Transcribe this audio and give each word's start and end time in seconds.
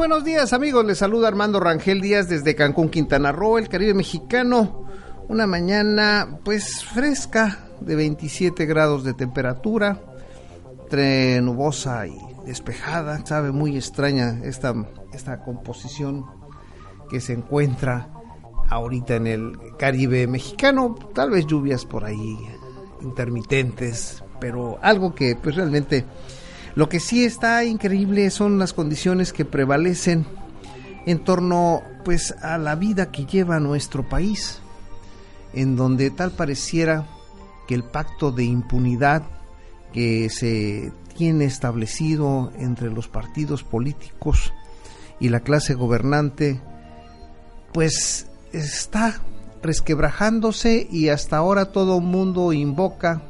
Buenos 0.00 0.24
días 0.24 0.54
amigos, 0.54 0.82
les 0.86 0.96
saluda 0.96 1.28
Armando 1.28 1.60
Rangel 1.60 2.00
Díaz 2.00 2.26
desde 2.26 2.54
Cancún, 2.54 2.88
Quintana 2.88 3.32
Roo, 3.32 3.58
el 3.58 3.68
Caribe 3.68 3.92
mexicano. 3.92 4.86
Una 5.28 5.46
mañana 5.46 6.38
pues 6.42 6.82
fresca 6.86 7.66
de 7.82 7.96
27 7.96 8.64
grados 8.64 9.04
de 9.04 9.12
temperatura, 9.12 10.00
entre 10.84 11.42
nubosa 11.42 12.06
y 12.06 12.16
despejada, 12.46 13.26
sabe 13.26 13.52
muy 13.52 13.76
extraña 13.76 14.40
esta, 14.42 14.74
esta 15.12 15.42
composición 15.42 16.24
que 17.10 17.20
se 17.20 17.34
encuentra 17.34 18.08
ahorita 18.70 19.16
en 19.16 19.26
el 19.26 19.52
Caribe 19.78 20.26
mexicano, 20.26 20.94
tal 21.14 21.28
vez 21.28 21.44
lluvias 21.46 21.84
por 21.84 22.06
ahí 22.06 22.38
intermitentes, 23.02 24.24
pero 24.40 24.78
algo 24.80 25.14
que 25.14 25.36
pues 25.36 25.56
realmente 25.56 26.06
lo 26.74 26.88
que 26.88 27.00
sí 27.00 27.24
está 27.24 27.64
increíble 27.64 28.30
son 28.30 28.58
las 28.58 28.72
condiciones 28.72 29.32
que 29.32 29.44
prevalecen 29.44 30.24
en 31.06 31.18
torno 31.24 31.82
pues 32.04 32.32
a 32.42 32.58
la 32.58 32.76
vida 32.76 33.10
que 33.10 33.26
lleva 33.26 33.58
nuestro 33.58 34.08
país, 34.08 34.60
en 35.52 35.76
donde 35.76 36.10
tal 36.10 36.30
pareciera 36.30 37.06
que 37.66 37.74
el 37.74 37.82
pacto 37.84 38.30
de 38.30 38.44
impunidad 38.44 39.22
que 39.92 40.30
se 40.30 40.92
tiene 41.16 41.44
establecido 41.44 42.52
entre 42.56 42.90
los 42.90 43.08
partidos 43.08 43.64
políticos 43.64 44.52
y 45.18 45.28
la 45.28 45.40
clase 45.40 45.74
gobernante 45.74 46.60
pues 47.72 48.28
está 48.52 49.20
resquebrajándose 49.62 50.86
y 50.90 51.08
hasta 51.08 51.36
ahora 51.36 51.72
todo 51.72 51.98
el 51.98 52.04
mundo 52.04 52.52
invoca 52.52 53.22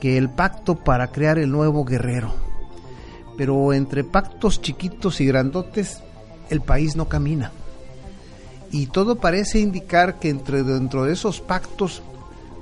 que 0.00 0.18
el 0.18 0.28
pacto 0.28 0.74
para 0.74 1.12
crear 1.12 1.38
el 1.38 1.50
nuevo 1.50 1.84
guerrero 1.84 2.53
pero 3.36 3.72
entre 3.72 4.04
pactos 4.04 4.60
chiquitos 4.60 5.20
y 5.20 5.26
grandotes 5.26 6.02
el 6.50 6.60
país 6.60 6.96
no 6.96 7.08
camina. 7.08 7.52
Y 8.70 8.86
todo 8.86 9.16
parece 9.16 9.60
indicar 9.60 10.18
que 10.18 10.30
entre, 10.30 10.62
dentro 10.62 11.04
de 11.04 11.12
esos 11.12 11.40
pactos 11.40 12.02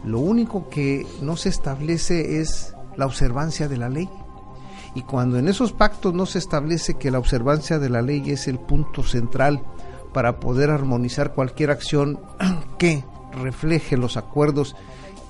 lo 0.05 0.19
único 0.19 0.69
que 0.69 1.07
no 1.21 1.37
se 1.37 1.49
establece 1.49 2.41
es 2.41 2.75
la 2.97 3.07
observancia 3.07 3.69
de 3.69 3.77
la 3.77 3.89
ley. 3.89 4.09
Y 4.95 5.03
cuando 5.03 5.39
en 5.39 5.49
esos 5.49 5.73
pactos 5.73 6.13
no 6.13 6.27
se 6.27 6.39
establece 6.39 6.95
que 6.95 7.11
la 7.11 7.19
observancia 7.19 7.79
de 7.79 7.89
la 7.89 8.03
ley 8.03 8.31
es 8.31 8.47
el 8.47 8.59
punto 8.59 9.03
central 9.03 9.63
para 10.13 10.39
poder 10.39 10.71
armonizar 10.71 11.33
cualquier 11.33 11.71
acción 11.71 12.21
que 12.79 13.05
refleje 13.41 13.97
los 13.97 14.17
acuerdos 14.17 14.77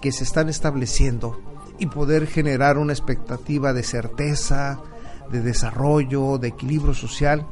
que 0.00 0.10
se 0.10 0.24
están 0.24 0.48
estableciendo 0.48 1.40
y 1.78 1.86
poder 1.86 2.26
generar 2.26 2.76
una 2.78 2.92
expectativa 2.92 3.72
de 3.72 3.84
certeza, 3.84 4.80
de 5.32 5.40
desarrollo, 5.40 6.38
de 6.38 6.48
equilibrio 6.48 6.94
social, 6.94 7.46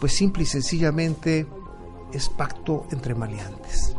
pues 0.00 0.14
simple 0.14 0.42
y 0.42 0.46
sencillamente 0.46 1.46
es 2.12 2.28
pacto 2.28 2.86
entre 2.90 3.14
maleantes. 3.14 3.94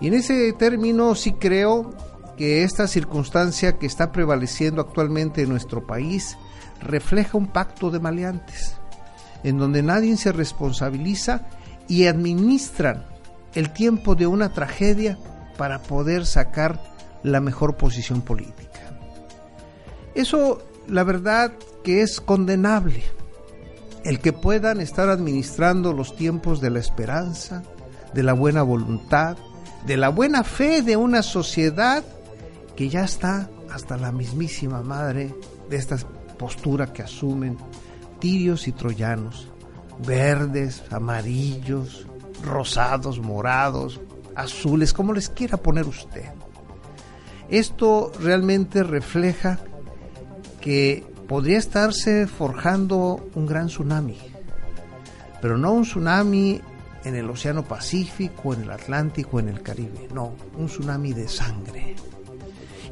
Y 0.00 0.08
en 0.08 0.14
ese 0.14 0.52
término 0.52 1.14
sí 1.14 1.32
creo 1.32 1.94
que 2.36 2.62
esta 2.62 2.86
circunstancia 2.86 3.78
que 3.78 3.86
está 3.86 4.12
prevaleciendo 4.12 4.80
actualmente 4.80 5.42
en 5.42 5.48
nuestro 5.48 5.86
país 5.86 6.36
refleja 6.80 7.38
un 7.38 7.46
pacto 7.46 7.90
de 7.90 8.00
maleantes, 8.00 8.76
en 9.42 9.58
donde 9.58 9.82
nadie 9.82 10.16
se 10.16 10.32
responsabiliza 10.32 11.46
y 11.88 12.06
administran 12.06 13.06
el 13.54 13.72
tiempo 13.72 14.14
de 14.14 14.26
una 14.26 14.52
tragedia 14.52 15.18
para 15.56 15.82
poder 15.82 16.26
sacar 16.26 16.80
la 17.22 17.40
mejor 17.40 17.76
posición 17.76 18.20
política. 18.20 18.98
Eso, 20.14 20.62
la 20.88 21.04
verdad, 21.04 21.52
que 21.82 22.02
es 22.02 22.20
condenable 22.20 23.02
el 24.04 24.20
que 24.20 24.32
puedan 24.32 24.80
estar 24.80 25.08
administrando 25.08 25.92
los 25.92 26.14
tiempos 26.14 26.60
de 26.60 26.70
la 26.70 26.78
esperanza, 26.78 27.62
de 28.12 28.22
la 28.22 28.34
buena 28.34 28.62
voluntad, 28.62 29.36
de 29.86 29.96
la 29.96 30.10
buena 30.10 30.44
fe 30.44 30.82
de 30.82 30.96
una 30.96 31.22
sociedad 31.22 32.04
que 32.76 32.88
ya 32.88 33.04
está 33.04 33.48
hasta 33.70 33.96
la 33.96 34.12
mismísima 34.12 34.82
madre 34.82 35.34
de 35.68 35.76
esta 35.76 35.96
postura 36.38 36.92
que 36.92 37.02
asumen 37.02 37.56
tirios 38.18 38.68
y 38.68 38.72
troyanos, 38.72 39.48
verdes, 40.06 40.82
amarillos, 40.90 42.06
rosados, 42.42 43.20
morados, 43.20 44.00
azules, 44.34 44.92
como 44.92 45.12
les 45.12 45.28
quiera 45.28 45.56
poner 45.56 45.86
usted. 45.86 46.30
Esto 47.48 48.12
realmente 48.20 48.82
refleja 48.82 49.58
que 50.64 51.04
podría 51.28 51.58
estarse 51.58 52.26
forjando 52.26 53.28
un 53.34 53.44
gran 53.44 53.66
tsunami, 53.66 54.16
pero 55.42 55.58
no 55.58 55.74
un 55.74 55.82
tsunami 55.82 56.58
en 57.04 57.14
el 57.14 57.28
Océano 57.28 57.64
Pacífico, 57.64 58.54
en 58.54 58.62
el 58.62 58.70
Atlántico, 58.70 59.38
en 59.38 59.50
el 59.50 59.60
Caribe, 59.60 60.08
no, 60.14 60.32
un 60.56 60.68
tsunami 60.68 61.12
de 61.12 61.28
sangre. 61.28 61.96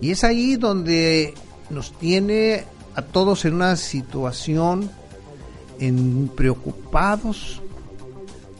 Y 0.02 0.10
es 0.10 0.22
ahí 0.22 0.56
donde 0.56 1.32
nos 1.70 1.96
tiene 1.98 2.64
a 2.94 3.00
todos 3.00 3.46
en 3.46 3.54
una 3.54 3.76
situación 3.76 4.90
en 5.80 6.28
preocupados, 6.28 7.62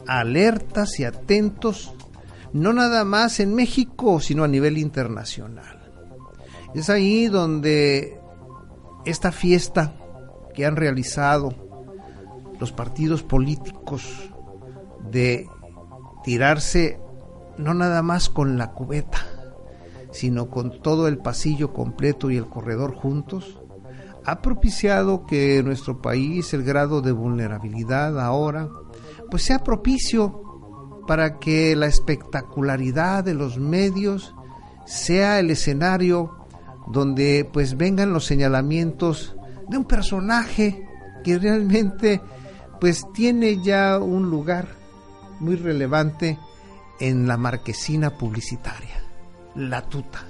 alertas 0.07 0.99
y 0.99 1.03
atentos, 1.03 1.93
no 2.51 2.73
nada 2.73 3.05
más 3.05 3.39
en 3.39 3.53
México, 3.53 4.19
sino 4.19 4.43
a 4.43 4.47
nivel 4.47 4.79
internacional. 4.79 5.83
Es 6.73 6.89
ahí 6.89 7.27
donde 7.27 8.22
esta 9.05 9.31
fiesta 9.31 9.95
que 10.53 10.65
han 10.65 10.75
realizado 10.75 11.53
los 12.59 12.71
partidos 12.71 13.23
políticos 13.23 14.31
de 15.11 15.47
tirarse 16.23 16.99
no 17.57 17.73
nada 17.73 18.01
más 18.01 18.29
con 18.29 18.57
la 18.57 18.71
cubeta, 18.71 19.19
sino 20.11 20.49
con 20.49 20.81
todo 20.81 21.07
el 21.07 21.17
pasillo 21.17 21.73
completo 21.73 22.31
y 22.31 22.37
el 22.37 22.47
corredor 22.47 22.95
juntos, 22.95 23.59
ha 24.25 24.41
propiciado 24.41 25.25
que 25.25 25.61
nuestro 25.63 26.01
país 26.01 26.53
el 26.53 26.63
grado 26.63 27.01
de 27.01 27.11
vulnerabilidad 27.11 28.19
ahora 28.19 28.69
pues 29.29 29.43
sea 29.43 29.59
propicio 29.63 31.01
para 31.07 31.39
que 31.39 31.75
la 31.75 31.87
espectacularidad 31.87 33.23
de 33.23 33.33
los 33.33 33.57
medios 33.57 34.33
sea 34.85 35.39
el 35.39 35.49
escenario 35.49 36.42
donde 36.87 37.49
pues 37.51 37.77
vengan 37.77 38.13
los 38.13 38.25
señalamientos 38.25 39.35
de 39.69 39.77
un 39.77 39.85
personaje 39.85 40.87
que 41.23 41.39
realmente 41.39 42.21
pues 42.79 43.05
tiene 43.13 43.61
ya 43.63 43.97
un 43.99 44.29
lugar 44.29 44.67
muy 45.39 45.55
relevante 45.55 46.37
en 46.99 47.27
la 47.27 47.37
marquesina 47.37 48.17
publicitaria, 48.17 49.01
la 49.55 49.81
tuta. 49.81 50.23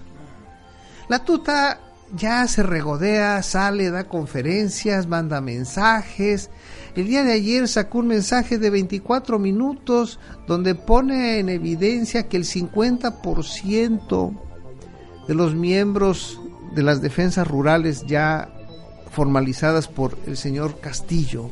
La 1.09 1.23
tuta 1.25 1.79
ya 2.15 2.47
se 2.47 2.63
regodea, 2.63 3.41
sale, 3.41 3.89
da 3.89 4.05
conferencias, 4.05 5.07
manda 5.07 5.41
mensajes. 5.41 6.49
El 6.95 7.07
día 7.07 7.23
de 7.23 7.33
ayer 7.33 7.67
sacó 7.67 7.99
un 7.99 8.07
mensaje 8.07 8.57
de 8.59 8.69
24 8.69 9.39
minutos 9.39 10.19
donde 10.47 10.75
pone 10.75 11.39
en 11.39 11.49
evidencia 11.49 12.29
que 12.29 12.37
el 12.37 12.45
50% 12.45 14.39
de 15.27 15.33
los 15.33 15.55
miembros 15.55 16.39
de 16.73 16.83
las 16.83 17.01
defensas 17.01 17.47
rurales 17.47 18.05
ya 18.05 18.49
formalizadas 19.11 19.87
por 19.87 20.17
el 20.25 20.37
señor 20.37 20.79
Castillo, 20.79 21.49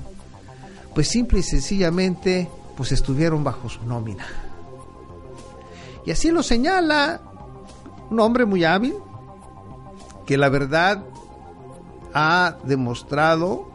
pues 0.96 1.08
simple 1.08 1.40
y 1.40 1.44
sencillamente 1.44 2.50
pues 2.76 2.92
estuvieron 2.92 3.44
bajo 3.44 3.70
su 3.70 3.86
nómina. 3.86 4.26
Y 6.06 6.12
así 6.12 6.32
lo 6.32 6.42
señala 6.42 7.22
un 8.10 8.20
hombre 8.20 8.46
muy 8.46 8.64
hábil 8.64 8.96
que 10.26 10.38
la 10.38 10.50
verdad 10.50 11.04
ha 12.14 12.58
demostrado 12.64 13.70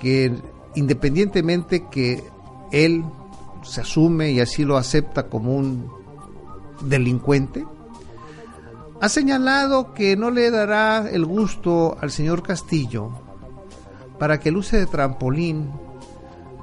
que 0.00 0.32
independientemente 0.74 1.86
que 1.88 2.22
él 2.70 3.04
se 3.62 3.80
asume 3.80 4.30
y 4.30 4.40
así 4.40 4.64
lo 4.64 4.76
acepta 4.76 5.28
como 5.28 5.56
un 5.56 5.90
delincuente, 6.82 7.66
ha 9.00 9.08
señalado 9.08 9.92
que 9.92 10.16
no 10.16 10.30
le 10.30 10.50
dará 10.50 11.08
el 11.10 11.24
gusto 11.24 11.96
al 12.00 12.10
señor 12.10 12.42
Castillo 12.42 13.10
para 14.18 14.40
que 14.40 14.48
el 14.48 14.56
use 14.56 14.78
de 14.78 14.86
trampolín 14.86 15.70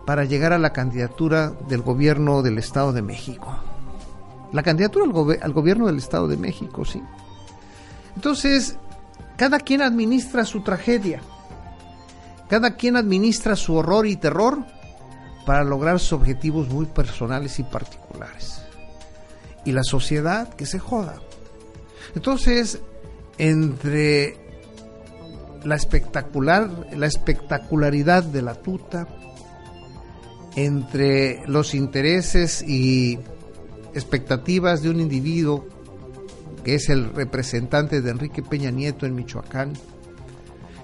para 0.06 0.25
llegar 0.25 0.51
a 0.53 0.57
la 0.57 0.74
candidatura 0.74 1.53
del 1.68 1.81
gobierno 1.81 2.41
del 2.41 2.57
Estado 2.57 2.91
de 2.91 3.01
México. 3.01 3.56
La 4.51 4.63
candidatura 4.63 5.06
al, 5.06 5.39
al 5.41 5.53
gobierno 5.53 5.85
del 5.85 5.97
Estado 5.97 6.27
de 6.27 6.38
México, 6.38 6.83
sí. 6.85 7.01
Entonces, 8.15 8.77
cada 9.36 9.59
quien 9.59 9.81
administra 9.81 10.45
su 10.45 10.62
tragedia. 10.62 11.21
Cada 12.50 12.75
quien 12.75 12.97
administra 12.97 13.56
su 13.56 13.75
horror 13.75 14.06
y 14.06 14.15
terror 14.15 14.65
para 15.45 15.63
lograr 15.63 16.00
sus 16.00 16.13
objetivos 16.13 16.69
muy 16.69 16.86
personales 16.86 17.59
y 17.59 17.63
particulares. 17.63 18.62
Y 19.65 19.71
la 19.71 19.83
sociedad 19.83 20.50
que 20.50 20.65
se 20.65 20.79
joda. 20.79 21.15
Entonces, 22.15 22.80
entre 23.38 24.38
la 25.63 25.75
espectacular, 25.75 26.88
la 26.95 27.07
espectacularidad 27.07 28.24
de 28.24 28.42
la 28.42 28.56
tuta, 28.56 29.07
entre 30.56 31.42
los 31.48 31.74
intereses 31.74 32.62
y 32.62 33.18
expectativas 33.94 34.83
de 34.83 34.89
un 34.89 35.00
individuo 35.00 35.68
que 36.63 36.75
es 36.75 36.89
el 36.89 37.13
representante 37.13 38.01
de 38.01 38.12
Enrique 38.12 38.42
Peña 38.42 38.71
Nieto 38.71 39.06
en 39.06 39.15
Michoacán, 39.15 39.74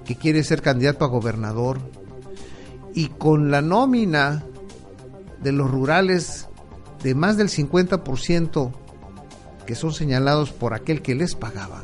que 0.05 0.15
quiere 0.15 0.43
ser 0.43 0.61
candidato 0.61 1.05
a 1.05 1.09
gobernador, 1.09 1.79
y 2.93 3.07
con 3.07 3.51
la 3.51 3.61
nómina 3.61 4.43
de 5.41 5.51
los 5.51 5.69
rurales 5.69 6.47
de 7.03 7.15
más 7.15 7.37
del 7.37 7.49
50% 7.49 8.71
que 9.69 9.75
son 9.75 9.93
señalados 9.93 10.51
por 10.51 10.73
aquel 10.73 11.03
que 11.03 11.13
les 11.13 11.35
pagaba, 11.35 11.83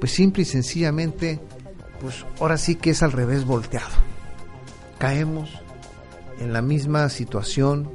pues 0.00 0.10
simple 0.10 0.42
y 0.42 0.44
sencillamente, 0.44 1.38
pues 2.00 2.26
ahora 2.40 2.58
sí 2.58 2.74
que 2.74 2.90
es 2.90 3.04
al 3.04 3.12
revés 3.12 3.44
volteado. 3.44 3.94
Caemos 4.98 5.48
en 6.40 6.52
la 6.52 6.60
misma 6.60 7.08
situación 7.08 7.88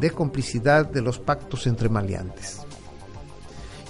de 0.00 0.10
complicidad 0.10 0.86
de 0.86 1.02
los 1.02 1.20
pactos 1.20 1.68
entre 1.68 1.88
maleantes. 1.88 2.62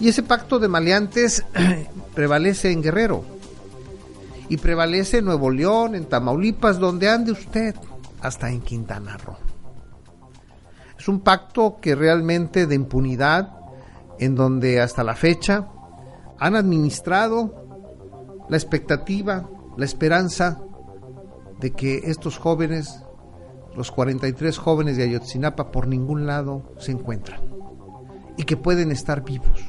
Y 0.01 0.11
ese 0.11 0.23
pacto 0.23 0.59
de 0.59 0.69
maleantes 0.69 1.43
prevalece 2.15 2.73
en 2.73 2.83
Guerrero 2.83 3.25
y 4.51 4.59
prevalece 4.59 5.17
en 5.21 5.25
Nuevo 5.25 5.51
León, 5.51 5.95
en 5.95 6.05
Tamaulipas, 6.05 6.79
donde 6.79 7.09
ande 7.09 7.33
usted, 7.33 7.75
hasta 8.21 8.51
en 8.51 8.61
Quintana 8.61 9.17
Roo. 9.17 9.39
Es 10.99 11.09
un 11.09 11.21
pacto 11.21 11.79
que 11.81 11.95
realmente 11.95 12.67
de 12.67 12.75
impunidad, 12.75 13.60
en 14.21 14.37
donde 14.37 14.81
hasta 14.81 15.03
la 15.03 15.17
fecha 15.17 15.69
han 16.39 16.55
administrado 16.55 18.47
la 18.49 18.57
expectativa, 18.57 19.51
la 19.77 19.85
esperanza 19.85 20.63
de 21.59 21.73
que 21.73 22.03
estos 22.05 22.39
jóvenes, 22.39 23.03
los 23.75 23.91
43 23.91 24.57
jóvenes 24.57 24.97
de 24.97 25.03
Ayotzinapa, 25.03 25.73
por 25.73 25.89
ningún 25.89 26.27
lado 26.27 26.73
se 26.79 26.93
encuentran 26.93 27.41
y 28.37 28.45
que 28.45 28.57
pueden 28.57 28.93
estar 28.93 29.25
vivos 29.25 29.61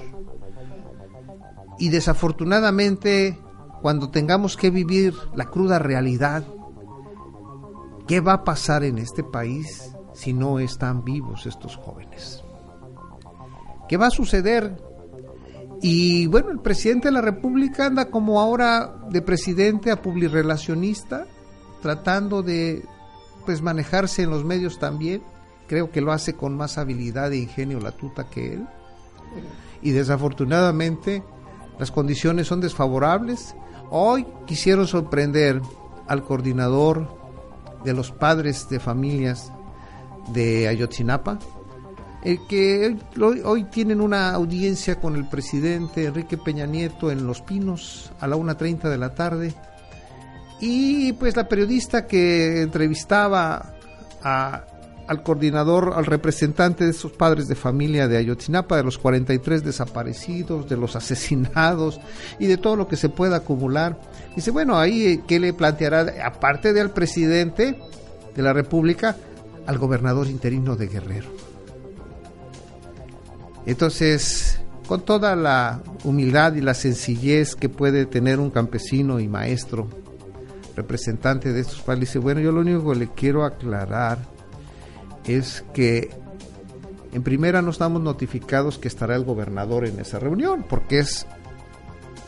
y 1.81 1.89
desafortunadamente, 1.89 3.39
cuando 3.81 4.11
tengamos 4.11 4.55
que 4.55 4.69
vivir 4.69 5.15
la 5.33 5.45
cruda 5.45 5.79
realidad, 5.79 6.43
¿qué 8.07 8.19
va 8.19 8.33
a 8.33 8.43
pasar 8.43 8.83
en 8.83 8.99
este 8.99 9.23
país 9.23 9.95
si 10.13 10.31
no 10.31 10.59
están 10.59 11.03
vivos 11.03 11.47
estos 11.47 11.77
jóvenes? 11.77 12.43
¿Qué 13.91 13.97
va 13.97 14.07
a 14.07 14.11
suceder? 14.11 14.77
Y 15.81 16.25
bueno, 16.27 16.49
el 16.51 16.59
presidente 16.59 17.09
de 17.09 17.11
la 17.11 17.19
República 17.19 17.87
anda 17.87 18.05
como 18.05 18.39
ahora 18.39 19.01
de 19.09 19.21
presidente 19.21 19.91
a 19.91 20.01
publirelacionista, 20.01 21.27
tratando 21.81 22.41
de 22.41 22.85
pues 23.45 23.61
manejarse 23.61 24.21
en 24.23 24.29
los 24.29 24.45
medios 24.45 24.79
también. 24.79 25.21
Creo 25.67 25.91
que 25.91 25.99
lo 25.99 26.13
hace 26.13 26.35
con 26.35 26.55
más 26.55 26.77
habilidad 26.77 27.33
e 27.33 27.39
ingenio 27.39 27.81
la 27.81 27.91
tuta 27.91 28.29
que 28.29 28.53
él. 28.53 28.65
Y 29.81 29.91
desafortunadamente 29.91 31.21
las 31.77 31.91
condiciones 31.91 32.47
son 32.47 32.61
desfavorables. 32.61 33.57
Hoy 33.89 34.25
quisieron 34.47 34.87
sorprender 34.87 35.61
al 36.07 36.23
coordinador 36.23 37.13
de 37.83 37.93
los 37.93 38.13
padres 38.13 38.69
de 38.69 38.79
familias 38.79 39.51
de 40.29 40.69
Ayotzinapa, 40.69 41.39
el 42.23 42.45
que 42.47 42.95
hoy 43.19 43.63
tienen 43.65 44.01
una 44.01 44.31
audiencia 44.31 44.99
con 44.99 45.15
el 45.15 45.27
presidente 45.27 46.05
Enrique 46.05 46.37
Peña 46.37 46.65
Nieto 46.65 47.11
en 47.11 47.25
Los 47.25 47.41
Pinos 47.41 48.11
a 48.19 48.27
la 48.27 48.35
1.30 48.35 48.89
de 48.89 48.97
la 48.97 49.13
tarde. 49.15 49.53
Y 50.59 51.13
pues 51.13 51.35
la 51.35 51.47
periodista 51.47 52.05
que 52.05 52.61
entrevistaba 52.61 53.73
a 54.23 54.65
al 55.11 55.23
coordinador, 55.23 55.93
al 55.93 56.05
representante 56.05 56.85
de 56.85 56.91
esos 56.91 57.11
padres 57.11 57.49
de 57.49 57.55
familia 57.55 58.07
de 58.07 58.15
Ayotzinapa, 58.15 58.77
de 58.77 58.83
los 58.83 58.97
43 58.97 59.61
desaparecidos, 59.61 60.69
de 60.69 60.77
los 60.77 60.95
asesinados 60.95 61.99
y 62.39 62.47
de 62.47 62.55
todo 62.55 62.77
lo 62.77 62.87
que 62.87 62.95
se 62.95 63.09
pueda 63.09 63.37
acumular. 63.37 63.99
Dice, 64.37 64.51
bueno, 64.51 64.77
ahí, 64.77 65.05
eh, 65.05 65.21
¿qué 65.27 65.37
le 65.37 65.51
planteará, 65.53 66.13
aparte 66.23 66.71
del 66.71 66.91
presidente 66.91 67.77
de 68.33 68.41
la 68.41 68.53
República, 68.53 69.17
al 69.67 69.77
gobernador 69.77 70.27
interino 70.27 70.77
de 70.77 70.87
Guerrero? 70.87 71.27
Entonces, 73.65 74.59
con 74.87 75.01
toda 75.01 75.35
la 75.35 75.81
humildad 76.03 76.53
y 76.55 76.61
la 76.61 76.73
sencillez 76.73 77.55
que 77.55 77.69
puede 77.69 78.05
tener 78.05 78.39
un 78.39 78.49
campesino 78.49 79.19
y 79.19 79.27
maestro, 79.27 79.87
representante 80.75 81.53
de 81.53 81.61
estos 81.61 81.83
dice, 81.99 82.19
bueno, 82.19 82.41
yo 82.41 82.51
lo 82.51 82.61
único 82.61 82.91
que 82.91 82.99
le 82.99 83.07
quiero 83.07 83.45
aclarar 83.45 84.19
es 85.25 85.63
que 85.73 86.09
en 87.13 87.23
primera 87.23 87.61
no 87.61 87.71
estamos 87.71 88.01
notificados 88.01 88.77
que 88.77 88.87
estará 88.87 89.15
el 89.15 89.25
gobernador 89.25 89.85
en 89.85 89.99
esa 89.99 90.17
reunión, 90.17 90.65
porque 90.67 90.99
es, 90.99 91.27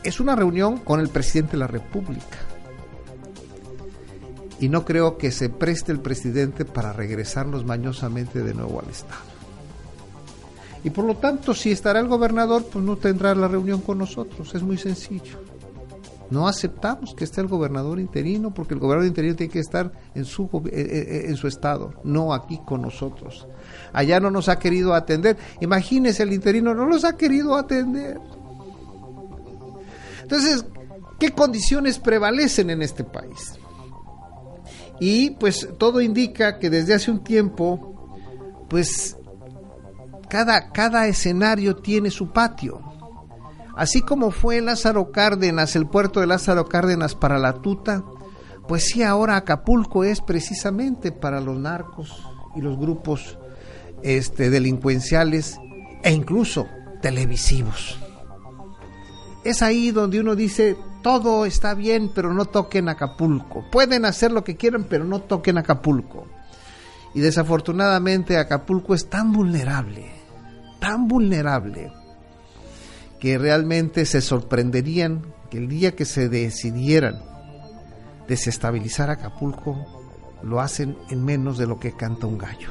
es 0.02 0.20
una 0.20 0.36
reunión 0.36 0.78
con 0.78 1.00
el 1.00 1.08
presidente 1.08 1.52
de 1.52 1.58
la 1.58 1.66
República. 1.66 2.38
Y 4.60 4.68
no 4.68 4.84
creo 4.84 5.18
que 5.18 5.32
se 5.32 5.48
preste 5.48 5.90
el 5.90 6.00
presidente 6.00 6.64
para 6.64 6.92
regresarnos 6.92 7.64
mañosamente 7.64 8.42
de 8.42 8.54
nuevo 8.54 8.80
al 8.80 8.88
Estado. 8.88 9.33
Y 10.84 10.90
por 10.90 11.06
lo 11.06 11.16
tanto, 11.16 11.54
si 11.54 11.72
estará 11.72 11.98
el 11.98 12.08
gobernador, 12.08 12.66
pues 12.70 12.84
no 12.84 12.96
tendrá 12.96 13.34
la 13.34 13.48
reunión 13.48 13.80
con 13.80 13.98
nosotros. 13.98 14.54
Es 14.54 14.62
muy 14.62 14.76
sencillo. 14.76 15.38
No 16.30 16.46
aceptamos 16.46 17.14
que 17.14 17.24
esté 17.24 17.40
el 17.40 17.48
gobernador 17.48 17.98
interino 18.00 18.52
porque 18.52 18.74
el 18.74 18.80
gobernador 18.80 19.08
interino 19.08 19.34
tiene 19.34 19.52
que 19.52 19.60
estar 19.60 19.92
en 20.14 20.24
su, 20.24 20.44
eh, 20.44 20.70
eh, 20.72 21.06
eh, 21.08 21.24
en 21.28 21.36
su 21.36 21.48
estado, 21.48 21.94
no 22.04 22.34
aquí 22.34 22.60
con 22.64 22.82
nosotros. 22.82 23.46
Allá 23.92 24.20
no 24.20 24.30
nos 24.30 24.48
ha 24.48 24.58
querido 24.58 24.94
atender. 24.94 25.36
Imagínese, 25.60 26.22
el 26.22 26.32
interino 26.32 26.74
no 26.74 26.86
nos 26.86 27.04
ha 27.04 27.16
querido 27.16 27.56
atender. 27.56 28.18
Entonces, 30.22 30.64
¿qué 31.18 31.30
condiciones 31.30 31.98
prevalecen 31.98 32.70
en 32.70 32.82
este 32.82 33.04
país? 33.04 33.54
Y 35.00 35.30
pues 35.30 35.68
todo 35.78 36.00
indica 36.00 36.58
que 36.58 36.70
desde 36.70 36.94
hace 36.94 37.10
un 37.10 37.22
tiempo, 37.22 38.08
pues 38.68 39.16
cada, 40.34 40.72
cada 40.72 41.06
escenario 41.06 41.76
tiene 41.76 42.10
su 42.10 42.32
patio 42.32 42.80
Así 43.76 44.02
como 44.02 44.32
fue 44.32 44.60
Lázaro 44.60 45.12
Cárdenas, 45.12 45.76
el 45.76 45.86
puerto 45.86 46.18
de 46.18 46.26
Lázaro 46.26 46.66
Cárdenas 46.68 47.14
para 47.14 47.38
la 47.38 47.54
tuta, 47.54 48.02
pues 48.66 48.86
sí, 48.86 49.04
ahora 49.04 49.36
Acapulco 49.36 50.02
es 50.02 50.20
precisamente 50.20 51.12
para 51.12 51.40
los 51.40 51.56
narcos 51.56 52.20
y 52.56 52.60
los 52.60 52.76
grupos 52.76 53.38
este, 54.02 54.50
delincuenciales 54.50 55.60
e 56.02 56.10
incluso 56.10 56.66
televisivos. 57.00 57.96
Es 59.44 59.62
ahí 59.62 59.92
donde 59.92 60.18
uno 60.18 60.34
dice, 60.34 60.76
todo 61.02 61.46
está 61.46 61.74
bien, 61.74 62.10
pero 62.12 62.34
no 62.34 62.44
toquen 62.44 62.88
Acapulco. 62.88 63.64
Pueden 63.70 64.04
hacer 64.04 64.32
lo 64.32 64.42
que 64.42 64.56
quieran, 64.56 64.86
pero 64.88 65.04
no 65.04 65.20
toquen 65.20 65.58
Acapulco. 65.58 66.26
Y 67.14 67.20
desafortunadamente 67.20 68.36
Acapulco 68.36 68.94
es 68.94 69.08
tan 69.08 69.32
vulnerable, 69.32 70.23
tan 70.84 71.08
vulnerable, 71.08 71.90
que 73.18 73.38
realmente 73.38 74.04
se 74.04 74.20
sorprenderían 74.20 75.22
que 75.48 75.56
el 75.56 75.66
día 75.66 75.96
que 75.96 76.04
se 76.04 76.28
decidieran 76.28 77.22
desestabilizar 78.28 79.08
Acapulco, 79.08 80.02
lo 80.42 80.60
hacen 80.60 80.98
en 81.08 81.24
menos 81.24 81.56
de 81.56 81.66
lo 81.66 81.80
que 81.80 81.92
canta 81.92 82.26
un 82.26 82.36
gallo. 82.36 82.68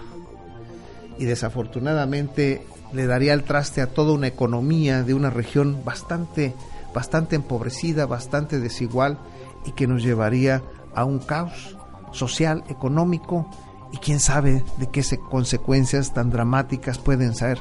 Y 1.18 1.26
desafortunadamente 1.26 2.68
le 2.94 3.08
daría 3.08 3.34
el 3.34 3.46
traste 3.46 3.82
a 3.82 3.88
toda 3.88 4.14
una 4.14 4.28
economía 4.28 5.02
de 5.02 5.16
una 5.16 5.32
región 5.32 5.84
bastante, 5.84 6.54
bastante 6.94 7.36
empobrecida, 7.36 8.06
bastante 8.06 8.60
desigual 8.60 9.18
y 9.66 9.72
que 9.72 9.88
nos 9.88 10.04
llevaría 10.04 10.62
a 10.94 11.04
un 11.04 11.18
caos 11.18 11.76
social, 12.12 12.64
económico 12.70 13.50
y 13.92 13.98
quién 13.98 14.20
sabe 14.20 14.64
de 14.78 14.90
qué 14.92 15.04
consecuencias 15.32 16.14
tan 16.14 16.30
dramáticas 16.30 17.00
pueden 17.00 17.34
ser, 17.34 17.60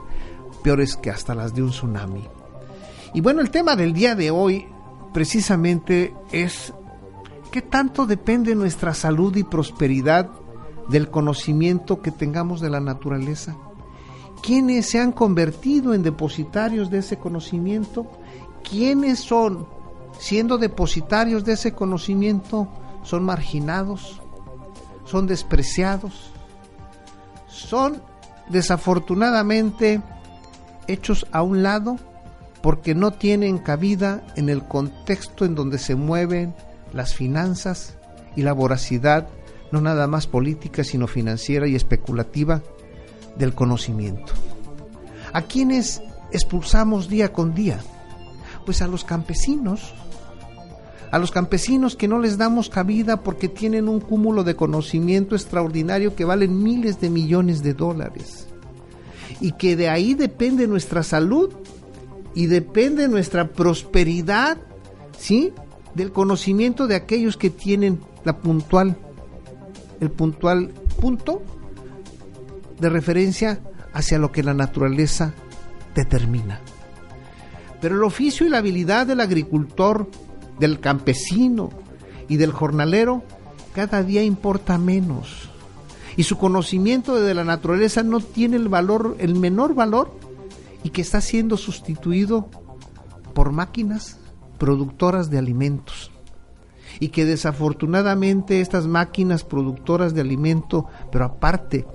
peores 0.62 0.97
que 0.97 1.11
hasta 1.11 1.35
las 1.35 1.54
de 1.54 1.62
un 1.62 1.71
tsunami. 1.71 2.25
Y 3.14 3.21
bueno, 3.21 3.40
el 3.40 3.50
tema 3.50 3.76
del 3.76 3.92
día 3.92 4.14
de 4.14 4.31
hoy 4.31 4.66
precisamente 5.12 6.14
es 6.31 6.73
qué 7.50 7.61
tanto 7.62 8.07
depende 8.07 8.54
nuestra 8.54 8.95
salud 8.95 9.37
y 9.37 9.45
prosperidad 9.45 10.31
del 10.88 11.11
conocimiento 11.11 12.00
que 12.00 12.11
tengamos 12.11 12.61
de 12.61 12.71
la 12.71 12.81
naturaleza. 12.81 13.57
¿Quiénes 14.42 14.88
se 14.88 14.99
han 14.99 15.12
convertido 15.12 15.95
en 15.95 16.02
depositarios 16.02 16.90
de 16.90 16.99
ese 16.99 17.19
conocimiento? 17.19 18.11
¿Quiénes 18.69 19.21
son, 19.21 19.69
siendo 20.19 20.59
depositarios 20.59 21.45
de 21.45 21.52
ese 21.52 21.73
conocimiento, 21.73 22.69
son 23.02 23.25
marginados, 23.25 24.21
son 25.04 25.26
despreciados, 25.26 26.33
son 27.49 28.02
desafortunadamente 28.49 30.00
hechos 30.88 31.26
a 31.32 31.42
un 31.42 31.62
lado 31.62 31.96
porque 32.62 32.94
no 32.94 33.12
tienen 33.12 33.58
cabida 33.58 34.22
en 34.36 34.48
el 34.48 34.62
contexto 34.62 35.44
en 35.44 35.54
donde 35.54 35.78
se 35.78 35.96
mueven 35.96 36.54
las 36.92 37.14
finanzas 37.14 37.96
y 38.36 38.42
la 38.42 38.52
voracidad, 38.52 39.28
no 39.72 39.80
nada 39.80 40.06
más 40.06 40.26
política, 40.26 40.84
sino 40.84 41.06
financiera 41.06 41.66
y 41.66 41.74
especulativa, 41.74 42.62
del 43.36 43.54
conocimiento. 43.54 44.32
¿A 45.32 45.42
quiénes 45.42 46.02
expulsamos 46.30 47.08
día 47.08 47.32
con 47.32 47.54
día? 47.54 47.80
Pues 48.64 48.80
a 48.82 48.86
los 48.86 49.04
campesinos, 49.04 49.94
a 51.10 51.18
los 51.18 51.32
campesinos 51.32 51.96
que 51.96 52.08
no 52.08 52.18
les 52.18 52.38
damos 52.38 52.68
cabida 52.68 53.22
porque 53.22 53.48
tienen 53.48 53.88
un 53.88 54.00
cúmulo 54.00 54.44
de 54.44 54.54
conocimiento 54.54 55.34
extraordinario 55.34 56.14
que 56.14 56.24
valen 56.24 56.62
miles 56.62 57.00
de 57.00 57.10
millones 57.10 57.62
de 57.62 57.74
dólares 57.74 58.51
y 59.42 59.52
que 59.52 59.76
de 59.76 59.90
ahí 59.90 60.14
depende 60.14 60.66
nuestra 60.66 61.02
salud 61.02 61.52
y 62.34 62.46
depende 62.46 63.08
nuestra 63.08 63.49
prosperidad, 63.49 64.56
¿sí? 65.18 65.52
Del 65.94 66.12
conocimiento 66.12 66.87
de 66.87 66.94
aquellos 66.94 67.37
que 67.37 67.50
tienen 67.50 68.00
la 68.25 68.38
puntual, 68.38 68.96
el 70.00 70.11
puntual 70.11 70.68
punto 71.00 71.42
de 72.80 72.88
referencia 72.88 73.61
hacia 73.92 74.18
lo 74.18 74.32
que 74.32 74.44
la 74.44 74.54
naturaleza 74.54 75.34
determina. 75.94 76.61
Pero 77.80 77.96
el 77.96 78.04
oficio 78.04 78.46
y 78.46 78.49
la 78.49 78.58
habilidad 78.58 79.08
del 79.08 79.20
agricultor, 79.20 80.08
del 80.61 80.78
campesino 80.78 81.70
y 82.28 82.37
del 82.37 82.52
jornalero 82.52 83.25
cada 83.75 84.04
día 84.04 84.22
importa 84.22 84.78
menos. 84.78 85.41
Y 86.16 86.25
su 86.25 86.37
conocimiento 86.38 87.16
de 87.16 87.35
la 87.35 87.45
naturaleza 87.45 88.02
no 88.02 88.21
tiene 88.21 88.57
el 88.57 88.69
valor, 88.69 89.16
el 89.19 89.35
menor 89.35 89.75
valor, 89.75 90.12
y 90.85 90.90
que 90.90 91.02
está 91.02 91.21
siendo 91.21 91.57
sustituido 91.57 92.49
por 93.35 93.52
máquinas 93.52 94.19
productoras 94.59 95.31
de 95.31 95.38
alimentos. 95.38 96.11
Y 97.00 97.09
que 97.09 97.25
desafortunadamente 97.25 98.61
estas 98.61 98.87
máquinas 98.87 99.45
productoras 99.45 100.14
de 100.14 100.21
alimento, 100.21 100.87
pero 101.11 101.25
aparte, 101.25 101.87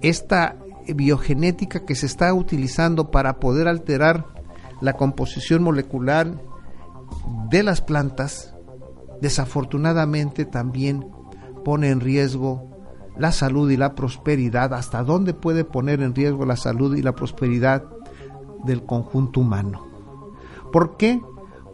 esta 0.00 0.56
biogenética 0.88 1.84
que 1.84 1.94
se 1.94 2.06
está 2.06 2.32
utilizando 2.32 3.10
para 3.10 3.38
poder 3.38 3.68
alterar 3.68 4.26
la 4.80 4.94
composición 4.94 5.62
molecular 5.62 6.40
de 7.50 7.62
las 7.62 7.80
plantas, 7.80 8.54
desafortunadamente 9.20 10.44
también 10.44 11.06
pone 11.64 11.90
en 11.90 12.00
riesgo 12.00 12.71
la 13.16 13.32
salud 13.32 13.70
y 13.70 13.76
la 13.76 13.94
prosperidad, 13.94 14.74
hasta 14.74 15.02
dónde 15.02 15.34
puede 15.34 15.64
poner 15.64 16.00
en 16.02 16.14
riesgo 16.14 16.46
la 16.46 16.56
salud 16.56 16.96
y 16.96 17.02
la 17.02 17.14
prosperidad 17.14 17.84
del 18.64 18.84
conjunto 18.84 19.40
humano. 19.40 19.86
¿Por 20.72 20.96
qué? 20.96 21.20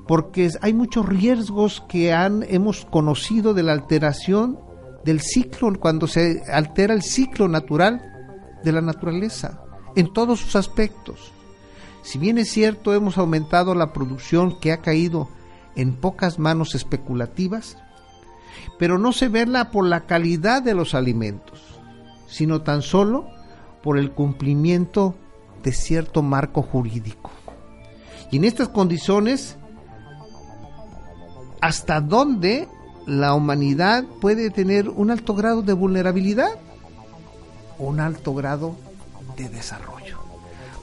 Porque 0.07 0.50
hay 0.61 0.75
muchos 0.75 1.07
riesgos 1.07 1.85
que 1.88 2.12
han, 2.12 2.45
hemos 2.49 2.85
conocido 2.87 3.54
de 3.54 3.62
la 3.62 3.73
alteración 3.73 4.59
del 5.04 5.21
ciclo, 5.21 5.73
cuando 5.78 6.07
se 6.07 6.42
altera 6.52 6.95
el 6.95 7.02
ciclo 7.02 7.49
natural 7.49 8.02
de 8.64 8.73
la 8.73 8.80
naturaleza 8.80 9.62
en 9.97 10.12
todos 10.12 10.40
sus 10.40 10.57
aspectos. 10.57 11.33
Si 12.02 12.18
bien 12.18 12.38
es 12.38 12.50
cierto, 12.50 12.95
hemos 12.95 13.18
aumentado 13.18 13.75
la 13.75 13.92
producción 13.92 14.59
que 14.61 14.73
ha 14.73 14.78
caído 14.78 15.28
en 15.76 15.95
pocas 15.95 16.38
manos 16.38 16.75
especulativas, 16.75 17.76
pero 18.79 18.99
no 18.99 19.12
se 19.12 19.29
verla 19.29 19.71
por 19.71 19.85
la 19.85 20.07
calidad 20.07 20.62
de 20.62 20.75
los 20.75 20.95
alimentos, 20.95 21.61
sino 22.27 22.62
tan 22.62 22.83
solo 22.83 23.29
por 23.83 23.99
el 23.99 24.12
cumplimiento 24.12 25.15
de 25.62 25.73
cierto 25.73 26.23
marco 26.23 26.62
jurídico. 26.62 27.31
Y 28.31 28.37
en 28.37 28.45
estas 28.45 28.69
condiciones, 28.69 29.57
¿hasta 31.61 32.00
dónde 32.00 32.69
la 33.07 33.35
humanidad 33.35 34.05
puede 34.21 34.50
tener 34.50 34.88
un 34.88 35.11
alto 35.11 35.35
grado 35.35 35.62
de 35.62 35.73
vulnerabilidad? 35.73 36.50
un 37.79 38.00
alto 38.00 38.35
grado 38.35 38.75
de 39.37 39.49
desarrollo. 39.49 39.98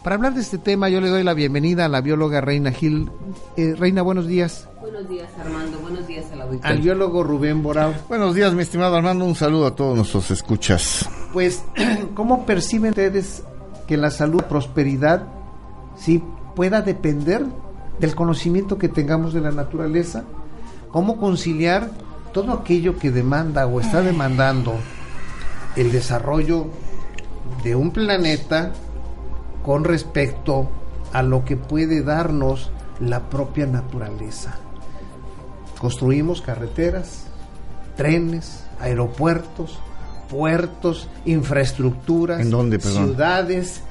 Para 0.06 0.18
hablar 0.18 0.36
de 0.36 0.42
este 0.42 0.60
tema, 0.60 0.88
yo 0.88 1.02
le 1.02 1.10
doy 1.10 1.24
la 1.24 1.34
bienvenida 1.34 1.86
a 1.86 1.88
la 1.88 2.00
bióloga 2.00 2.40
Reina 2.40 2.70
Gil. 2.70 3.10
Eh, 3.58 3.74
Reina, 3.76 4.04
buenos 4.04 4.28
días. 4.28 4.70
Buenos 4.80 5.10
días, 5.10 5.28
Armando. 5.44 5.80
Buenos 5.80 6.06
días 6.06 6.26
a 6.32 6.36
la 6.36 6.44
auditorio. 6.44 6.76
Al 6.76 6.84
biólogo 6.84 7.24
Rubén 7.24 7.64
Borao. 7.64 7.92
Buenos 8.08 8.36
días, 8.36 8.54
mi 8.54 8.62
estimado 8.62 8.96
Armando. 8.98 9.26
Un 9.26 9.34
saludo 9.34 9.66
a 9.66 9.76
todos 9.76 9.98
nuestros 9.98 10.30
escuchas. 10.30 11.10
Pues, 11.34 11.64
¿cómo 12.14 12.46
perciben 12.46 12.92
ustedes 12.92 13.42
que 13.88 13.98
la 13.98 14.12
salud, 14.12 14.44
prosperidad, 14.44 15.24
sí 15.98 16.24
pueda 16.56 16.84
depender 16.84 17.44
del 18.00 18.14
conocimiento 18.14 18.78
que 18.78 18.90
tengamos 18.90 19.34
de 19.34 19.42
la 19.42 19.50
naturaleza? 19.50 20.24
¿Cómo 20.92 21.18
conciliar 21.18 21.90
todo 22.32 22.54
aquello 22.54 23.00
que 23.00 23.10
demanda 23.10 23.66
o 23.66 23.80
está 23.80 24.04
demandando 24.04 24.76
el 25.76 25.92
desarrollo 25.92 26.68
de 27.64 27.76
un 27.76 27.90
planeta 27.90 28.72
con 29.66 29.84
respecto 29.84 30.70
a 31.12 31.24
lo 31.24 31.44
que 31.44 31.58
puede 31.58 32.04
darnos 32.04 32.70
la 33.00 33.30
propia 33.32 33.66
naturaleza. 33.66 34.60
Construimos 35.80 36.44
carreteras, 36.44 37.24
trenes, 37.98 38.64
aeropuertos, 38.80 39.80
puertos, 40.30 41.10
infraestructuras, 41.26 42.42
¿En 42.42 42.52
dónde, 42.52 42.80
ciudades. 42.80 43.82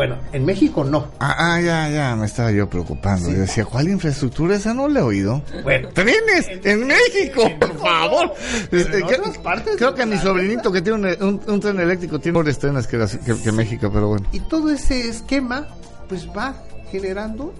Bueno, 0.00 0.16
en 0.32 0.46
México 0.46 0.82
no. 0.82 1.08
Ah, 1.18 1.34
ah, 1.56 1.60
ya, 1.60 1.90
ya, 1.90 2.16
me 2.16 2.24
estaba 2.24 2.50
yo 2.52 2.70
preocupando. 2.70 3.30
Yo 3.30 3.40
decía, 3.40 3.66
¿cuál 3.66 3.86
infraestructura? 3.90 4.56
Esa 4.56 4.72
no 4.72 4.88
la 4.88 5.00
he 5.00 5.02
oído. 5.02 5.42
Bueno, 5.62 5.90
¡Trenes! 5.90 6.48
¡En, 6.64 6.86
México! 6.86 7.42
¡Por 7.60 7.76
favor! 7.78 8.32
Pero 8.70 8.96
en 8.96 9.02
otras 9.04 9.36
partes 9.36 9.76
creo 9.76 9.94
que 9.94 10.06
mi 10.06 10.16
sobrinito 10.16 10.72
que 10.72 10.80
tiene 10.80 11.16
un, 11.20 11.22
un- 11.22 11.40
un 11.46 11.60
tren 11.60 11.78
eléctrico 11.80 12.18
tiene 12.18 12.38
mejores 12.38 12.58
trenes 12.58 12.86
que, 12.86 12.96
las- 12.96 13.18
que- 13.18 13.36
que 13.42 13.52
México, 13.52 13.90
pero 13.92 14.08
bueno. 14.08 14.26
Y 14.32 14.40
todo 14.40 14.70
ese 14.70 15.06
esquema 15.06 15.66
pues 16.08 16.26
va 16.34 16.54
generando 16.90 17.52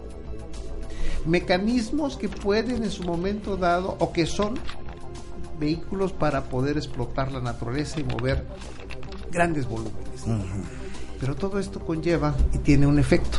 mecanismos 1.27 2.17
que 2.17 2.31
pueden 2.31 2.83
en 2.85 2.91
su 2.91 3.03
momento 3.05 3.59
dado 3.59 3.97
o 3.99 4.13
que 4.15 4.25
son 4.25 4.59
vehículos 5.59 6.15
para 6.15 6.45
poder 6.45 6.79
explotar 6.79 7.31
la 7.33 7.43
naturaleza 7.43 8.01
y 8.01 8.05
mover 8.05 8.47
grandes 9.31 9.67
volúmenes. 9.69 10.23
Pero 11.21 11.37
todo 11.37 11.59
esto 11.59 11.81
conlleva 11.81 12.35
y 12.55 12.59
tiene 12.59 12.87
un 12.87 12.99
efecto. 12.99 13.39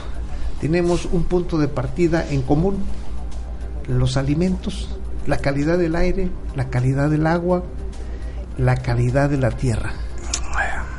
Tenemos 0.60 1.06
un 1.12 1.24
punto 1.24 1.58
de 1.58 1.68
partida 1.68 2.24
en 2.30 2.44
común, 2.44 2.78
los 3.88 4.16
alimentos, 4.18 4.90
la 5.26 5.38
calidad 5.38 5.80
del 5.80 5.96
aire, 5.96 6.30
la 6.56 6.70
calidad 6.70 7.10
del 7.10 7.26
agua, 7.26 7.64
la 8.58 8.78
calidad 8.78 9.30
de 9.30 9.38
la 9.38 9.50
tierra. 9.50 9.94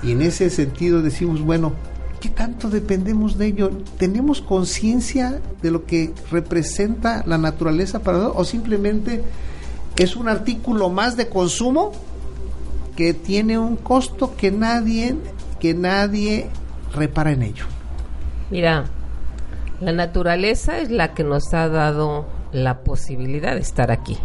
Y 0.03 0.11
en 0.11 0.23
ese 0.23 0.51
sentido 0.51 1.01
decimos, 1.01 1.43
bueno, 1.43 1.75
¿qué 2.21 2.29
tanto 2.29 2.69
dependemos 2.69 3.39
de 3.39 3.47
ello? 3.47 3.71
¿Tenemos 3.99 4.41
conciencia 4.41 5.41
de 5.63 5.71
lo 5.71 5.87
que 5.87 6.13
representa 6.33 7.23
la 7.25 7.39
naturaleza 7.39 8.01
para 8.01 8.19
nosotros? 8.19 8.41
¿O 8.41 8.45
simplemente 8.45 9.23
es 9.97 10.17
un 10.17 10.29
artículo 10.29 10.91
más 10.91 11.17
de 11.17 11.29
consumo 11.29 11.93
que 12.97 13.15
tiene 13.15 13.59
un 13.59 13.77
costo 13.77 14.35
que 14.37 14.51
nadie, 14.51 15.15
que 15.61 15.75
nadie 15.75 16.51
repara 16.95 17.33
en 17.33 17.43
ello? 17.43 17.65
Mira, 18.51 18.85
la 19.81 19.93
naturaleza 19.93 20.79
es 20.79 20.91
la 20.91 21.15
que 21.15 21.25
nos 21.25 21.53
ha 21.55 21.69
dado 21.69 22.27
la 22.53 22.81
posibilidad 22.85 23.55
de 23.55 23.61
estar 23.61 23.91
aquí. 23.91 24.19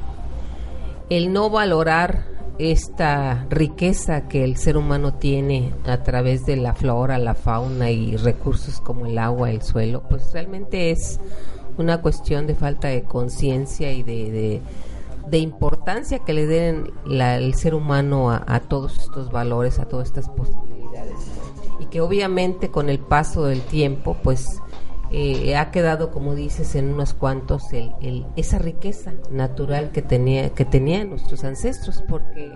El 1.10 1.32
no 1.34 1.50
valorar 1.50 2.26
esta 2.60 3.46
riqueza 3.50 4.28
que 4.28 4.44
el 4.44 4.58
ser 4.58 4.78
humano 4.78 5.14
tiene 5.14 5.74
a 5.86 6.04
través 6.04 6.46
de 6.46 6.58
la 6.58 6.74
flora, 6.74 7.18
la 7.20 7.36
fauna 7.36 7.92
y 7.92 8.18
recursos 8.18 8.82
como 8.82 9.06
el 9.06 9.18
agua, 9.18 9.52
el 9.52 9.62
suelo, 9.62 10.04
pues 10.10 10.34
realmente 10.34 10.92
es 10.92 11.20
una 11.78 12.02
cuestión 12.02 12.48
de 12.48 12.56
falta 12.56 12.88
de 12.88 13.04
conciencia 13.04 13.92
y 13.94 14.02
de, 14.04 14.62
de- 15.30 15.38
importancia 15.38 16.20
que 16.20 16.34
le 16.34 16.48
den 16.48 16.90
la- 17.06 17.38
el 17.38 17.54
ser 17.54 17.76
humano 17.76 18.32
a 18.32 18.60
todos 18.62 18.98
estos 18.98 19.32
valores, 19.32 19.78
a 19.78 19.86
todas 19.86 20.08
estas 20.08 20.28
posibilidades. 20.30 21.37
Y 21.80 21.86
que 21.88 22.02
obviamente 22.02 22.70
con 22.70 22.90
el 22.90 23.00
paso 23.00 23.46
del 23.46 23.62
tiempo, 23.62 24.18
pues 24.24 24.48
eh, 25.12 25.56
ha 25.56 25.72
quedado, 25.72 26.12
como 26.12 26.36
dices, 26.36 26.76
en 26.76 26.94
unos 26.94 27.14
cuantos 27.14 27.72
el, 27.74 27.92
el- 28.02 28.26
esa 28.36 28.58
riqueza 28.58 29.14
natural 29.32 29.92
que 29.92 30.02
tenía 30.02 30.50
que 30.50 30.66
tenían 30.66 31.10
nuestros 31.12 31.44
ancestros, 31.44 32.04
porque 32.10 32.52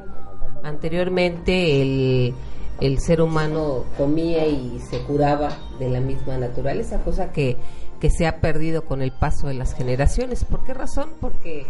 Anteriormente 0.64 1.82
el, 1.82 2.34
el 2.82 3.00
ser 3.00 3.22
humano 3.22 3.84
comía 3.98 4.46
y 4.48 4.80
se 4.90 5.00
curaba 5.04 5.50
de 5.80 5.90
la 5.90 6.00
misma 6.00 6.38
naturaleza, 6.38 7.00
cosa 7.04 7.32
que, 7.32 7.58
que 8.00 8.10
se 8.12 8.28
ha 8.28 8.40
perdido 8.42 8.86
con 8.86 9.02
el 9.02 9.12
paso 9.12 9.48
de 9.48 9.56
las 9.56 9.74
generaciones. 9.74 10.46
¿Por 10.46 10.64
qué 10.64 10.74
razón? 10.76 11.10
Porque 11.20 11.66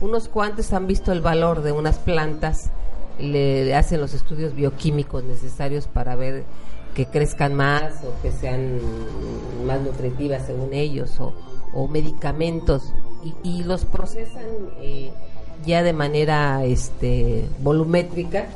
unos 0.00 0.28
cuantos 0.28 0.72
han 0.74 0.86
visto 0.86 1.10
el 1.12 1.20
valor 1.22 1.62
de 1.62 1.72
unas 1.72 1.98
plantas, 1.98 2.70
le 3.18 3.74
hacen 3.74 4.00
los 4.00 4.12
estudios 4.12 4.54
bioquímicos 4.54 5.24
necesarios 5.24 5.86
para 5.86 6.14
ver 6.16 6.44
que 6.94 7.06
crezcan 7.06 7.54
más 7.54 8.02
o 8.04 8.22
que 8.22 8.30
sean 8.32 8.78
más 9.66 9.80
nutritivas 9.80 10.46
según 10.46 10.72
ellos 10.72 11.18
o, 11.20 11.32
medicamentos 11.88 12.92
y, 13.24 13.34
y 13.42 13.64
los 13.64 13.84
procesan 13.84 14.46
eh, 14.80 15.12
ya 15.66 15.82
de 15.82 15.92
manera 15.92 16.64
este 16.64 17.48
volumétrica 17.60 18.46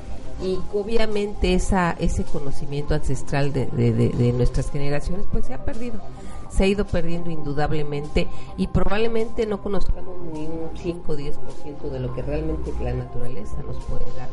y 0.40 0.56
obviamente 0.72 1.54
esa 1.54 1.96
ese 1.98 2.22
conocimiento 2.22 2.94
ancestral 2.94 3.52
de, 3.52 3.66
de 3.66 4.32
nuestras 4.32 4.70
generaciones 4.70 5.26
pues 5.32 5.46
se 5.46 5.54
ha 5.54 5.64
perdido 5.64 6.00
se 6.50 6.64
ha 6.64 6.66
ido 6.66 6.86
perdiendo 6.86 7.30
indudablemente 7.30 8.26
y 8.56 8.68
probablemente 8.68 9.46
no 9.46 9.62
conozcamos 9.62 10.16
ni 10.32 10.46
un 10.46 10.70
5 10.74 11.12
o 11.12 11.16
10% 11.16 11.90
de 11.90 12.00
lo 12.00 12.14
que 12.14 12.22
realmente 12.22 12.72
la 12.82 12.94
naturaleza 12.94 13.56
nos 13.66 13.76
puede 13.84 14.06
dar. 14.16 14.28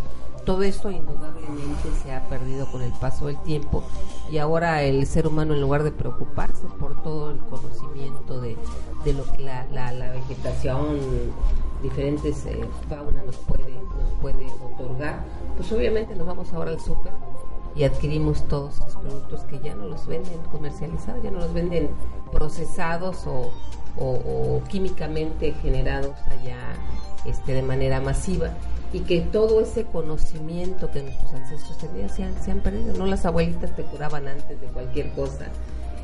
Todo 0.46 0.62
esto 0.62 0.92
indudablemente 0.92 1.90
se 2.04 2.14
ha 2.14 2.22
perdido 2.30 2.68
con 2.68 2.84
el 2.84 2.92
paso 2.92 3.26
del 3.28 3.38
tiempo 3.42 3.84
y 4.32 4.38
ahora 4.38 4.84
el 4.84 5.08
ser 5.08 5.26
humano 5.26 5.56
en 5.56 5.62
lugar 5.62 5.82
de 5.82 5.92
preocuparse 5.92 6.68
por 6.80 7.02
todo 7.02 7.32
el 7.32 7.40
conocimiento 7.40 8.40
de, 8.40 8.56
de 9.04 9.14
lo 9.14 9.24
que 9.32 9.40
la, 9.42 9.66
la, 9.72 9.92
la 9.92 10.12
vegetación, 10.12 11.00
diferentes 11.82 12.46
eh, 12.46 12.64
fauna 12.88 13.24
nos 13.24 13.38
puede, 13.38 13.74
nos 13.74 14.10
puede 14.22 14.46
otorgar, 14.64 15.26
pues 15.58 15.72
obviamente 15.72 16.16
nos 16.16 16.28
vamos 16.28 16.54
ahora 16.54 16.70
al 16.72 16.80
súper 16.80 17.12
y 17.76 17.84
adquirimos 17.84 18.48
todos 18.48 18.80
los 18.80 18.96
productos 18.98 19.42
que 19.46 19.60
ya 19.60 19.74
no 19.74 19.88
los 19.88 20.06
venden 20.06 20.40
comercializados, 20.52 21.24
ya 21.24 21.32
no 21.32 21.40
los 21.40 21.54
venden 21.54 21.90
procesados 22.32 23.26
o, 23.26 23.52
o, 23.98 24.06
o 24.06 24.64
químicamente 24.70 25.54
generados 25.54 26.16
allá 26.30 26.58
este, 27.26 27.54
de 27.54 27.64
manera 27.64 28.00
masiva 28.00 28.52
y 28.96 29.02
que 29.02 29.20
todo 29.20 29.60
ese 29.60 29.84
conocimiento 29.84 30.90
que 30.90 31.04
nuestros 31.04 31.34
ancestros 31.34 31.78
tenían 31.80 32.10
se 32.10 32.52
han, 32.52 32.62
perdido. 32.62 32.94
No 32.94 33.06
las 33.06 33.26
abuelitas 33.26 33.76
te 33.76 33.84
curaban 33.84 34.26
antes 34.30 34.62
de 34.62 34.68
cualquier 34.68 35.10
cosa. 35.10 35.48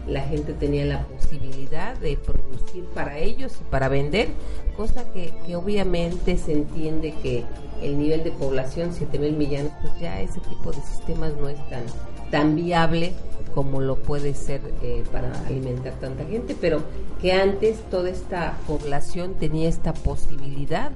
La 0.05 0.19
gente 0.23 0.51
tenía 0.51 0.83
la 0.83 1.05
posibilidad 1.05 1.95
de 1.95 2.17
producir 2.17 2.83
para 2.93 3.17
ellos 3.17 3.53
y 3.61 3.63
para 3.71 3.87
vender, 3.87 4.27
cosa 4.75 5.09
que, 5.13 5.33
que 5.45 5.55
obviamente 5.55 6.35
se 6.35 6.51
entiende 6.51 7.13
que 7.23 7.45
el 7.81 7.97
nivel 7.97 8.25
de 8.25 8.31
población, 8.31 8.91
7 8.91 9.19
mil 9.19 9.37
millones, 9.37 9.71
pues 9.81 9.97
ya 9.97 10.19
ese 10.19 10.41
tipo 10.41 10.73
de 10.73 10.81
sistemas 10.81 11.31
no 11.37 11.47
es 11.47 11.69
tan, 11.69 11.83
tan 12.29 12.57
viable 12.57 13.13
como 13.55 13.79
lo 13.79 13.95
puede 14.01 14.33
ser 14.33 14.59
eh, 14.81 15.05
para 15.13 15.31
alimentar 15.47 15.93
tanta 15.93 16.25
gente, 16.25 16.57
pero 16.59 16.81
que 17.21 17.31
antes 17.31 17.77
toda 17.89 18.09
esta 18.09 18.57
población 18.67 19.35
tenía 19.35 19.69
esta 19.69 19.93
posibilidad 19.93 20.91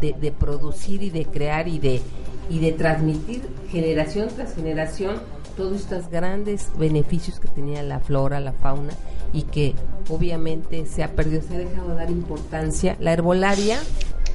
de, 0.00 0.12
de, 0.12 0.32
producir 0.32 1.02
y 1.02 1.10
de 1.10 1.24
crear 1.24 1.68
y 1.68 1.78
de, 1.78 2.00
y 2.50 2.58
de 2.58 2.72
transmitir 2.72 3.42
generación 3.70 4.28
tras 4.34 4.54
generación 4.54 5.16
todos 5.56 5.80
estos 5.80 6.10
grandes 6.10 6.70
beneficios 6.78 7.40
que 7.40 7.48
tenía 7.48 7.82
la 7.82 7.98
flora, 7.98 8.40
la 8.40 8.52
fauna 8.52 8.92
y 9.32 9.42
que 9.42 9.74
obviamente 10.08 10.86
se 10.86 11.02
ha 11.02 11.12
perdido, 11.12 11.42
se 11.42 11.54
ha 11.54 11.58
dejado 11.58 11.88
de 11.90 11.94
dar 11.96 12.10
importancia. 12.10 12.96
La 13.00 13.12
herbolaria 13.12 13.78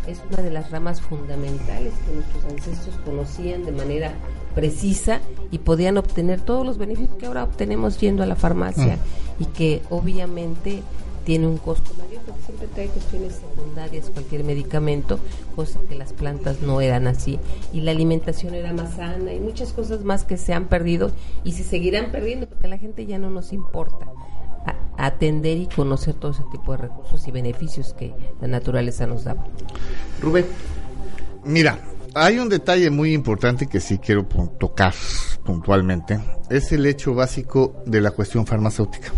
es 0.07 0.21
una 0.31 0.41
de 0.41 0.49
las 0.49 0.71
ramas 0.71 1.01
fundamentales 1.01 1.93
que 2.05 2.15
nuestros 2.15 2.45
ancestros 2.45 2.95
conocían 3.05 3.63
de 3.65 3.71
manera 3.71 4.13
precisa 4.55 5.21
y 5.51 5.59
podían 5.59 5.97
obtener 5.97 6.41
todos 6.41 6.65
los 6.65 6.77
beneficios 6.77 7.15
que 7.17 7.27
ahora 7.27 7.43
obtenemos 7.43 7.99
yendo 7.99 8.23
a 8.23 8.25
la 8.25 8.35
farmacia 8.35 8.95
mm. 8.95 9.43
y 9.43 9.45
que 9.45 9.81
obviamente 9.89 10.81
tiene 11.23 11.47
un 11.47 11.57
costo 11.57 11.91
mayor 11.97 12.21
porque 12.23 12.41
siempre 12.45 12.67
trae 12.67 12.87
cuestiones 12.87 13.35
secundarias 13.35 14.09
cualquier 14.09 14.43
medicamento, 14.43 15.19
cosa 15.55 15.79
que 15.87 15.95
las 15.95 16.13
plantas 16.13 16.61
no 16.61 16.81
eran 16.81 17.07
así 17.07 17.39
y 17.73 17.81
la 17.81 17.91
alimentación 17.91 18.53
era 18.53 18.73
más 18.73 18.95
sana 18.95 19.33
y 19.33 19.39
muchas 19.39 19.73
cosas 19.73 20.03
más 20.03 20.23
que 20.23 20.37
se 20.37 20.53
han 20.53 20.67
perdido 20.67 21.11
y 21.43 21.53
se 21.53 21.63
seguirán 21.63 22.11
perdiendo 22.11 22.47
porque 22.47 22.67
a 22.67 22.69
la 22.69 22.77
gente 22.77 23.05
ya 23.05 23.17
no 23.17 23.29
nos 23.29 23.53
importa 23.53 24.07
atender 24.97 25.57
y 25.57 25.67
conocer 25.67 26.13
todo 26.13 26.31
ese 26.31 26.43
tipo 26.51 26.73
de 26.73 26.77
recursos 26.79 27.27
y 27.27 27.31
beneficios 27.31 27.93
que 27.93 28.13
la 28.39 28.47
naturaleza 28.47 29.07
nos 29.07 29.23
da. 29.23 29.35
Rubén, 30.21 30.45
mira, 31.43 31.79
hay 32.13 32.37
un 32.37 32.49
detalle 32.49 32.89
muy 32.89 33.13
importante 33.13 33.67
que 33.67 33.79
sí 33.79 33.97
quiero 33.97 34.25
tocar 34.59 34.93
puntualmente, 35.43 36.19
es 36.49 36.71
el 36.71 36.85
hecho 36.85 37.15
básico 37.15 37.81
de 37.85 38.01
la 38.01 38.11
cuestión 38.11 38.45
farmacéutica. 38.45 39.11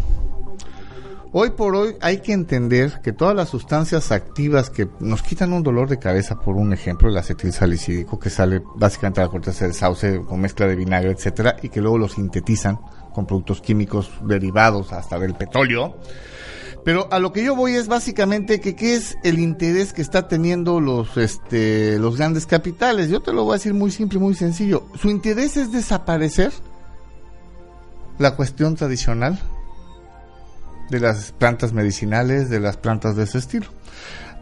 Hoy 1.35 1.49
por 1.49 1.75
hoy 1.75 1.95
hay 1.99 2.19
que 2.19 2.31
entender 2.31 3.01
que 3.01 3.11
todas 3.11 3.35
las 3.35 3.49
sustancias 3.49 4.11
activas 4.11 4.69
que 4.69 4.87
nos 4.99 5.23
quitan 5.23 5.51
un 5.51 5.63
dolor 5.63 5.89
de 5.89 5.97
cabeza, 5.97 6.39
por 6.39 6.55
un 6.57 6.73
ejemplo, 6.73 7.09
el 7.09 7.17
acetil 7.17 7.51
salicídico 7.51 8.19
que 8.19 8.29
sale 8.29 8.61
básicamente 8.75 9.19
de 9.19 9.25
la 9.25 9.31
corteza 9.31 9.65
del 9.65 9.73
sauce 9.73 10.21
con 10.27 10.39
mezcla 10.39 10.67
de 10.67 10.75
vinagre, 10.75 11.09
etcétera, 11.09 11.55
y 11.63 11.69
que 11.69 11.81
luego 11.81 11.97
lo 11.97 12.07
sintetizan 12.07 12.77
con 13.15 13.25
productos 13.25 13.61
químicos 13.61 14.11
derivados 14.21 14.93
hasta 14.93 15.17
del 15.17 15.33
petróleo. 15.33 15.97
Pero 16.85 17.07
a 17.11 17.17
lo 17.17 17.33
que 17.33 17.43
yo 17.43 17.55
voy 17.55 17.77
es 17.77 17.87
básicamente 17.87 18.61
que 18.61 18.75
qué 18.75 18.95
es 18.95 19.17
el 19.23 19.39
interés 19.39 19.91
que 19.91 20.03
está 20.03 20.27
teniendo 20.27 20.79
los 20.79 21.17
este 21.17 21.97
los 21.97 22.15
grandes 22.15 22.45
capitales. 22.45 23.09
Yo 23.09 23.21
te 23.21 23.33
lo 23.33 23.43
voy 23.43 23.53
a 23.53 23.57
decir 23.57 23.73
muy 23.73 23.89
simple, 23.89 24.19
muy 24.19 24.35
sencillo. 24.35 24.85
Su 25.01 25.09
interés 25.09 25.57
es 25.57 25.71
desaparecer 25.71 26.51
la 28.19 28.35
cuestión 28.35 28.75
tradicional 28.75 29.39
de 30.93 30.99
las 30.99 31.31
plantas 31.31 31.73
medicinales, 31.73 32.49
de 32.49 32.59
las 32.59 32.77
plantas 32.77 33.15
de 33.15 33.23
ese 33.23 33.39
estilo. 33.39 33.67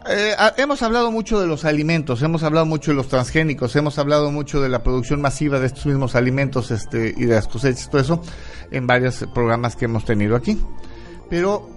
Eh, 0.08 0.34
hemos 0.56 0.82
hablado 0.82 1.12
mucho 1.12 1.40
de 1.40 1.46
los 1.46 1.64
alimentos, 1.64 2.22
hemos 2.22 2.42
hablado 2.42 2.66
mucho 2.66 2.90
de 2.90 2.96
los 2.96 3.08
transgénicos, 3.08 3.76
hemos 3.76 3.98
hablado 3.98 4.32
mucho 4.32 4.60
de 4.60 4.68
la 4.68 4.82
producción 4.82 5.20
masiva 5.20 5.60
de 5.60 5.66
estos 5.66 5.86
mismos 5.86 6.16
alimentos 6.16 6.70
este, 6.72 7.14
y 7.16 7.24
de 7.24 7.34
las 7.34 7.46
cosechas, 7.46 7.88
todo 7.88 8.00
eso, 8.00 8.22
en 8.70 8.86
varios 8.86 9.24
programas 9.32 9.76
que 9.76 9.84
hemos 9.84 10.04
tenido 10.04 10.34
aquí. 10.34 10.60
Pero 11.30 11.68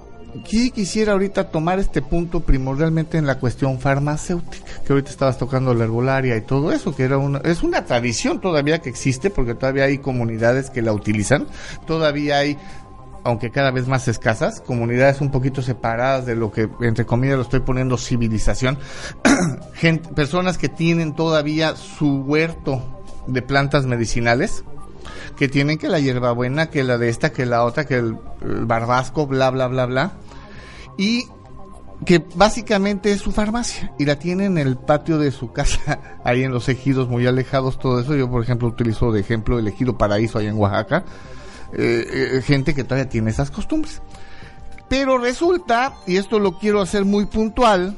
sí 0.44 0.72
quisiera 0.72 1.14
ahorita 1.14 1.50
tomar 1.50 1.80
este 1.80 2.02
punto 2.02 2.40
primordialmente 2.40 3.20
en 3.20 3.28
la 3.28 3.40
cuestión 3.40 3.80
farmacéutica, 3.80 4.66
que 4.86 4.94
ahorita 4.94 5.12
estabas 5.12 5.38
tocando 5.38 5.74
la 5.76 5.84
herbolaria 5.84 6.36
y 6.36 6.42
todo 6.42 6.72
eso, 6.72 6.96
que 6.96 7.04
era 7.04 7.20
una, 7.20 7.40
es 7.40 7.62
una 7.62 7.86
tradición 7.86 8.42
todavía 8.42 8.80
que 8.80 8.90
existe, 8.90 9.30
porque 9.30 9.54
todavía 9.54 9.84
hay 9.84 10.00
comunidades 10.00 10.72
que 10.72 10.82
la 10.82 10.94
utilizan, 10.94 11.46
todavía 11.86 12.40
hay 12.40 12.58
aunque 13.26 13.50
cada 13.50 13.72
vez 13.72 13.88
más 13.88 14.08
escasas, 14.08 14.62
comunidades 14.62 15.20
un 15.20 15.32
poquito 15.32 15.64
separadas 15.64 16.28
de 16.28 16.36
lo 16.36 16.52
que, 16.52 16.70
entre 16.82 17.08
comillas, 17.08 17.38
lo 17.38 17.42
estoy 17.42 17.60
poniendo 17.60 17.98
civilización, 17.98 18.78
gente, 19.74 20.14
personas 20.14 20.60
que 20.60 20.70
tienen 20.70 21.16
todavía 21.16 21.76
su 21.76 22.22
huerto 22.22 23.04
de 23.26 23.42
plantas 23.42 23.88
medicinales, 23.88 24.64
que 25.36 25.50
tienen 25.50 25.80
que 25.80 25.90
la 25.90 26.00
hierbabuena, 26.00 26.70
que 26.70 26.84
la 26.84 27.00
de 27.00 27.10
esta, 27.10 27.32
que 27.32 27.48
la 27.48 27.64
otra, 27.64 27.86
que 27.86 27.96
el, 27.96 28.18
barbasco, 28.42 29.26
bla, 29.26 29.50
bla, 29.50 29.68
bla, 29.68 29.88
bla, 29.88 30.12
y 30.96 31.26
que 32.06 32.24
básicamente 32.36 33.12
es 33.12 33.22
su 33.22 33.32
farmacia 33.32 33.92
y 33.98 34.06
la 34.06 34.20
tiene 34.20 34.46
en 34.46 34.60
el 34.60 34.78
patio 34.78 35.18
de 35.18 35.32
su 35.32 35.52
casa, 35.52 36.00
ahí 36.24 36.44
en 36.44 36.52
los 36.52 36.70
ejidos 36.70 37.10
muy 37.10 37.26
alejados, 37.26 37.80
todo 37.80 38.00
eso. 38.00 38.16
Yo, 38.16 38.30
por 38.30 38.44
ejemplo, 38.44 38.68
utilizo 38.68 39.12
de 39.12 39.22
ejemplo 39.22 39.58
el 39.58 39.68
ejido 39.68 39.98
Paraíso 39.98 40.38
allá 40.38 40.50
en 40.50 40.60
Oaxaca, 40.60 41.06
eh, 41.74 42.42
gente 42.46 42.74
que 42.74 42.84
todavía 42.84 43.10
tiene 43.10 43.32
esas 43.32 43.52
costumbres. 43.52 44.02
Pero 44.90 45.18
resulta, 45.18 45.94
y 46.06 46.18
esto 46.18 46.40
lo 46.40 46.58
quiero 46.60 46.82
hacer 46.82 47.06
muy 47.06 47.26
puntual, 47.26 47.96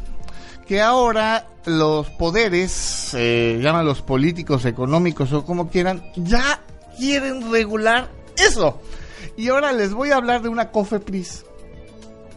que 0.66 0.82
ahora 0.82 1.48
los 1.66 2.10
poderes, 2.12 3.14
eh, 3.14 3.60
llaman 3.62 3.86
los 3.86 4.02
políticos, 4.02 4.66
económicos 4.66 5.34
o 5.34 5.46
como 5.46 5.70
quieran, 5.70 6.04
ya 6.16 6.62
quieren 6.98 7.52
regular 7.52 8.10
eso. 8.38 8.82
Y 9.36 9.50
ahora 9.50 9.74
les 9.74 9.94
voy 9.94 10.12
a 10.12 10.16
hablar 10.16 10.42
de 10.42 10.50
una 10.50 10.72
COFEPRIS, 10.72 11.46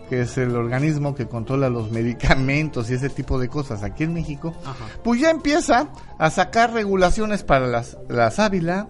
que 0.08 0.22
es 0.22 0.36
el 0.36 0.56
organismo 0.56 1.14
que 1.14 1.28
controla 1.28 1.70
los 1.70 1.90
medicamentos 1.92 2.90
y 2.90 2.94
ese 2.94 3.08
tipo 3.08 3.38
de 3.38 3.48
cosas 3.48 3.84
aquí 3.84 4.02
en 4.02 4.14
México, 4.14 4.54
Ajá. 4.64 4.84
pues 5.04 5.20
ya 5.20 5.30
empieza 5.30 5.88
a 6.18 6.30
sacar 6.30 6.72
regulaciones 6.72 7.44
para 7.44 7.68
las, 7.68 7.96
la 8.08 8.30
sábila, 8.32 8.88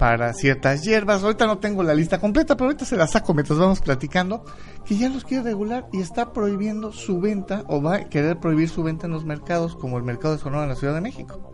para 0.00 0.32
ciertas 0.32 0.80
hierbas. 0.82 1.22
Ahorita 1.22 1.46
no 1.46 1.58
tengo 1.58 1.82
la 1.82 1.92
lista 1.92 2.18
completa, 2.18 2.56
pero 2.56 2.68
ahorita 2.68 2.86
se 2.86 2.96
la 2.96 3.06
saco 3.06 3.34
mientras 3.34 3.58
vamos 3.58 3.82
platicando. 3.82 4.46
Que 4.86 4.96
ya 4.96 5.10
los 5.10 5.24
quiere 5.26 5.44
regular 5.44 5.88
y 5.92 6.00
está 6.00 6.32
prohibiendo 6.32 6.90
su 6.90 7.20
venta 7.20 7.64
o 7.68 7.82
va 7.82 7.96
a 7.96 8.08
querer 8.08 8.40
prohibir 8.40 8.70
su 8.70 8.82
venta 8.82 9.06
en 9.06 9.12
los 9.12 9.26
mercados, 9.26 9.76
como 9.76 9.98
el 9.98 10.02
mercado 10.02 10.34
de 10.34 10.40
Sonora 10.40 10.62
en 10.62 10.70
la 10.70 10.74
Ciudad 10.74 10.94
de 10.94 11.02
México. 11.02 11.52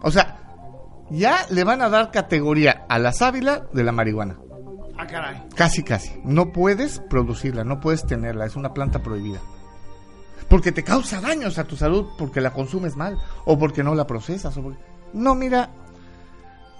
O 0.00 0.10
sea, 0.10 1.04
ya 1.10 1.44
le 1.50 1.62
van 1.64 1.82
a 1.82 1.90
dar 1.90 2.10
categoría 2.10 2.86
a 2.88 2.98
la 2.98 3.12
sábila 3.12 3.66
de 3.74 3.84
la 3.84 3.92
marihuana. 3.92 4.38
Ah, 4.96 5.06
caray. 5.06 5.42
Casi, 5.54 5.82
casi. 5.82 6.18
No 6.24 6.52
puedes 6.52 7.00
producirla, 7.10 7.62
no 7.62 7.78
puedes 7.78 8.06
tenerla. 8.06 8.46
Es 8.46 8.56
una 8.56 8.72
planta 8.72 9.02
prohibida. 9.02 9.40
Porque 10.48 10.72
te 10.72 10.82
causa 10.82 11.20
daños 11.20 11.58
a 11.58 11.64
tu 11.64 11.76
salud 11.76 12.06
porque 12.16 12.40
la 12.40 12.54
consumes 12.54 12.96
mal 12.96 13.18
o 13.44 13.58
porque 13.58 13.82
no 13.82 13.94
la 13.94 14.06
procesas. 14.06 14.56
O 14.56 14.62
porque... 14.62 14.78
No, 15.12 15.34
mira, 15.34 15.68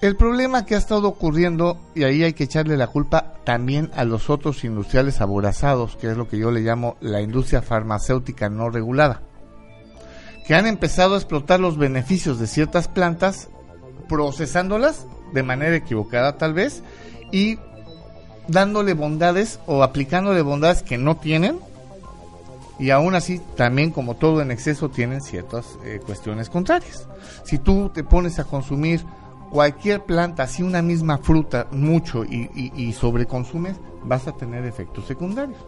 El 0.00 0.16
problema 0.16 0.64
que 0.64 0.74
ha 0.74 0.78
estado 0.78 1.08
ocurriendo, 1.08 1.78
y 1.94 2.04
ahí 2.04 2.22
hay 2.24 2.32
que 2.32 2.44
echarle 2.44 2.78
la 2.78 2.86
culpa 2.86 3.34
también 3.44 3.90
a 3.94 4.04
los 4.04 4.30
otros 4.30 4.64
industriales 4.64 5.20
aborazados, 5.20 5.96
que 5.96 6.10
es 6.10 6.16
lo 6.16 6.26
que 6.26 6.38
yo 6.38 6.50
le 6.50 6.62
llamo 6.62 6.96
la 7.02 7.20
industria 7.20 7.60
farmacéutica 7.60 8.48
no 8.48 8.70
regulada, 8.70 9.20
que 10.46 10.54
han 10.54 10.66
empezado 10.66 11.14
a 11.14 11.18
explotar 11.18 11.60
los 11.60 11.76
beneficios 11.76 12.38
de 12.38 12.46
ciertas 12.46 12.88
plantas, 12.88 13.50
procesándolas 14.08 15.06
de 15.34 15.42
manera 15.42 15.76
equivocada 15.76 16.38
tal 16.38 16.54
vez, 16.54 16.82
y 17.30 17.58
dándole 18.48 18.94
bondades 18.94 19.60
o 19.66 19.82
aplicándole 19.82 20.40
bondades 20.40 20.82
que 20.82 20.96
no 20.96 21.18
tienen, 21.18 21.58
y 22.78 22.88
aún 22.88 23.14
así 23.14 23.38
también 23.54 23.90
como 23.90 24.16
todo 24.16 24.40
en 24.40 24.50
exceso 24.50 24.88
tienen 24.88 25.20
ciertas 25.20 25.66
eh, 25.84 26.00
cuestiones 26.04 26.48
contrarias. 26.48 27.06
Si 27.44 27.58
tú 27.58 27.90
te 27.92 28.02
pones 28.02 28.38
a 28.38 28.44
consumir 28.44 29.04
cualquier 29.50 30.04
planta, 30.04 30.46
si 30.46 30.62
una 30.62 30.80
misma 30.80 31.18
fruta, 31.18 31.66
mucho 31.72 32.24
y, 32.24 32.72
y, 32.74 32.92
sobreconsumes, 32.92 33.76
vas 34.04 34.26
a 34.26 34.32
tener 34.32 34.64
efectos 34.64 35.06
secundarios. 35.06 35.58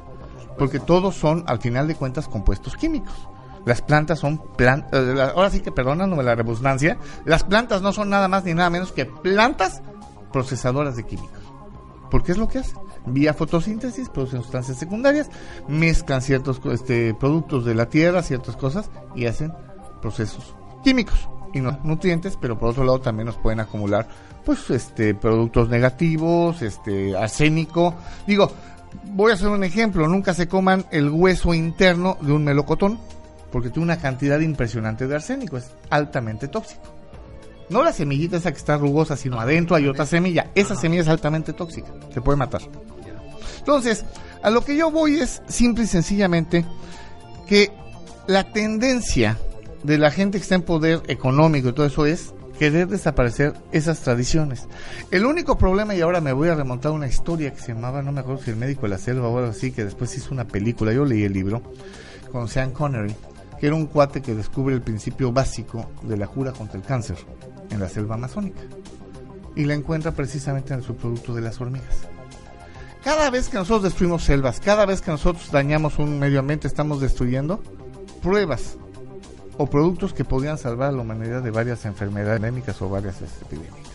Porque 0.58 0.78
todos 0.78 1.16
son, 1.16 1.44
al 1.46 1.60
final 1.60 1.88
de 1.88 1.94
cuentas, 1.94 2.28
compuestos 2.28 2.76
químicos. 2.76 3.28
Las 3.64 3.82
plantas 3.82 4.18
son 4.18 4.38
plantas, 4.56 4.90
eh, 4.92 5.30
ahora 5.34 5.50
sí 5.50 5.60
que 5.60 5.70
perdóname 5.70 6.20
la 6.22 6.34
redundancia, 6.34 6.98
las 7.24 7.44
plantas 7.44 7.80
no 7.80 7.92
son 7.92 8.10
nada 8.10 8.26
más 8.26 8.44
ni 8.44 8.54
nada 8.54 8.70
menos 8.70 8.92
que 8.92 9.06
plantas 9.06 9.82
procesadoras 10.32 10.96
de 10.96 11.04
químicos. 11.04 11.42
Porque 12.10 12.32
es 12.32 12.38
lo 12.38 12.48
que 12.48 12.58
hacen. 12.58 12.78
Vía 13.06 13.34
fotosíntesis 13.34 14.08
producen 14.08 14.42
sustancias 14.42 14.78
secundarias, 14.78 15.28
mezclan 15.66 16.22
ciertos 16.22 16.60
este, 16.72 17.14
productos 17.14 17.64
de 17.64 17.74
la 17.74 17.88
tierra, 17.88 18.22
ciertas 18.22 18.56
cosas 18.56 18.90
y 19.14 19.26
hacen 19.26 19.52
procesos 20.00 20.54
químicos 20.84 21.28
y 21.52 21.60
no 21.60 21.78
nutrientes, 21.84 22.36
pero 22.40 22.58
por 22.58 22.70
otro 22.70 22.84
lado 22.84 23.00
también 23.00 23.26
nos 23.26 23.36
pueden 23.36 23.60
acumular 23.60 24.06
pues 24.44 24.70
este 24.70 25.14
productos 25.14 25.68
negativos, 25.68 26.62
este 26.62 27.16
arsénico. 27.16 27.94
Digo, 28.26 28.50
voy 29.04 29.30
a 29.30 29.34
hacer 29.34 29.48
un 29.48 29.64
ejemplo, 29.64 30.08
nunca 30.08 30.34
se 30.34 30.48
coman 30.48 30.84
el 30.90 31.10
hueso 31.10 31.54
interno 31.54 32.16
de 32.20 32.32
un 32.32 32.44
melocotón 32.44 32.98
porque 33.50 33.68
tiene 33.68 33.84
una 33.84 33.98
cantidad 33.98 34.40
impresionante 34.40 35.06
de 35.06 35.14
arsénico, 35.14 35.58
es 35.58 35.70
altamente 35.90 36.48
tóxico. 36.48 36.82
No 37.68 37.82
la 37.82 37.92
semillita 37.92 38.36
esa 38.36 38.50
que 38.50 38.58
está 38.58 38.76
rugosa, 38.76 39.16
sino 39.16 39.38
adentro 39.38 39.76
hay 39.76 39.86
otra 39.86 40.04
semilla. 40.04 40.50
Esa 40.54 40.74
semilla 40.74 41.02
es 41.02 41.08
altamente 41.08 41.52
tóxica, 41.52 41.92
te 42.12 42.20
puede 42.20 42.36
matar. 42.36 42.62
Entonces, 43.58 44.04
a 44.42 44.50
lo 44.50 44.64
que 44.64 44.76
yo 44.76 44.90
voy 44.90 45.20
es 45.20 45.42
simple 45.48 45.84
y 45.84 45.86
sencillamente 45.86 46.66
que 47.46 47.70
la 48.26 48.44
tendencia 48.52 49.38
de 49.82 49.98
la 49.98 50.10
gente 50.10 50.38
que 50.38 50.42
está 50.42 50.54
en 50.54 50.62
poder 50.62 51.02
económico 51.08 51.68
y 51.68 51.72
todo 51.72 51.86
eso 51.86 52.06
es 52.06 52.34
querer 52.58 52.88
desaparecer 52.88 53.54
esas 53.72 54.00
tradiciones. 54.00 54.68
El 55.10 55.24
único 55.24 55.58
problema, 55.58 55.94
y 55.94 56.00
ahora 56.00 56.20
me 56.20 56.32
voy 56.32 56.48
a 56.48 56.54
remontar 56.54 56.92
a 56.92 56.94
una 56.94 57.08
historia 57.08 57.52
que 57.52 57.60
se 57.60 57.72
llamaba, 57.72 58.02
no 58.02 58.12
me 58.12 58.20
acuerdo 58.20 58.42
si 58.42 58.50
el 58.50 58.56
médico 58.56 58.82
de 58.82 58.90
la 58.90 58.98
selva 58.98 59.28
o 59.28 59.38
algo 59.38 59.50
así, 59.50 59.72
que 59.72 59.84
después 59.84 60.16
hizo 60.16 60.32
una 60.32 60.46
película, 60.46 60.92
yo 60.92 61.04
leí 61.04 61.24
el 61.24 61.32
libro, 61.32 61.62
con 62.30 62.48
Sean 62.48 62.70
Connery, 62.70 63.14
que 63.58 63.66
era 63.66 63.74
un 63.74 63.86
cuate 63.86 64.22
que 64.22 64.34
descubre 64.34 64.74
el 64.74 64.82
principio 64.82 65.32
básico 65.32 65.90
de 66.02 66.16
la 66.16 66.26
cura 66.26 66.52
contra 66.52 66.78
el 66.78 66.84
cáncer 66.84 67.16
en 67.70 67.80
la 67.80 67.88
selva 67.88 68.14
amazónica. 68.14 68.60
Y 69.56 69.64
la 69.64 69.74
encuentra 69.74 70.12
precisamente 70.12 70.72
en 70.72 70.80
el 70.80 70.84
subproducto 70.84 71.34
de 71.34 71.42
las 71.42 71.60
hormigas. 71.60 72.08
Cada 73.04 73.28
vez 73.30 73.48
que 73.48 73.56
nosotros 73.56 73.82
destruimos 73.82 74.22
selvas, 74.22 74.60
cada 74.60 74.86
vez 74.86 75.00
que 75.00 75.10
nosotros 75.10 75.50
dañamos 75.50 75.98
un 75.98 76.20
medio 76.20 76.38
ambiente, 76.38 76.68
estamos 76.68 77.00
destruyendo 77.00 77.60
pruebas 78.22 78.78
o 79.62 79.66
productos 79.66 80.12
que 80.12 80.24
podían 80.24 80.58
salvar 80.58 80.88
a 80.88 80.92
la 80.92 81.02
humanidad 81.02 81.40
de 81.40 81.52
varias 81.52 81.84
enfermedades 81.84 82.38
endémicas 82.38 82.82
o 82.82 82.88
varias 82.88 83.22
epidemias. 83.22 83.86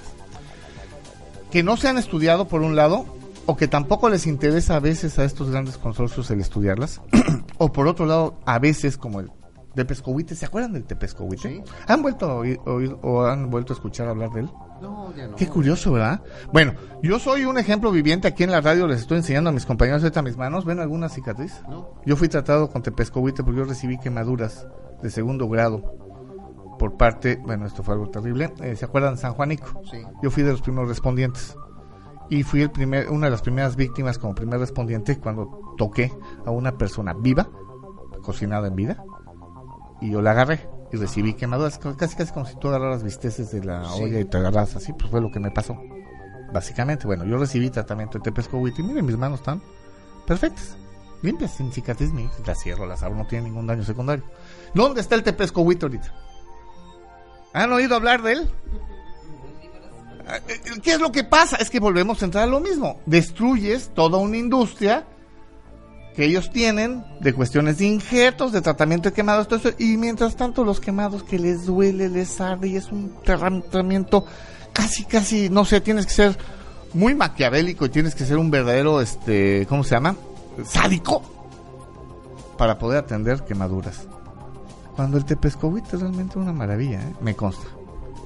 Que 1.51 1.62
no 1.62 1.75
se 1.75 1.89
han 1.89 1.97
estudiado 1.97 2.47
por 2.47 2.62
un 2.62 2.77
lado, 2.77 3.06
o 3.45 3.58
que 3.58 3.67
tampoco 3.67 4.08
les 4.08 4.27
interesa 4.27 4.77
a 4.77 4.80
veces 4.80 5.19
a 5.19 5.25
estos 5.25 5.49
grandes 5.49 5.77
consorcios 5.77 6.32
el 6.32 6.39
estudiarlas, 6.39 7.01
o 7.58 7.73
por 7.73 7.88
otro 7.88 8.06
lado, 8.06 8.39
a 8.45 8.60
veces 8.60 8.97
como 8.97 9.19
el 9.19 9.30
de 9.75 9.84
Pescohuite, 9.84 10.36
¿se 10.36 10.45
acuerdan 10.45 10.73
del 10.73 10.86
Tepescohuite? 10.86 11.63
¿Han 11.86 12.01
vuelto 12.01 12.25
a 12.25 12.36
oír, 12.36 12.60
o 13.01 13.25
han 13.25 13.49
vuelto 13.49 13.73
a 13.73 13.75
escuchar 13.75 14.08
hablar 14.08 14.32
de 14.32 14.39
él? 14.41 14.49
No, 14.82 15.13
ya 15.15 15.27
no. 15.27 15.36
Qué 15.36 15.47
curioso, 15.47 15.91
¿verdad? 15.91 16.21
Bueno, 16.51 16.73
yo 17.03 17.19
soy 17.19 17.43
un 17.43 17.58
ejemplo 17.58 17.91
viviente 17.91 18.27
aquí 18.27 18.43
en 18.43 18.51
la 18.51 18.62
radio, 18.62 18.88
les 18.88 19.01
estoy 19.01 19.17
enseñando 19.17 19.49
a 19.49 19.53
mis 19.53 19.65
compañeros 19.65 20.01
ahorita 20.01 20.21
mis 20.23 20.38
manos. 20.38 20.65
¿Ven 20.65 20.80
alguna 20.80 21.10
cicatriz? 21.10 21.62
No. 21.69 21.89
Yo 22.06 22.15
fui 22.15 22.27
tratado 22.27 22.71
con 22.71 22.82
Tepescohuite 22.82 23.43
porque 23.43 23.60
yo 23.60 23.65
recibí 23.65 23.99
quemaduras 23.99 24.65
de 25.01 25.10
segundo 25.10 25.47
grado 25.47 25.81
por 26.77 26.95
parte, 26.95 27.38
bueno, 27.43 27.65
esto 27.65 27.83
fue 27.83 27.95
algo 27.95 28.10
terrible. 28.10 28.53
Eh, 28.62 28.75
¿Se 28.75 28.86
acuerdan 28.86 29.15
de 29.15 29.21
San 29.21 29.33
Juanico? 29.33 29.81
Sí. 29.89 30.01
Yo 30.21 30.29
fui 30.29 30.43
de 30.43 30.51
los 30.51 30.62
primeros 30.62 30.89
respondientes 30.89 31.55
y 32.29 32.43
fui 32.43 32.62
el 32.62 32.71
primer, 32.71 33.10
una 33.10 33.27
de 33.27 33.31
las 33.31 33.41
primeras 33.41 33.75
víctimas 33.75 34.17
como 34.17 34.36
primer 34.36 34.60
respondiente 34.60 35.17
cuando 35.17 35.75
toqué 35.77 36.12
a 36.45 36.51
una 36.51 36.77
persona 36.77 37.13
viva, 37.13 37.49
cocinada 38.21 38.67
en 38.67 38.75
vida, 38.75 39.03
y 40.01 40.12
yo 40.12 40.21
la 40.21 40.31
agarré 40.31 40.69
y 40.91 40.97
recibí 40.97 41.33
quemaduras, 41.33 41.79
casi 41.97 42.15
casi 42.15 42.33
como 42.33 42.45
si 42.45 42.55
tú 42.57 42.67
agarraras 42.69 43.03
visteces 43.03 43.51
de 43.51 43.63
la 43.63 43.93
olla 43.93 44.19
y 44.19 44.25
te 44.25 44.38
agarras 44.38 44.75
así, 44.75 44.93
pues 44.93 45.10
fue 45.10 45.21
lo 45.21 45.31
que 45.31 45.39
me 45.39 45.51
pasó. 45.51 45.77
Básicamente, 46.53 47.07
bueno, 47.07 47.25
yo 47.25 47.38
recibí 47.38 47.69
tratamiento 47.69 48.19
de 48.19 48.23
tepescohuite 48.23 48.81
y 48.81 48.86
miren, 48.86 49.05
mis 49.05 49.17
manos 49.17 49.39
están 49.39 49.62
perfectas, 50.25 50.77
limpias, 51.21 51.51
sin 51.55 51.71
cicatriz, 51.71 52.12
las 52.45 52.62
cierro, 52.62 52.86
las 52.86 53.03
abro, 53.03 53.17
no 53.17 53.27
tiene 53.27 53.45
ningún 53.45 53.67
daño 53.67 53.83
secundario. 53.83 54.23
¿Dónde 54.77 55.01
está 55.01 55.15
el 55.15 55.23
Tepescohuite 55.23 55.87
ahorita? 55.87 56.13
¿Han 57.53 57.73
oído 57.73 57.95
hablar 57.95 58.21
de 58.21 58.33
él? 58.33 58.49
¿Qué 60.83 60.91
es 60.91 60.99
lo 60.99 61.11
que 61.11 61.23
pasa? 61.23 61.57
Es 61.57 61.71
que 61.71 61.79
volvemos 61.79 62.21
a 62.21 62.25
entrar 62.25 62.43
a 62.43 62.47
lo 62.47 62.59
mismo. 62.59 63.01
Destruyes 63.07 63.89
toda 63.95 64.19
una 64.19 64.37
industria 64.37 65.07
que 66.15 66.25
ellos 66.25 66.51
tienen 66.51 67.03
de 67.19 67.33
cuestiones 67.33 67.79
de 67.79 67.85
injertos, 67.85 68.51
de 68.51 68.61
tratamiento 68.61 69.09
de 69.09 69.15
quemados, 69.15 69.47
todo 69.47 69.57
eso, 69.59 69.71
y 69.79 69.97
mientras 69.97 70.35
tanto 70.35 70.63
los 70.63 70.79
quemados 70.79 71.23
que 71.23 71.39
les 71.39 71.65
duele, 71.65 72.07
les 72.07 72.39
arde 72.39 72.67
y 72.67 72.75
es 72.75 72.91
un 72.91 73.15
tratamiento 73.23 74.25
casi, 74.73 75.05
casi, 75.05 75.49
no 75.49 75.65
sé, 75.65 75.81
tienes 75.81 76.05
que 76.05 76.13
ser 76.13 76.37
muy 76.93 77.15
maquiavélico 77.15 77.85
y 77.85 77.89
tienes 77.89 78.13
que 78.13 78.25
ser 78.25 78.37
un 78.37 78.51
verdadero, 78.51 79.01
este, 79.01 79.65
¿cómo 79.67 79.83
se 79.83 79.95
llama? 79.95 80.15
Sádico 80.63 81.23
para 82.57 82.77
poder 82.77 82.99
atender 82.99 83.43
quemaduras. 83.43 84.07
Cuando 84.97 85.17
el 85.17 85.25
tepescovite 85.25 85.95
es 85.95 86.01
realmente 86.01 86.39
una 86.39 86.51
maravilla, 86.51 86.99
¿eh? 86.99 87.13
me 87.21 87.36
consta. 87.36 87.67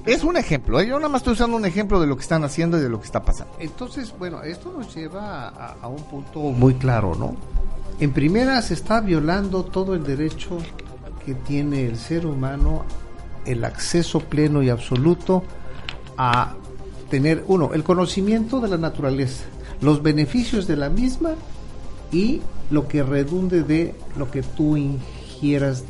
Es 0.06 0.24
un 0.24 0.38
ejemplo, 0.38 0.80
¿eh? 0.80 0.86
yo 0.86 0.96
nada 0.96 1.10
más 1.10 1.20
estoy 1.20 1.34
usando 1.34 1.54
un 1.58 1.66
ejemplo 1.66 2.00
de 2.00 2.06
lo 2.06 2.16
que 2.16 2.22
están 2.22 2.44
haciendo 2.44 2.78
y 2.78 2.80
de 2.80 2.88
lo 2.88 2.98
que 2.98 3.04
está 3.04 3.22
pasando. 3.22 3.52
Entonces, 3.58 4.14
bueno, 4.18 4.42
esto 4.42 4.72
nos 4.76 4.92
lleva 4.94 5.48
a, 5.48 5.86
un 5.86 6.02
punto 6.04 6.40
muy 6.40 6.72
claro, 6.72 7.14
¿no? 7.14 7.36
En 8.00 8.12
primera 8.12 8.62
se 8.62 8.72
está 8.72 9.02
violando 9.02 9.64
todo 9.66 9.94
el 9.94 10.02
derecho 10.02 10.56
que 11.26 11.34
tiene 11.34 11.84
el 11.84 11.98
ser 11.98 12.24
humano, 12.24 12.86
el 13.44 13.66
acceso 13.66 14.20
pleno 14.20 14.62
y 14.62 14.70
absoluto 14.70 15.42
a 16.16 16.54
tener, 17.10 17.44
uno, 17.48 17.74
el 17.74 17.84
conocimiento 17.84 18.60
de 18.60 18.68
la 18.68 18.78
naturaleza, 18.78 19.44
los 19.82 20.02
beneficios 20.02 20.66
de 20.66 20.76
la 20.76 20.88
misma 20.88 21.34
y 22.10 22.40
lo 22.70 22.88
que 22.88 23.02
redunde 23.02 23.62
de 23.62 23.94
lo 24.16 24.30
que 24.30 24.42
tú 24.42 24.78
ingieras 24.78 25.84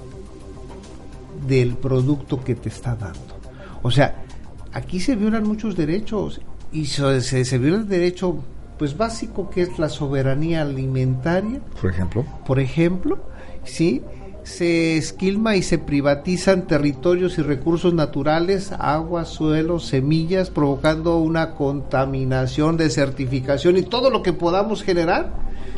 del 1.47 1.77
producto 1.77 2.43
que 2.43 2.55
te 2.55 2.69
está 2.69 2.95
dando. 2.95 3.39
O 3.83 3.91
sea, 3.91 4.25
aquí 4.73 5.01
se 5.01 5.17
violan 5.17 5.45
muchos 5.45 5.77
derechos 5.77 6.41
y 6.73 6.87
se, 6.87 7.21
se, 7.21 7.59
viola 7.59 7.79
el 7.79 7.89
derecho 7.89 8.43
pues 8.79 8.97
básico 8.97 9.51
que 9.51 9.63
es 9.63 9.79
la 9.79 9.89
soberanía 9.89 10.63
alimentaria. 10.63 11.61
Por 11.81 11.91
ejemplo. 11.91 12.25
Por 12.47 12.59
ejemplo, 12.59 13.19
sí, 13.65 14.03
se 14.45 14.97
esquilma 14.97 15.57
y 15.57 15.63
se 15.63 15.79
privatizan 15.79 16.67
territorios 16.67 17.39
y 17.39 17.43
recursos 17.43 17.95
naturales, 17.95 18.73
agua, 18.73 19.25
suelo, 19.25 19.79
semillas, 19.79 20.51
provocando 20.51 21.19
una 21.19 21.55
contaminación, 21.55 22.77
desertificación 22.77 23.77
y 23.77 23.83
todo 23.83 24.11
lo 24.11 24.23
que 24.23 24.33
podamos 24.33 24.83
generar, 24.83 25.33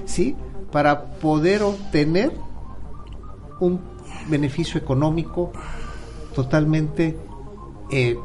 ¿sí? 0.07 0.35
Para 0.73 1.05
poder 1.17 1.63
obtener 1.63 2.33
un 3.61 3.94
beneficio 4.29 4.79
económico 4.81 5.53
totalmente 6.35 7.17
eh, 7.91 8.17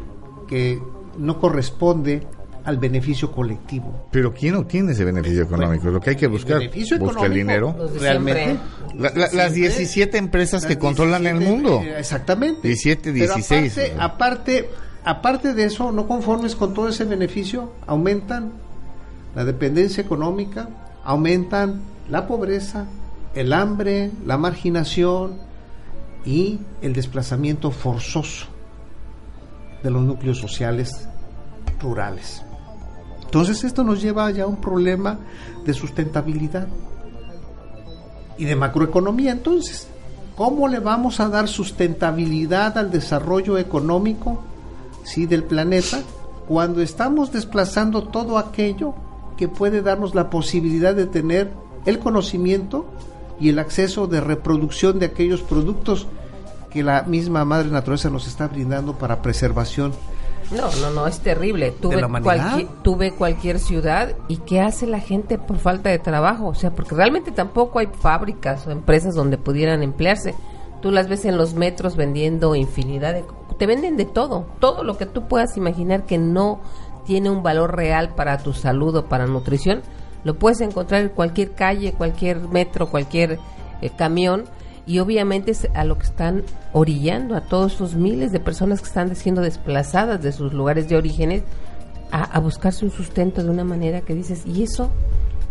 que 0.47 0.79
no 1.17 1.39
corresponde 1.39 2.25
al 2.63 2.77
beneficio 2.77 3.31
colectivo. 3.31 4.07
Pero 4.11 4.33
¿quién 4.33 4.55
obtiene 4.55 4.91
ese 4.91 5.05
beneficio 5.05 5.43
económico? 5.43 5.89
Lo 5.89 5.99
que 5.99 6.11
hay 6.11 6.15
que 6.15 6.27
buscar, 6.27 6.61
busca 6.99 7.25
el 7.25 7.33
dinero. 7.33 7.75
Realmente. 7.99 8.57
las 8.95 9.53
17 9.53 10.17
empresas 10.17 10.65
que 10.65 10.77
controlan 10.77 11.25
el 11.25 11.39
mundo. 11.39 11.81
Eh, 11.83 11.99
exactamente. 11.99 12.67
17, 12.67 13.11
16. 13.11 13.77
aparte, 13.77 13.95
aparte, 13.99 14.69
aparte 15.03 15.53
de 15.53 15.65
eso, 15.65 15.91
no 15.91 16.07
conformes 16.07 16.55
con 16.55 16.73
todo 16.73 16.89
ese 16.89 17.05
beneficio, 17.05 17.73
aumentan 17.87 18.51
la 19.35 19.45
dependencia 19.45 20.01
económica, 20.01 20.69
aumentan 21.03 21.81
la 22.09 22.27
pobreza, 22.27 22.85
el 23.35 23.53
hambre, 23.53 24.11
la 24.25 24.37
marginación, 24.37 25.48
y 26.25 26.59
el 26.81 26.93
desplazamiento 26.93 27.71
forzoso 27.71 28.47
de 29.83 29.89
los 29.89 30.03
núcleos 30.03 30.37
sociales 30.37 31.07
rurales. 31.81 32.43
Entonces 33.23 33.63
esto 33.63 33.83
nos 33.83 34.01
lleva 34.01 34.29
ya 34.31 34.43
a 34.43 34.47
un 34.47 34.57
problema 34.57 35.19
de 35.65 35.73
sustentabilidad 35.73 36.67
y 38.37 38.45
de 38.45 38.55
macroeconomía. 38.55 39.31
Entonces, 39.31 39.87
¿cómo 40.35 40.67
le 40.67 40.79
vamos 40.79 41.19
a 41.19 41.29
dar 41.29 41.47
sustentabilidad 41.47 42.77
al 42.77 42.89
desarrollo 42.89 43.57
económico 43.57 44.41
¿sí? 45.03 45.25
del 45.25 45.43
planeta 45.43 45.99
cuando 46.47 46.81
estamos 46.81 47.31
desplazando 47.31 48.05
todo 48.05 48.37
aquello 48.39 48.95
que 49.37 49.47
puede 49.47 49.81
darnos 49.81 50.15
la 50.15 50.29
posibilidad 50.29 50.95
de 50.95 51.05
tener 51.05 51.51
el 51.85 51.99
conocimiento 51.99 52.85
y 53.39 53.49
el 53.49 53.59
acceso 53.59 54.07
de 54.07 54.21
reproducción 54.21 54.99
de 54.99 55.07
aquellos 55.07 55.41
productos 55.41 56.07
que 56.69 56.83
la 56.83 57.03
misma 57.03 57.45
madre 57.45 57.69
naturaleza 57.69 58.09
nos 58.09 58.27
está 58.27 58.47
brindando 58.47 58.93
para 58.97 59.21
preservación. 59.21 59.93
No, 60.51 60.69
no, 60.81 60.91
no, 60.91 61.07
es 61.07 61.19
terrible. 61.19 61.71
Tuve, 61.71 62.01
cualquier, 62.21 62.67
tuve 62.81 63.11
cualquier 63.11 63.59
ciudad 63.59 64.15
y 64.27 64.37
¿qué 64.37 64.61
hace 64.61 64.87
la 64.87 64.99
gente 64.99 65.37
por 65.37 65.57
falta 65.57 65.89
de 65.89 65.99
trabajo? 65.99 66.47
O 66.47 66.55
sea, 66.55 66.71
porque 66.71 66.95
realmente 66.95 67.31
tampoco 67.31 67.79
hay 67.79 67.87
fábricas 67.87 68.65
o 68.65 68.71
empresas 68.71 69.13
donde 69.13 69.37
pudieran 69.37 69.83
emplearse. 69.83 70.33
Tú 70.81 70.91
las 70.91 71.07
ves 71.07 71.25
en 71.25 71.37
los 71.37 71.53
metros 71.53 71.95
vendiendo 71.95 72.55
infinidad 72.55 73.13
de... 73.13 73.25
Te 73.57 73.67
venden 73.67 73.97
de 73.97 74.05
todo, 74.05 74.45
todo 74.59 74.83
lo 74.83 74.97
que 74.97 75.05
tú 75.05 75.27
puedas 75.27 75.57
imaginar 75.57 76.05
que 76.05 76.17
no 76.17 76.61
tiene 77.05 77.29
un 77.29 77.43
valor 77.43 77.75
real 77.75 78.15
para 78.15 78.37
tu 78.37 78.53
salud 78.53 78.95
o 78.95 79.05
para 79.05 79.27
nutrición, 79.27 79.81
lo 80.23 80.37
puedes 80.37 80.61
encontrar 80.61 81.01
en 81.01 81.09
cualquier 81.09 81.51
calle, 81.51 81.93
cualquier 81.93 82.39
metro, 82.49 82.89
cualquier 82.89 83.39
eh, 83.81 83.89
camión 83.95 84.45
y 84.85 84.99
obviamente 84.99 85.51
es 85.51 85.67
a 85.75 85.83
lo 85.83 85.97
que 85.97 86.05
están 86.05 86.43
orillando 86.73 87.35
a 87.35 87.41
todos 87.41 87.75
esos 87.75 87.95
miles 87.95 88.31
de 88.31 88.39
personas 88.39 88.81
que 88.81 88.87
están 88.87 89.15
siendo 89.15 89.41
desplazadas 89.41 90.21
de 90.21 90.31
sus 90.31 90.51
lugares 90.51 90.89
de 90.89 90.97
orígenes 90.97 91.43
a, 92.11 92.39
buscarse 92.39 92.85
un 92.85 92.91
sustento 92.91 93.43
de 93.43 93.51
una 93.51 93.63
manera 93.63 94.01
que 94.01 94.15
dices, 94.15 94.43
¿y 94.47 94.63
eso 94.63 94.89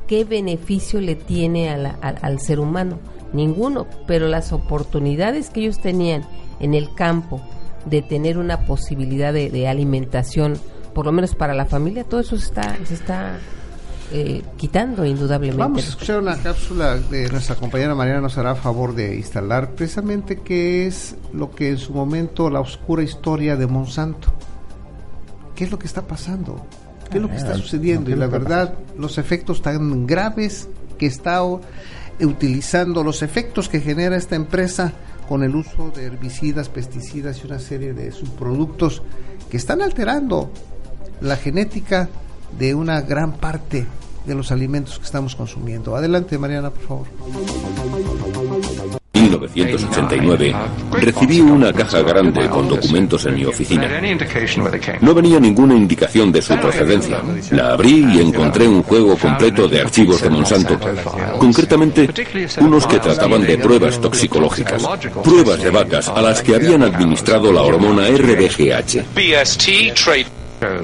qué 0.08 0.24
beneficio 0.24 1.00
le 1.00 1.14
tiene 1.14 1.70
al 1.70 2.40
ser 2.40 2.58
humano? 2.58 2.98
Ninguno, 3.32 3.86
pero 4.08 4.26
las 4.26 4.52
oportunidades 4.52 5.50
que 5.50 5.60
ellos 5.60 5.80
tenían 5.80 6.22
en 6.58 6.74
el 6.74 6.92
campo 6.94 7.40
de 7.84 8.02
tener 8.02 8.38
una 8.38 8.66
posibilidad 8.66 9.32
de, 9.32 9.50
de 9.50 9.68
alimentación, 9.68 10.54
por 10.94 11.06
lo 11.06 11.12
menos 11.12 11.36
para 11.36 11.54
la 11.54 11.64
familia, 11.64 12.02
todo 12.02 12.18
eso 12.18 12.34
está, 12.34 12.76
se 12.84 12.94
está 12.94 13.38
eh, 14.10 14.42
quitando 14.56 15.04
indudablemente. 15.04 15.62
Vamos 15.62 15.84
a 15.84 15.88
escuchar 15.88 16.18
una 16.18 16.36
cápsula 16.36 16.96
de 16.96 17.28
nuestra 17.28 17.56
compañera 17.56 17.94
Mariana 17.94 18.22
nos 18.22 18.38
hará 18.38 18.54
favor 18.54 18.94
de 18.94 19.16
instalar 19.16 19.72
precisamente 19.72 20.38
qué 20.38 20.86
es 20.86 21.14
lo 21.32 21.50
que 21.50 21.68
en 21.70 21.78
su 21.78 21.92
momento 21.92 22.48
la 22.48 22.60
oscura 22.60 23.02
historia 23.02 23.56
de 23.56 23.66
Monsanto. 23.66 24.32
¿Qué 25.54 25.64
es 25.64 25.70
lo 25.70 25.78
que 25.78 25.86
está 25.86 26.06
pasando? 26.06 26.64
¿Qué 27.10 27.18
es 27.18 27.22
lo 27.22 27.28
que 27.28 27.36
está 27.36 27.52
ah, 27.52 27.58
sucediendo? 27.58 28.10
y 28.10 28.14
la 28.14 28.26
verdad, 28.26 28.74
los 28.96 29.18
efectos 29.18 29.60
tan 29.60 30.06
graves 30.06 30.68
que 30.98 31.06
está 31.06 31.42
utilizando, 32.20 33.02
los 33.02 33.22
efectos 33.22 33.68
que 33.68 33.80
genera 33.80 34.16
esta 34.16 34.36
empresa 34.36 34.92
con 35.28 35.42
el 35.42 35.54
uso 35.54 35.90
de 35.90 36.06
herbicidas, 36.06 36.68
pesticidas 36.68 37.42
y 37.42 37.46
una 37.46 37.58
serie 37.58 37.92
de 37.92 38.12
subproductos 38.12 39.02
que 39.50 39.56
están 39.56 39.82
alterando 39.82 40.50
la 41.20 41.36
genética 41.36 42.08
de 42.56 42.74
una 42.74 43.00
gran 43.00 43.32
parte 43.32 43.86
de 44.28 44.34
los 44.34 44.52
alimentos 44.52 44.98
que 44.98 45.04
estamos 45.04 45.34
consumiendo. 45.34 45.96
Adelante, 45.96 46.38
Mariana, 46.38 46.70
por 46.70 46.82
favor. 46.82 47.06
En 49.14 49.24
1989 49.24 50.54
recibí 50.92 51.40
una 51.40 51.72
caja 51.72 52.02
grande 52.02 52.48
con 52.48 52.68
documentos 52.68 53.24
en 53.26 53.34
mi 53.34 53.44
oficina. 53.44 53.88
No 55.00 55.14
venía 55.14 55.40
ninguna 55.40 55.74
indicación 55.74 56.30
de 56.30 56.40
su 56.40 56.56
procedencia. 56.56 57.20
La 57.50 57.72
abrí 57.72 58.06
y 58.14 58.20
encontré 58.20 58.68
un 58.68 58.82
juego 58.82 59.16
completo 59.16 59.66
de 59.66 59.80
archivos 59.80 60.22
de 60.22 60.30
Monsanto, 60.30 60.78
concretamente 61.38 62.08
unos 62.60 62.86
que 62.86 63.00
trataban 63.00 63.42
de 63.42 63.58
pruebas 63.58 64.00
toxicológicas, 64.00 64.86
pruebas 65.24 65.62
de 65.62 65.70
vacas 65.70 66.08
a 66.08 66.22
las 66.22 66.42
que 66.42 66.54
habían 66.54 66.82
administrado 66.82 67.52
la 67.52 67.62
hormona 67.62 68.08
RBGH. 68.08 69.04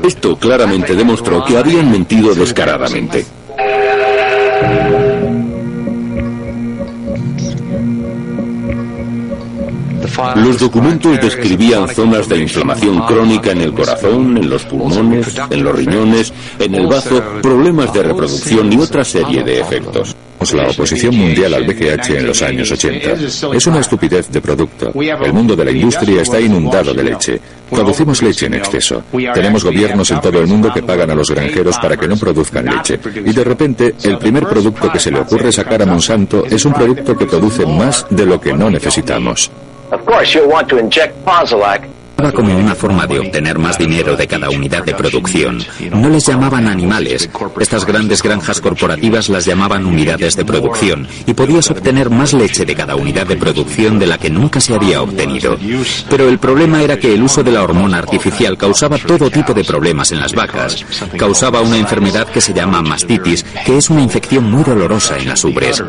Esto 0.03 0.37
claramente 0.37 0.95
demostró 0.95 1.45
que 1.45 1.57
habían 1.57 1.91
mentido 1.91 2.35
descaradamente. 2.35 3.25
Los 10.37 10.59
documentos 10.61 11.21
describían 11.21 11.89
zonas 11.89 12.29
de 12.29 12.39
inflamación 12.39 13.01
crónica 13.03 13.51
en 13.51 13.63
el 13.63 13.73
corazón, 13.73 14.37
en 14.37 14.49
los 14.49 14.65
pulmones, 14.65 15.35
en 15.51 15.65
los 15.65 15.75
riñones, 15.75 16.33
en 16.59 16.75
el 16.75 16.87
bazo, 16.87 17.23
problemas 17.43 17.93
de 17.93 18.03
reproducción 18.05 18.73
y 18.73 18.77
otra 18.77 19.05
serie 19.05 19.43
de 19.43 19.61
efectos 19.61 20.15
la 20.53 20.69
oposición 20.69 21.17
mundial 21.17 21.55
al 21.55 21.65
BGH 21.65 22.11
en 22.11 22.27
los 22.27 22.43
años 22.43 22.71
80. 22.71 23.13
Es 23.55 23.67
una 23.67 23.81
estupidez 23.81 24.31
de 24.31 24.41
producto. 24.41 24.93
El 24.95 25.33
mundo 25.33 25.57
de 25.57 25.65
la 25.65 25.71
industria 25.71 26.23
está 26.23 26.41
inundado 26.41 26.93
de 26.93 27.03
leche. 27.03 27.41
Producimos 27.71 28.23
leche 28.23 28.47
en 28.47 28.55
exceso. 28.55 29.03
Tenemos 29.35 29.65
gobiernos 29.65 30.11
en 30.11 30.21
todo 30.21 30.41
el 30.41 30.47
mundo 30.47 30.73
que 30.73 30.83
pagan 30.83 31.11
a 31.11 31.15
los 31.15 31.31
granjeros 31.31 31.79
para 31.79 31.97
que 31.97 32.07
no 32.07 32.17
produzcan 32.17 32.67
leche. 32.67 32.99
Y 33.25 33.33
de 33.33 33.45
repente, 33.45 33.95
el 34.05 34.19
primer 34.19 34.47
producto 34.47 34.91
que 34.91 34.99
se 34.99 35.11
le 35.11 35.21
ocurre 35.21 35.51
sacar 35.53 35.83
a 35.83 35.87
Monsanto 35.87 36.45
es 36.47 36.65
un 36.65 36.73
producto 36.73 37.17
que 37.17 37.27
produce 37.27 37.67
más 37.67 38.07
de 38.11 38.27
lo 38.27 38.41
que 38.41 38.53
no 38.53 38.71
necesitamos 38.71 39.51
como 42.33 42.57
una 42.57 42.75
forma 42.75 43.07
de 43.07 43.19
obtener 43.19 43.59
más 43.59 43.79
dinero 43.79 44.17
de 44.17 44.27
cada 44.27 44.49
unidad 44.51 44.85
de 44.85 44.95
producción. 44.95 45.59
No 45.93 46.09
les 46.09 46.27
llamaban 46.27 46.69
animales. 46.69 47.29
Estas 47.61 47.85
grandes 47.85 48.23
granjas 48.23 48.61
corporativas 48.61 49.29
las 49.29 49.45
llamaban 49.45 49.85
unidades 49.85 50.37
de 50.37 50.45
producción 50.45 51.07
y 51.27 51.35
podías 51.35 51.71
obtener 51.71 52.11
más 52.11 52.33
leche 52.33 52.65
de 52.65 52.75
cada 52.75 52.97
unidad 52.97 53.27
de 53.27 53.37
producción 53.37 53.99
de 53.99 54.07
la 54.07 54.19
que 54.19 54.31
nunca 54.31 54.61
se 54.61 54.75
había 54.75 55.03
obtenido. 55.03 55.57
Pero 56.09 56.29
el 56.29 56.39
problema 56.39 56.83
era 56.83 56.99
que 56.99 57.13
el 57.13 57.23
uso 57.23 57.43
de 57.43 57.53
la 57.53 57.63
hormona 57.63 57.99
artificial 57.99 58.57
causaba 58.57 58.99
todo 58.99 59.31
tipo 59.31 59.53
de 59.53 59.65
problemas 59.65 60.13
en 60.13 60.21
las 60.21 60.35
vacas. 60.35 60.85
Causaba 61.19 61.61
una 61.61 61.79
enfermedad 61.79 62.29
que 62.29 62.41
se 62.41 62.55
llama 62.55 62.83
mastitis, 62.83 63.45
que 63.67 63.79
es 63.79 63.91
una 63.91 64.03
infección 64.03 64.51
muy 64.51 64.63
dolorosa 64.63 65.19
en 65.19 65.29
las 65.29 65.45
ubres. 65.45 65.83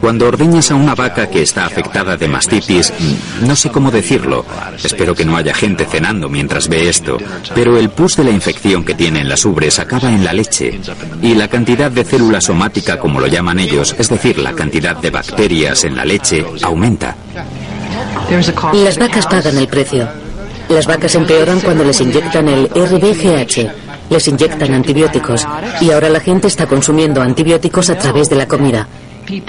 Cuando 0.00 0.28
ordeñas 0.28 0.70
a 0.70 0.74
una 0.74 0.94
vaca 0.94 1.28
que 1.28 1.42
está 1.42 1.66
afectada 1.66 2.16
de 2.16 2.28
mastitis, 2.28 2.92
no 3.42 3.56
sé 3.56 3.70
cómo 3.70 3.90
decirlo, 3.90 4.44
espero 4.82 5.14
que 5.14 5.24
no 5.24 5.36
haya 5.36 5.54
gente 5.54 5.84
cenando 5.86 6.28
mientras 6.28 6.68
ve 6.68 6.88
esto, 6.88 7.16
pero 7.54 7.76
el 7.78 7.90
pus 7.90 8.16
de 8.16 8.24
la 8.24 8.30
infección 8.30 8.84
que 8.84 8.94
tiene 8.94 9.20
en 9.20 9.28
las 9.28 9.44
ubres 9.44 9.78
acaba 9.78 10.10
en 10.12 10.24
la 10.24 10.32
leche 10.32 10.78
y 11.22 11.34
la 11.34 11.48
cantidad 11.48 11.90
de 11.90 12.04
célula 12.04 12.40
somática, 12.40 12.98
como 12.98 13.20
lo 13.20 13.26
llaman 13.26 13.58
ellos, 13.58 13.96
es 13.98 14.08
decir, 14.08 14.38
la 14.38 14.52
cantidad 14.52 14.96
de 14.96 15.10
bacterias 15.10 15.84
en 15.84 15.96
la 15.96 16.04
leche, 16.04 16.44
aumenta. 16.62 17.16
Las 18.72 18.98
vacas 18.98 19.26
pagan 19.26 19.56
el 19.58 19.68
precio. 19.68 20.08
Las 20.68 20.86
vacas 20.86 21.14
empeoran 21.14 21.60
cuando 21.60 21.84
les 21.84 22.00
inyectan 22.00 22.48
el 22.48 22.66
RBGH, 22.66 24.10
les 24.10 24.28
inyectan 24.28 24.74
antibióticos 24.74 25.46
y 25.80 25.90
ahora 25.90 26.08
la 26.08 26.20
gente 26.20 26.48
está 26.48 26.66
consumiendo 26.66 27.22
antibióticos 27.22 27.88
a 27.90 27.96
través 27.96 28.28
de 28.28 28.36
la 28.36 28.48
comida. 28.48 28.88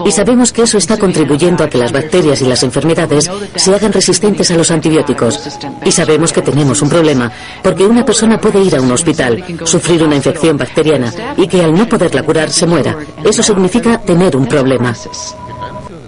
Y 0.05 0.11
sabemos 0.11 0.51
que 0.51 0.63
eso 0.63 0.77
está 0.77 0.97
contribuyendo 0.97 1.63
a 1.63 1.69
que 1.69 1.77
las 1.77 1.91
bacterias 1.91 2.41
y 2.41 2.45
las 2.45 2.63
enfermedades 2.63 3.29
se 3.55 3.75
hagan 3.75 3.93
resistentes 3.93 4.49
a 4.51 4.55
los 4.55 4.71
antibióticos. 4.71 5.59
Y 5.85 5.91
sabemos 5.91 6.33
que 6.33 6.41
tenemos 6.41 6.81
un 6.81 6.89
problema, 6.89 7.31
porque 7.63 7.85
una 7.85 8.05
persona 8.05 8.39
puede 8.39 8.63
ir 8.63 8.75
a 8.75 8.81
un 8.81 8.91
hospital, 8.91 9.43
sufrir 9.63 10.03
una 10.03 10.15
infección 10.15 10.57
bacteriana 10.57 11.13
y 11.37 11.47
que 11.47 11.63
al 11.63 11.73
no 11.73 11.87
poderla 11.87 12.23
curar 12.23 12.49
se 12.49 12.65
muera. 12.65 12.97
Eso 13.23 13.43
significa 13.43 13.99
tener 13.99 14.35
un 14.35 14.47
problema. 14.47 14.95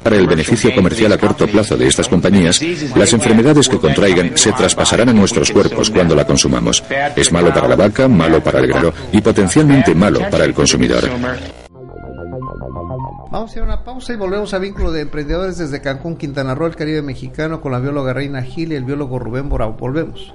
Para 0.03 0.15
el 0.15 0.27
beneficio 0.27 0.73
comercial 0.73 1.12
a 1.12 1.17
corto 1.17 1.45
plazo 1.47 1.75
de 1.75 1.88
estas 1.88 2.08
compañías, 2.08 2.62
las 2.95 3.13
enfermedades 3.13 3.67
que 3.67 3.77
contraigan 3.77 4.32
se 4.36 4.51
traspasarán 4.53 5.10
a 5.10 5.13
nuestros 5.13 5.51
cuerpos 5.51 5.89
cuando 5.89 6.15
la 6.15 6.25
consumamos. 6.25 6.84
Es 7.15 7.32
malo 7.32 7.53
para 7.53 7.67
la 7.67 7.75
vaca, 7.75 8.08
malo 8.08 8.41
para 8.41 8.60
el 8.60 8.67
grano 8.67 8.93
y 9.12 9.21
potencialmente 9.21 9.93
malo 9.93 10.21
para 10.29 10.45
el 10.45 10.53
consumidor. 10.53 11.10
Vamos 13.31 13.49
a 13.49 13.51
hacer 13.51 13.63
una 13.63 13.83
pausa 13.83 14.11
y 14.11 14.17
volvemos 14.17 14.55
a 14.55 14.59
Vínculo 14.59 14.91
de 14.91 15.01
Emprendedores 15.01 15.59
desde 15.59 15.81
Cancún, 15.81 16.17
Quintana 16.17 16.55
Roo, 16.55 16.65
el 16.65 16.75
Caribe 16.75 17.03
mexicano, 17.03 17.61
con 17.61 17.71
la 17.71 17.79
bióloga 17.79 18.11
Reina 18.11 18.41
Gil 18.41 18.71
y 18.71 18.75
el 18.75 18.85
biólogo 18.85 19.19
Rubén 19.19 19.49
Borao. 19.49 19.73
Volvemos. 19.73 20.33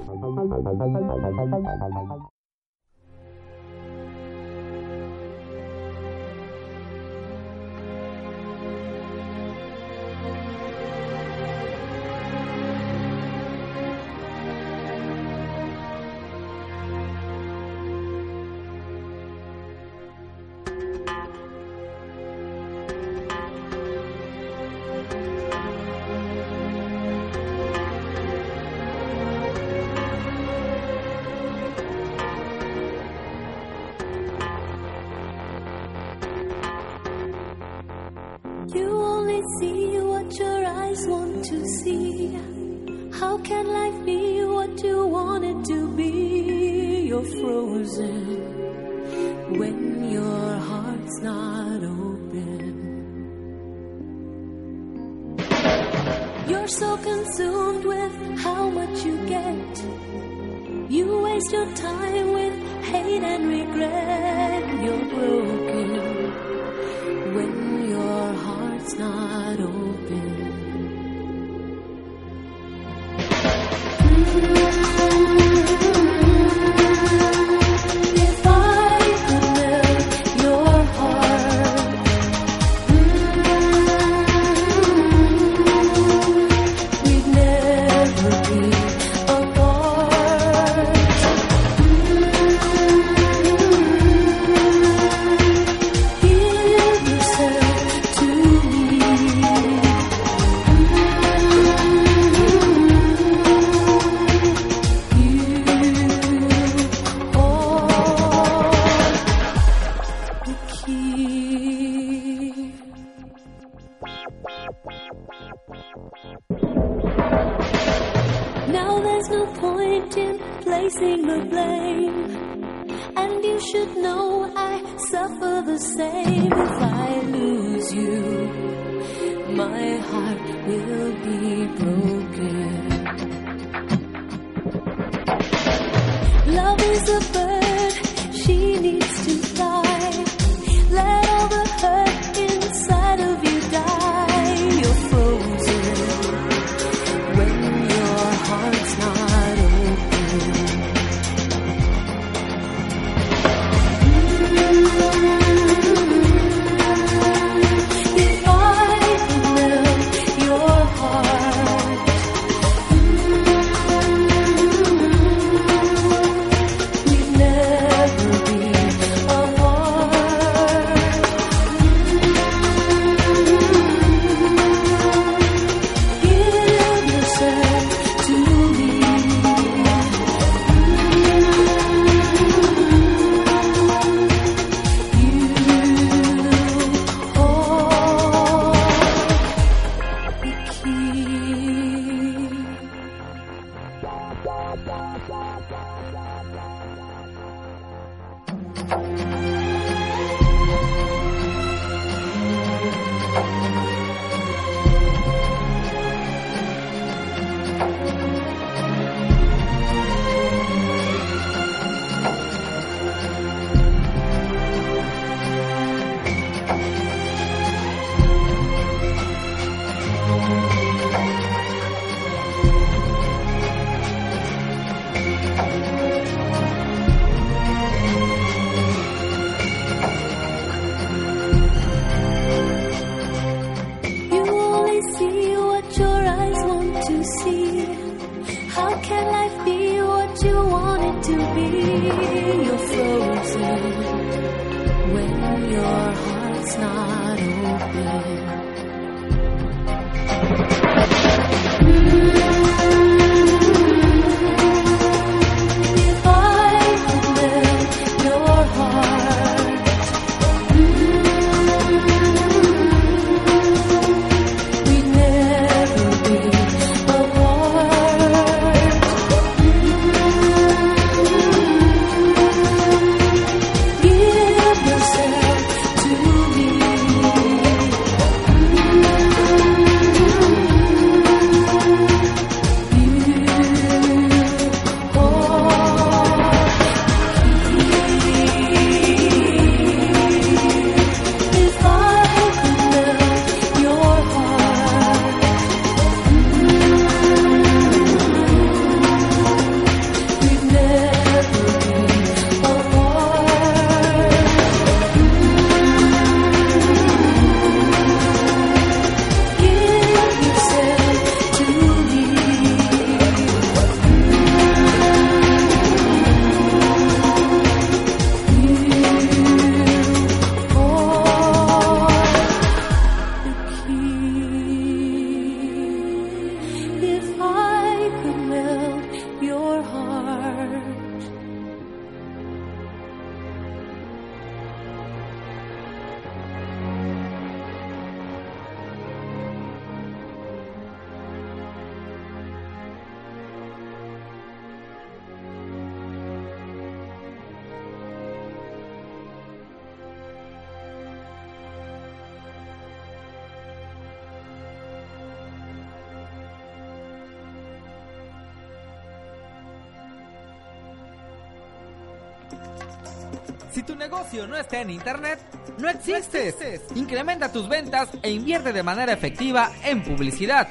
Si 363.73 363.83
tu 363.83 363.97
negocio 363.97 364.47
no 364.47 364.57
está 364.57 364.81
en 364.81 364.91
internet, 364.91 365.41
no 365.79 365.89
existes. 365.89 366.55
Incrementa 366.95 367.51
tus 367.51 367.69
ventas 367.69 368.09
e 368.23 368.31
invierte 368.31 368.73
de 368.73 368.85
manera 368.85 369.13
efectiva 369.13 369.73
en 369.85 370.05
publicidad. 370.05 370.69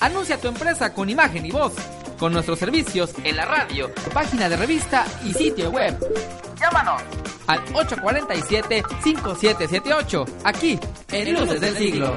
Anuncia 0.00 0.40
tu 0.40 0.48
empresa 0.48 0.94
con 0.94 1.10
imagen 1.10 1.44
y 1.44 1.50
voz, 1.50 1.74
con 2.18 2.32
nuestros 2.32 2.58
servicios 2.58 3.12
en 3.24 3.36
la 3.36 3.44
radio, 3.44 3.90
página 4.14 4.48
de 4.48 4.56
revista 4.56 5.04
y 5.24 5.34
sitio 5.34 5.70
web. 5.70 5.94
Llámanos 6.58 7.02
al 7.46 7.62
847-5778, 7.66 10.26
aquí 10.44 10.80
en 11.10 11.34
Luces 11.34 11.60
del 11.60 11.76
Siglo. 11.76 12.16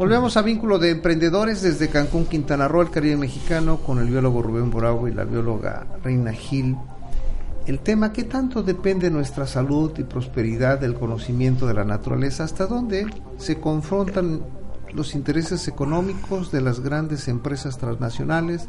Volvemos 0.00 0.38
a 0.38 0.40
vínculo 0.40 0.78
de 0.78 0.92
emprendedores 0.92 1.60
desde 1.60 1.90
Cancún, 1.90 2.24
Quintana 2.24 2.66
Roo, 2.68 2.80
el 2.80 2.88
Caribe 2.90 3.18
mexicano, 3.18 3.80
con 3.80 3.98
el 3.98 4.06
biólogo 4.06 4.40
Rubén 4.40 4.70
Bravo 4.70 5.06
y 5.08 5.12
la 5.12 5.24
bióloga 5.24 5.86
Reina 6.02 6.32
Gil. 6.32 6.74
El 7.66 7.80
tema, 7.80 8.10
¿qué 8.10 8.24
tanto 8.24 8.62
depende 8.62 9.10
nuestra 9.10 9.46
salud 9.46 9.92
y 9.98 10.04
prosperidad 10.04 10.80
del 10.80 10.94
conocimiento 10.94 11.66
de 11.66 11.74
la 11.74 11.84
naturaleza? 11.84 12.44
¿Hasta 12.44 12.64
dónde 12.64 13.08
se 13.36 13.60
confrontan 13.60 14.40
los 14.94 15.14
intereses 15.14 15.68
económicos 15.68 16.50
de 16.50 16.62
las 16.62 16.80
grandes 16.80 17.28
empresas 17.28 17.76
transnacionales, 17.76 18.68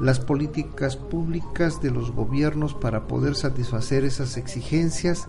las 0.00 0.20
políticas 0.20 0.94
públicas 0.94 1.82
de 1.82 1.90
los 1.90 2.12
gobiernos 2.12 2.74
para 2.74 3.08
poder 3.08 3.34
satisfacer 3.34 4.04
esas 4.04 4.36
exigencias 4.36 5.26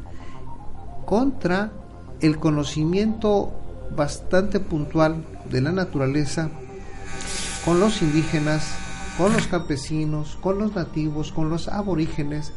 contra 1.08 1.72
el 2.20 2.38
conocimiento 2.38 3.56
bastante 3.96 4.60
puntual 4.60 5.24
de 5.50 5.62
la 5.62 5.72
naturaleza 5.72 6.50
con 7.66 7.80
los 7.80 8.02
indígenas, 8.02 8.68
con 9.18 9.34
los 9.34 9.48
campesinos, 9.48 10.38
con 10.42 10.58
los 10.58 10.76
nativos, 10.76 11.32
con 11.32 11.50
los 11.50 11.68
aborígenes, 11.68 12.54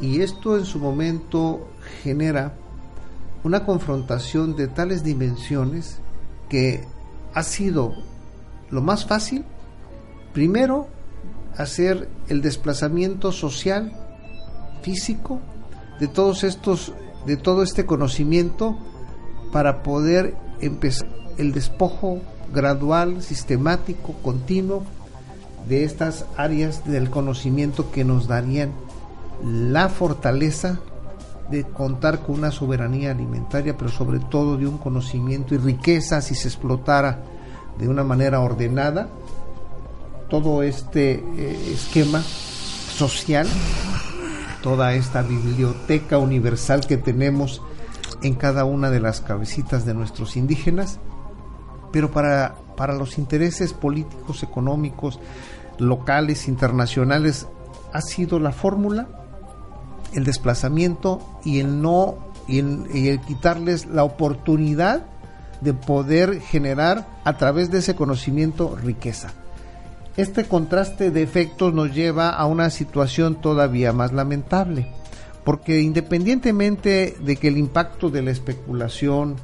y 0.00 0.20
esto 0.20 0.56
en 0.56 0.64
su 0.64 0.78
momento 0.78 1.68
genera 2.02 2.54
una 3.44 3.64
confrontación 3.64 4.56
de 4.56 4.68
tales 4.68 5.02
dimensiones 5.02 5.98
que 6.48 6.84
ha 7.34 7.42
sido 7.42 7.94
lo 8.70 8.80
más 8.80 9.06
fácil, 9.06 9.44
primero, 10.32 10.88
hacer 11.56 12.08
el 12.28 12.40
desplazamiento 12.40 13.32
social, 13.32 13.92
físico, 14.82 15.40
de 15.98 16.06
todos 16.06 16.44
estos, 16.44 16.92
de 17.26 17.36
todo 17.36 17.62
este 17.62 17.86
conocimiento 17.86 18.78
para 19.52 19.82
poder 19.82 20.36
empezar 20.60 21.08
el 21.38 21.52
despojo 21.52 22.20
gradual, 22.52 23.22
sistemático, 23.22 24.14
continuo 24.22 24.82
de 25.68 25.84
estas 25.84 26.24
áreas 26.36 26.84
del 26.84 27.10
conocimiento 27.10 27.90
que 27.90 28.04
nos 28.04 28.26
darían 28.26 28.72
la 29.44 29.88
fortaleza 29.88 30.80
de 31.50 31.64
contar 31.64 32.20
con 32.20 32.36
una 32.36 32.50
soberanía 32.50 33.12
alimentaria, 33.12 33.76
pero 33.76 33.90
sobre 33.90 34.18
todo 34.18 34.56
de 34.56 34.66
un 34.66 34.78
conocimiento 34.78 35.54
y 35.54 35.58
riqueza 35.58 36.20
si 36.20 36.34
se 36.34 36.48
explotara 36.48 37.22
de 37.78 37.88
una 37.88 38.04
manera 38.04 38.40
ordenada. 38.40 39.08
Todo 40.28 40.62
este 40.62 41.12
eh, 41.14 41.72
esquema 41.72 42.22
social, 42.22 43.46
toda 44.62 44.92
esta 44.92 45.22
biblioteca 45.22 46.18
universal 46.18 46.86
que 46.86 46.98
tenemos 46.98 47.62
en 48.22 48.34
cada 48.34 48.64
una 48.64 48.90
de 48.90 49.00
las 49.00 49.20
cabecitas 49.20 49.84
de 49.84 49.94
nuestros 49.94 50.36
indígenas, 50.36 50.98
pero 51.92 52.10
para, 52.10 52.56
para 52.76 52.94
los 52.94 53.18
intereses 53.18 53.72
políticos, 53.72 54.42
económicos, 54.42 55.18
locales, 55.78 56.48
internacionales, 56.48 57.46
ha 57.92 58.00
sido 58.00 58.38
la 58.38 58.52
fórmula 58.52 59.08
el 60.14 60.24
desplazamiento 60.24 61.20
y 61.44 61.60
el 61.60 61.82
no 61.82 62.18
y 62.46 62.58
el, 62.60 62.86
y 62.94 63.08
el 63.08 63.20
quitarles 63.20 63.86
la 63.86 64.04
oportunidad 64.04 65.04
de 65.60 65.74
poder 65.74 66.40
generar 66.40 67.06
a 67.24 67.36
través 67.36 67.70
de 67.70 67.78
ese 67.78 67.94
conocimiento 67.94 68.76
riqueza. 68.76 69.32
Este 70.16 70.44
contraste 70.44 71.10
de 71.10 71.22
efectos 71.22 71.74
nos 71.74 71.94
lleva 71.94 72.30
a 72.30 72.46
una 72.46 72.70
situación 72.70 73.40
todavía 73.40 73.92
más 73.92 74.12
lamentable, 74.12 74.92
porque 75.48 75.80
independientemente 75.80 77.16
de 77.20 77.36
que 77.36 77.48
el 77.48 77.56
impacto 77.56 78.10
de 78.10 78.20
la 78.20 78.30
especulación 78.30 79.36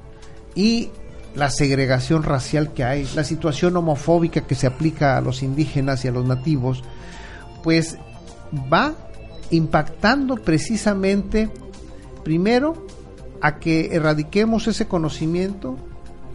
y 0.54 0.90
la 1.34 1.48
segregación 1.48 2.24
racial 2.24 2.74
que 2.74 2.84
hay, 2.84 3.08
la 3.14 3.24
situación 3.24 3.74
homofóbica 3.78 4.42
que 4.42 4.54
se 4.54 4.66
aplica 4.66 5.16
a 5.16 5.22
los 5.22 5.42
indígenas 5.42 6.04
y 6.04 6.08
a 6.08 6.12
los 6.12 6.26
nativos, 6.26 6.84
pues 7.62 7.96
va 8.70 8.92
impactando 9.48 10.36
precisamente 10.36 11.48
primero 12.22 12.86
a 13.40 13.58
que 13.58 13.94
erradiquemos 13.94 14.68
ese 14.68 14.86
conocimiento, 14.86 15.78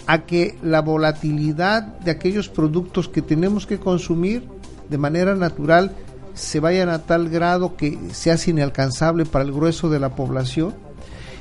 a 0.07 0.25
que 0.25 0.57
la 0.63 0.81
volatilidad 0.81 1.83
de 1.99 2.09
aquellos 2.09 2.49
productos 2.49 3.07
que 3.07 3.21
tenemos 3.21 3.67
que 3.67 3.77
consumir 3.77 4.47
de 4.89 4.97
manera 4.97 5.35
natural 5.35 5.95
se 6.39 6.59
vayan 6.59 6.89
a 6.89 6.99
tal 7.03 7.29
grado 7.29 7.75
que 7.75 7.97
se 8.13 8.31
hace 8.31 8.51
inalcanzable 8.51 9.25
para 9.25 9.45
el 9.45 9.51
grueso 9.51 9.89
de 9.89 9.99
la 9.99 10.15
población. 10.15 10.73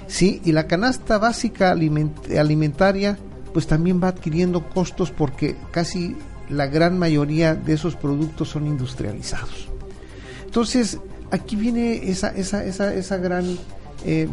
Sí, 0.06 0.40
y 0.44 0.52
la 0.52 0.66
canasta 0.66 1.18
básica 1.18 1.74
aliment- 1.74 2.36
alimentaria 2.38 3.18
pues 3.52 3.66
también 3.66 4.00
va 4.02 4.08
adquiriendo 4.08 4.68
costos 4.68 5.10
porque 5.10 5.56
casi 5.70 6.16
la 6.48 6.66
gran 6.66 6.98
mayoría 6.98 7.54
de 7.54 7.74
esos 7.74 7.94
productos 7.96 8.48
son 8.48 8.66
industrializados. 8.66 9.68
Entonces, 10.44 10.98
aquí 11.30 11.56
viene 11.56 12.10
esa, 12.10 12.28
esa, 12.28 12.64
esa, 12.64 12.94
esa 12.94 13.16
gran 13.18 13.58
eh, 14.04 14.28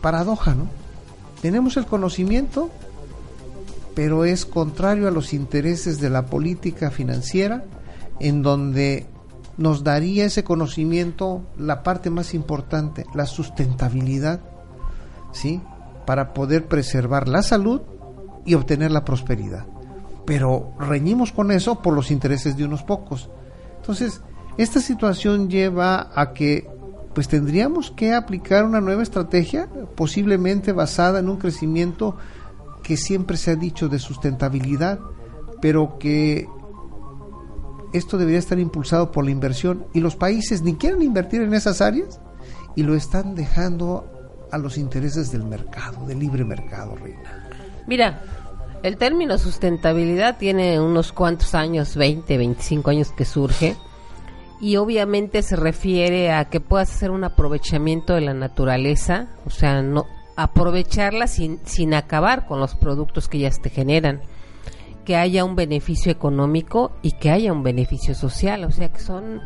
paradoja, 0.00 0.54
¿no? 0.54 0.68
Tenemos 1.40 1.76
el 1.76 1.86
conocimiento, 1.86 2.70
pero 3.94 4.24
es 4.24 4.44
contrario 4.44 5.08
a 5.08 5.10
los 5.10 5.32
intereses 5.32 5.98
de 6.00 6.10
la 6.10 6.26
política 6.26 6.90
financiera, 6.90 7.64
en 8.20 8.42
donde 8.42 9.06
nos 9.56 9.84
daría 9.84 10.26
ese 10.26 10.44
conocimiento 10.44 11.42
la 11.56 11.82
parte 11.82 12.10
más 12.10 12.34
importante, 12.34 13.06
la 13.14 13.26
sustentabilidad, 13.26 14.40
¿sí? 15.32 15.62
Para 16.04 16.34
poder 16.34 16.66
preservar 16.66 17.28
la 17.28 17.42
salud 17.42 17.80
y 18.44 18.54
obtener 18.54 18.90
la 18.90 19.04
prosperidad. 19.04 19.66
Pero 20.24 20.72
reñimos 20.78 21.32
con 21.32 21.50
eso 21.52 21.80
por 21.82 21.94
los 21.94 22.10
intereses 22.10 22.56
de 22.56 22.64
unos 22.64 22.82
pocos. 22.82 23.30
Entonces, 23.76 24.20
esta 24.58 24.80
situación 24.80 25.48
lleva 25.48 26.10
a 26.14 26.32
que 26.32 26.68
pues 27.14 27.28
tendríamos 27.28 27.90
que 27.90 28.12
aplicar 28.12 28.64
una 28.64 28.82
nueva 28.82 29.02
estrategia, 29.02 29.70
posiblemente 29.94 30.72
basada 30.72 31.20
en 31.20 31.30
un 31.30 31.38
crecimiento 31.38 32.16
que 32.82 32.98
siempre 32.98 33.38
se 33.38 33.52
ha 33.52 33.56
dicho 33.56 33.88
de 33.88 33.98
sustentabilidad, 33.98 34.98
pero 35.62 35.98
que 35.98 36.46
esto 37.96 38.18
debería 38.18 38.38
estar 38.38 38.58
impulsado 38.58 39.10
por 39.12 39.24
la 39.24 39.30
inversión 39.30 39.86
y 39.92 40.00
los 40.00 40.16
países 40.16 40.62
ni 40.62 40.74
quieren 40.74 41.02
invertir 41.02 41.42
en 41.42 41.54
esas 41.54 41.80
áreas 41.80 42.20
y 42.74 42.82
lo 42.82 42.94
están 42.94 43.34
dejando 43.34 44.10
a 44.52 44.58
los 44.58 44.78
intereses 44.78 45.32
del 45.32 45.44
mercado, 45.44 46.06
del 46.06 46.18
libre 46.18 46.44
mercado, 46.44 46.94
Reina. 46.96 47.48
Mira, 47.86 48.22
el 48.82 48.96
término 48.96 49.38
sustentabilidad 49.38 50.38
tiene 50.38 50.80
unos 50.80 51.12
cuantos 51.12 51.54
años, 51.54 51.96
20, 51.96 52.36
25 52.36 52.90
años 52.90 53.12
que 53.12 53.24
surge 53.24 53.76
y 54.60 54.76
obviamente 54.76 55.42
se 55.42 55.56
refiere 55.56 56.32
a 56.32 56.46
que 56.46 56.60
puedas 56.60 56.90
hacer 56.90 57.10
un 57.10 57.24
aprovechamiento 57.24 58.14
de 58.14 58.20
la 58.22 58.34
naturaleza, 58.34 59.28
o 59.44 59.50
sea, 59.50 59.82
no 59.82 60.06
aprovecharla 60.36 61.26
sin, 61.26 61.60
sin 61.64 61.94
acabar 61.94 62.46
con 62.46 62.60
los 62.60 62.74
productos 62.74 63.28
que 63.28 63.38
ya 63.38 63.50
te 63.50 63.70
generan, 63.70 64.20
que 65.06 65.16
haya 65.16 65.44
un 65.44 65.54
beneficio 65.54 66.12
económico 66.12 66.92
y 67.00 67.12
que 67.12 67.30
haya 67.30 67.52
un 67.52 67.62
beneficio 67.62 68.14
social, 68.14 68.64
o 68.64 68.72
sea, 68.72 68.92
que 68.92 69.00
son 69.00 69.40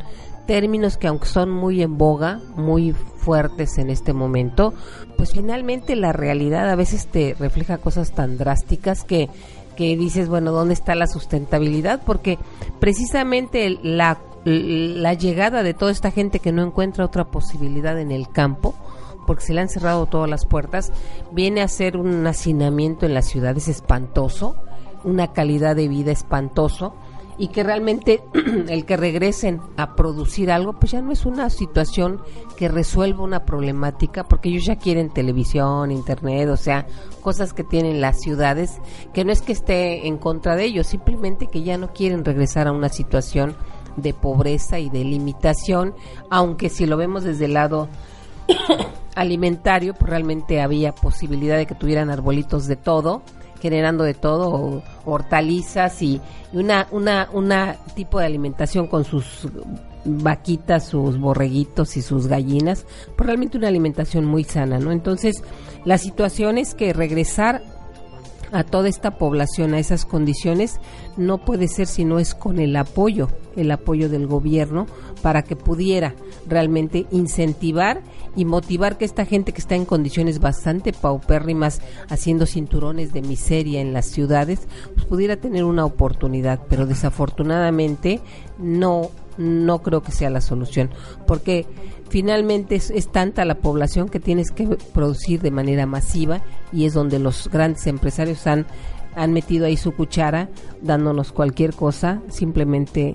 términos 0.47 0.97
que 0.97 1.07
aunque 1.07 1.27
son 1.27 1.51
muy 1.51 1.83
en 1.83 1.99
boga, 1.99 2.41
muy 2.57 2.93
fuertes 2.93 3.79
en 3.79 3.91
este 3.91 4.13
momento, 4.13 4.75
pues 5.17 5.33
finalmente 5.33 5.95
la 5.95 6.13
realidad 6.13 6.69
a 6.69 6.75
veces 6.75 7.07
te 7.07 7.37
refleja 7.39 7.79
cosas 7.79 8.13
tan 8.13 8.39
drásticas 8.39 9.05
que 9.05 9.29
que 9.77 9.97
dices, 9.97 10.29
bueno, 10.29 10.51
¿dónde 10.51 10.75
está 10.75 10.95
la 10.95 11.07
sustentabilidad? 11.07 12.03
Porque 12.05 12.39
precisamente 12.81 13.79
la 13.83 14.19
la 14.45 15.13
llegada 15.13 15.63
de 15.63 15.75
toda 15.75 15.93
esta 15.93 16.11
gente 16.11 16.39
que 16.39 16.53
no 16.53 16.63
encuentra 16.63 17.05
otra 17.05 17.27
posibilidad 17.27 17.99
en 18.01 18.11
el 18.11 18.31
campo, 18.31 18.75
porque 19.27 19.45
se 19.45 19.53
le 19.53 19.61
han 19.61 19.69
cerrado 19.69 20.07
todas 20.07 20.31
las 20.31 20.47
puertas, 20.47 20.93
viene 21.31 21.61
a 21.61 21.69
ser 21.69 21.99
un 21.99 22.27
hacinamiento 22.27 23.05
en 23.05 23.13
las 23.13 23.27
ciudades 23.27 23.69
espantoso, 23.69 24.57
una 25.05 25.33
calidad 25.33 25.77
de 25.77 25.89
vida 25.89 26.13
espantoso, 26.13 26.95
y 27.41 27.49
que 27.49 27.63
realmente 27.63 28.23
el 28.69 28.85
que 28.85 28.99
regresen 28.99 29.63
a 29.79 29.97
producir 29.97 30.51
algo, 30.51 30.75
pues 30.75 30.93
ya 30.93 31.01
no 31.01 31.11
es 31.11 31.25
una 31.25 31.49
situación 31.49 32.21
que 32.59 32.69
resuelva 32.69 33.25
una 33.25 33.47
problemática, 33.47 34.25
porque 34.25 34.51
ellos 34.51 34.67
ya 34.67 34.77
quieren 34.77 35.09
televisión, 35.09 35.91
internet, 35.91 36.51
o 36.51 36.59
sea, 36.59 36.87
cosas 37.23 37.55
que 37.55 37.65
tienen 37.65 38.03
las 38.03 38.21
ciudades, 38.21 38.79
que 39.15 39.25
no 39.25 39.33
es 39.33 39.41
que 39.41 39.53
esté 39.53 40.07
en 40.07 40.19
contra 40.19 40.55
de 40.55 40.65
ellos, 40.65 40.87
simplemente 40.87 41.47
que 41.47 41.63
ya 41.63 41.79
no 41.79 41.95
quieren 41.95 42.27
regresar 42.27 42.69
a 42.69 42.73
una 42.73 42.91
situación 42.91 43.57
de 43.97 44.13
pobreza 44.13 44.79
y 44.79 44.91
de 44.91 45.03
limitación, 45.03 45.95
aunque 46.29 46.69
si 46.69 46.85
lo 46.85 46.99
vemos 46.99 47.25
desde 47.25 47.47
el 47.47 47.55
lado 47.55 47.89
alimentario, 49.15 49.95
pues 49.95 50.11
realmente 50.11 50.61
había 50.61 50.95
posibilidad 50.95 51.57
de 51.57 51.65
que 51.65 51.75
tuvieran 51.75 52.11
arbolitos 52.11 52.67
de 52.67 52.77
todo, 52.77 53.23
generando 53.61 54.05
de 54.05 54.15
todo, 54.15 54.83
hortalizas 55.05 56.03
y, 56.03 56.21
y 56.53 56.57
una, 56.57 56.89
una, 56.91 57.29
una 57.33 57.77
tipo 57.95 58.19
de 58.19 58.27
alimentación 58.27 58.87
con 58.87 59.05
sus 59.05 59.49
vaquitas, 60.05 60.87
sus 60.87 61.19
borreguitos 61.19 61.97
y 61.97 62.03
sus 62.03 62.27
gallinas, 62.27 62.87
pues 63.17 63.27
realmente 63.27 63.59
una 63.59 63.69
alimentación 63.69 64.25
muy 64.25 64.45
sana, 64.45 64.79
¿no? 64.79 64.93
Entonces, 64.93 65.43
la 65.85 65.99
situación 65.99 66.59
es 66.59 66.75
que 66.75 66.93
regresar 66.93 67.63
a 68.53 68.65
toda 68.65 68.89
esta 68.89 69.13
población 69.13 69.75
a 69.75 69.79
esas 69.79 70.05
condiciones 70.05 70.81
no 71.17 71.39
puede 71.39 71.69
ser 71.69 71.87
si 71.87 72.05
no 72.05 72.19
es 72.19 72.35
con 72.35 72.59
el 72.59 72.77
apoyo, 72.77 73.29
el 73.57 73.71
apoyo 73.71 74.09
del 74.09 74.27
gobierno 74.27 74.87
para 75.23 75.43
que 75.43 75.57
pudiera 75.57 76.15
realmente 76.47 77.07
incentivar 77.11 78.03
y 78.37 78.45
motivar 78.45 78.97
que 78.97 79.05
esta 79.05 79.25
gente 79.25 79.53
que 79.53 79.61
está 79.61 79.75
en 79.75 79.85
condiciones 79.85 80.41
bastante 80.41 80.93
paupérrimas 80.93 81.81
haciendo 82.09 82.47
cinturones 82.47 83.13
de 83.13 83.23
miseria 83.23 83.81
en 83.81 83.93
las 83.93 84.07
ciudades 84.07 84.61
pues 84.95 85.07
pudiera 85.07 85.37
tener 85.37 85.65
una 85.65 85.85
oportunidad, 85.85 86.61
pero 86.69 86.87
desafortunadamente 86.87 88.21
no 88.59 89.11
no 89.41 89.83
creo 89.83 90.03
que 90.03 90.13
sea 90.13 90.31
la 90.31 90.41
solución, 90.41 90.91
porque 91.27 91.67
finalmente 92.11 92.77
es, 92.77 93.09
tanta 93.11 93.45
la 93.45 93.57
población 93.57 94.09
que 94.09 94.21
tienes 94.21 94.51
que 94.51 94.67
producir 94.93 95.41
de 95.41 95.51
manera 95.51 95.87
masiva 95.87 96.43
y 96.73 96.85
es 96.85 96.93
donde 96.93 97.19
los 97.19 97.49
grandes 97.49 97.87
empresarios 97.87 98.47
han, 98.47 98.67
han 99.17 99.33
metido 99.33 99.67
ahí 99.67 99.77
su 99.77 99.93
cuchara 99.93 100.51
dándonos 100.83 101.33
cualquier 101.33 101.75
cosa 101.75 102.21
simplemente 102.29 103.15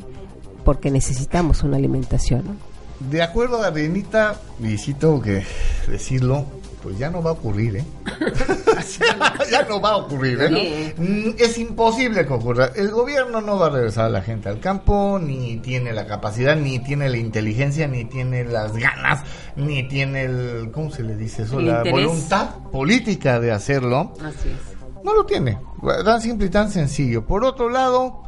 porque 0.63 0.89
necesitamos 0.89 1.61
una 1.61 1.77
alimentación. 1.77 2.57
De 2.99 3.21
acuerdo 3.21 3.61
a 3.61 3.69
Renita, 3.69 4.39
y 4.59 4.93
tengo 4.93 5.21
que 5.21 5.43
decirlo, 5.87 6.45
pues 6.85 6.99
ya 6.99 7.09
no 7.09 7.23
va 7.23 7.31
a 7.31 7.33
ocurrir, 7.33 7.77
¿eh? 7.77 7.83
ya 9.51 9.63
no 9.67 9.81
va 9.81 9.89
a 9.93 9.97
ocurrir, 9.97 10.39
¿eh? 10.39 10.93
Mm, 10.95 11.29
Es 11.39 11.57
imposible 11.57 12.27
que 12.27 12.31
ocurra. 12.33 12.69
El 12.75 12.91
gobierno 12.91 13.41
no 13.41 13.57
va 13.57 13.67
a 13.67 13.69
regresar 13.71 14.05
a 14.05 14.09
la 14.09 14.21
gente 14.21 14.49
al 14.49 14.59
campo, 14.59 15.19
ni 15.19 15.57
tiene 15.57 15.93
la 15.93 16.05
capacidad, 16.05 16.55
ni 16.55 16.77
tiene 16.77 17.09
la 17.09 17.17
inteligencia, 17.17 17.87
ni 17.87 18.05
tiene 18.05 18.43
las 18.45 18.77
ganas, 18.77 19.21
ni 19.55 19.87
tiene 19.87 20.25
el, 20.25 20.69
¿cómo 20.71 20.91
se 20.91 21.01
le 21.01 21.15
dice 21.15 21.41
eso? 21.41 21.57
El 21.59 21.65
la 21.69 21.77
interés. 21.79 22.05
voluntad 22.05 22.49
política 22.71 23.39
de 23.39 23.51
hacerlo. 23.51 24.13
Así 24.23 24.49
es. 24.49 25.03
No 25.03 25.15
lo 25.15 25.25
tiene, 25.25 25.57
tan 26.03 26.21
simple 26.21 26.45
y 26.45 26.49
tan 26.51 26.69
sencillo. 26.71 27.25
Por 27.25 27.43
otro 27.43 27.67
lado, 27.67 28.21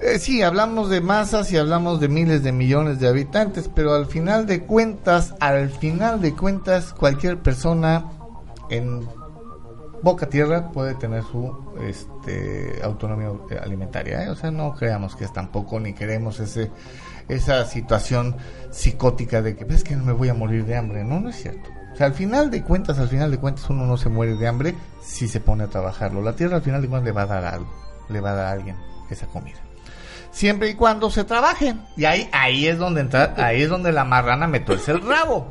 eh, 0.00 0.18
sí, 0.18 0.42
hablamos 0.42 0.90
de 0.90 1.00
masas 1.00 1.50
y 1.52 1.56
hablamos 1.56 2.00
de 2.00 2.08
miles 2.08 2.42
de 2.42 2.52
millones 2.52 3.00
de 3.00 3.08
habitantes, 3.08 3.68
pero 3.74 3.94
al 3.94 4.06
final 4.06 4.46
de 4.46 4.62
cuentas, 4.64 5.34
al 5.40 5.70
final 5.70 6.20
de 6.20 6.34
cuentas, 6.34 6.92
cualquier 6.92 7.38
persona 7.38 8.04
en 8.70 9.06
boca 10.02 10.28
tierra 10.28 10.70
puede 10.70 10.94
tener 10.94 11.24
su 11.24 11.52
este, 11.80 12.80
autonomía 12.82 13.30
alimentaria. 13.60 14.24
¿eh? 14.24 14.30
O 14.30 14.36
sea, 14.36 14.50
no 14.50 14.74
creamos 14.74 15.16
que 15.16 15.24
es 15.24 15.32
tampoco, 15.32 15.80
ni 15.80 15.94
queremos 15.94 16.38
ese 16.40 16.70
esa 17.28 17.64
situación 17.66 18.36
psicótica 18.70 19.42
de 19.42 19.54
que 19.54 19.64
ves 19.64 19.84
que 19.84 19.94
no 19.94 20.04
me 20.04 20.12
voy 20.12 20.28
a 20.28 20.34
morir 20.34 20.64
de 20.64 20.76
hambre. 20.76 21.04
No, 21.04 21.20
no 21.20 21.28
es 21.28 21.36
cierto. 21.36 21.68
O 21.92 21.96
sea, 21.96 22.06
al 22.06 22.14
final 22.14 22.50
de 22.50 22.62
cuentas, 22.62 22.98
al 22.98 23.08
final 23.08 23.30
de 23.30 23.38
cuentas, 23.38 23.68
uno 23.68 23.84
no 23.84 23.96
se 23.96 24.08
muere 24.08 24.36
de 24.36 24.46
hambre 24.46 24.74
si 25.02 25.28
se 25.28 25.40
pone 25.40 25.64
a 25.64 25.66
trabajarlo. 25.66 26.22
La 26.22 26.34
tierra 26.34 26.56
al 26.56 26.62
final 26.62 26.80
de 26.80 26.88
cuentas 26.88 27.06
le 27.06 27.12
va 27.12 27.22
a 27.22 27.26
dar 27.26 27.44
algo, 27.44 27.70
le 28.08 28.20
va 28.20 28.30
a 28.30 28.34
dar 28.34 28.46
a 28.46 28.52
alguien 28.52 28.76
esa 29.10 29.26
comida 29.26 29.67
siempre 30.38 30.70
y 30.70 30.74
cuando 30.74 31.10
se 31.10 31.24
trabaje. 31.24 31.74
Y 31.96 32.04
ahí, 32.04 32.28
ahí 32.32 32.68
es 32.68 32.78
donde 32.78 33.00
entra, 33.00 33.34
ahí 33.38 33.62
es 33.62 33.68
donde 33.68 33.90
la 33.90 34.04
marrana 34.04 34.46
me 34.46 34.60
tuerce 34.60 34.92
el 34.92 35.02
rabo. 35.02 35.48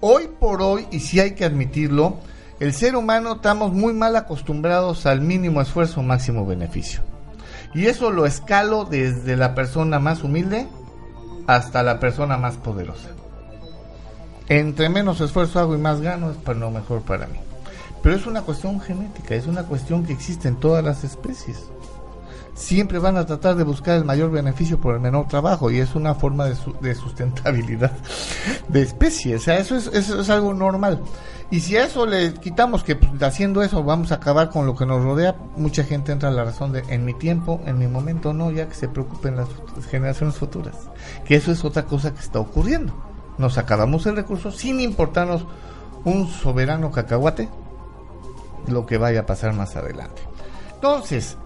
Hoy 0.00 0.28
por 0.40 0.62
hoy, 0.62 0.88
y 0.90 0.98
sí 0.98 1.20
hay 1.20 1.36
que 1.36 1.44
admitirlo, 1.44 2.16
el 2.58 2.74
ser 2.74 2.96
humano 2.96 3.34
estamos 3.34 3.72
muy 3.72 3.92
mal 3.94 4.16
acostumbrados 4.16 5.06
al 5.06 5.20
mínimo 5.20 5.60
esfuerzo, 5.60 6.02
máximo 6.02 6.44
beneficio. 6.44 7.02
Y 7.72 7.86
eso 7.86 8.10
lo 8.10 8.26
escalo 8.26 8.84
desde 8.84 9.36
la 9.36 9.54
persona 9.54 10.00
más 10.00 10.24
humilde 10.24 10.66
hasta 11.46 11.84
la 11.84 12.00
persona 12.00 12.36
más 12.36 12.56
poderosa. 12.56 13.10
Entre 14.48 14.88
menos 14.88 15.20
esfuerzo 15.20 15.60
hago 15.60 15.76
y 15.76 15.78
más 15.78 16.00
gano 16.00 16.32
es 16.32 16.36
para 16.36 16.58
lo 16.58 16.72
mejor 16.72 17.02
para 17.02 17.28
mí. 17.28 17.38
Pero 18.02 18.16
es 18.16 18.26
una 18.26 18.42
cuestión 18.42 18.80
genética, 18.80 19.36
es 19.36 19.46
una 19.46 19.62
cuestión 19.62 20.04
que 20.04 20.12
existe 20.12 20.48
en 20.48 20.56
todas 20.56 20.84
las 20.84 21.04
especies 21.04 21.68
siempre 22.56 22.98
van 22.98 23.16
a 23.16 23.24
tratar 23.26 23.54
de 23.54 23.62
buscar 23.64 23.96
el 23.96 24.04
mayor 24.04 24.30
beneficio 24.32 24.80
por 24.80 24.94
el 24.94 25.00
menor 25.00 25.28
trabajo 25.28 25.70
y 25.70 25.78
es 25.78 25.94
una 25.94 26.14
forma 26.14 26.46
de, 26.46 26.56
su- 26.56 26.74
de 26.80 26.94
sustentabilidad 26.94 27.92
de 28.68 28.82
especie. 28.82 29.36
O 29.36 29.38
sea, 29.38 29.58
eso 29.58 29.76
es, 29.76 29.86
eso 29.88 30.20
es 30.20 30.30
algo 30.30 30.52
normal. 30.54 31.00
Y 31.50 31.60
si 31.60 31.76
a 31.76 31.84
eso 31.84 32.06
le 32.06 32.34
quitamos 32.34 32.82
que 32.82 32.96
pues, 32.96 33.22
haciendo 33.22 33.62
eso 33.62 33.84
vamos 33.84 34.10
a 34.10 34.16
acabar 34.16 34.50
con 34.50 34.66
lo 34.66 34.74
que 34.74 34.84
nos 34.86 35.04
rodea, 35.04 35.36
mucha 35.56 35.84
gente 35.84 36.10
entra 36.10 36.30
a 36.30 36.32
la 36.32 36.44
razón 36.44 36.72
de 36.72 36.80
en 36.88 37.04
mi 37.04 37.14
tiempo, 37.14 37.60
en 37.66 37.78
mi 37.78 37.86
momento, 37.86 38.32
no, 38.32 38.50
ya 38.50 38.66
que 38.68 38.74
se 38.74 38.88
preocupen 38.88 39.36
las 39.36 39.48
generaciones 39.88 40.34
futuras. 40.36 40.74
Que 41.24 41.36
eso 41.36 41.52
es 41.52 41.64
otra 41.64 41.84
cosa 41.84 42.12
que 42.12 42.20
está 42.20 42.40
ocurriendo. 42.40 42.92
Nos 43.38 43.58
acabamos 43.58 44.06
el 44.06 44.16
recurso 44.16 44.50
sin 44.50 44.80
importarnos 44.80 45.44
un 46.04 46.26
soberano 46.28 46.90
cacahuate 46.90 47.48
lo 48.66 48.86
que 48.86 48.98
vaya 48.98 49.20
a 49.20 49.26
pasar 49.26 49.52
más 49.52 49.76
adelante. 49.76 50.22
Entonces, 50.74 51.36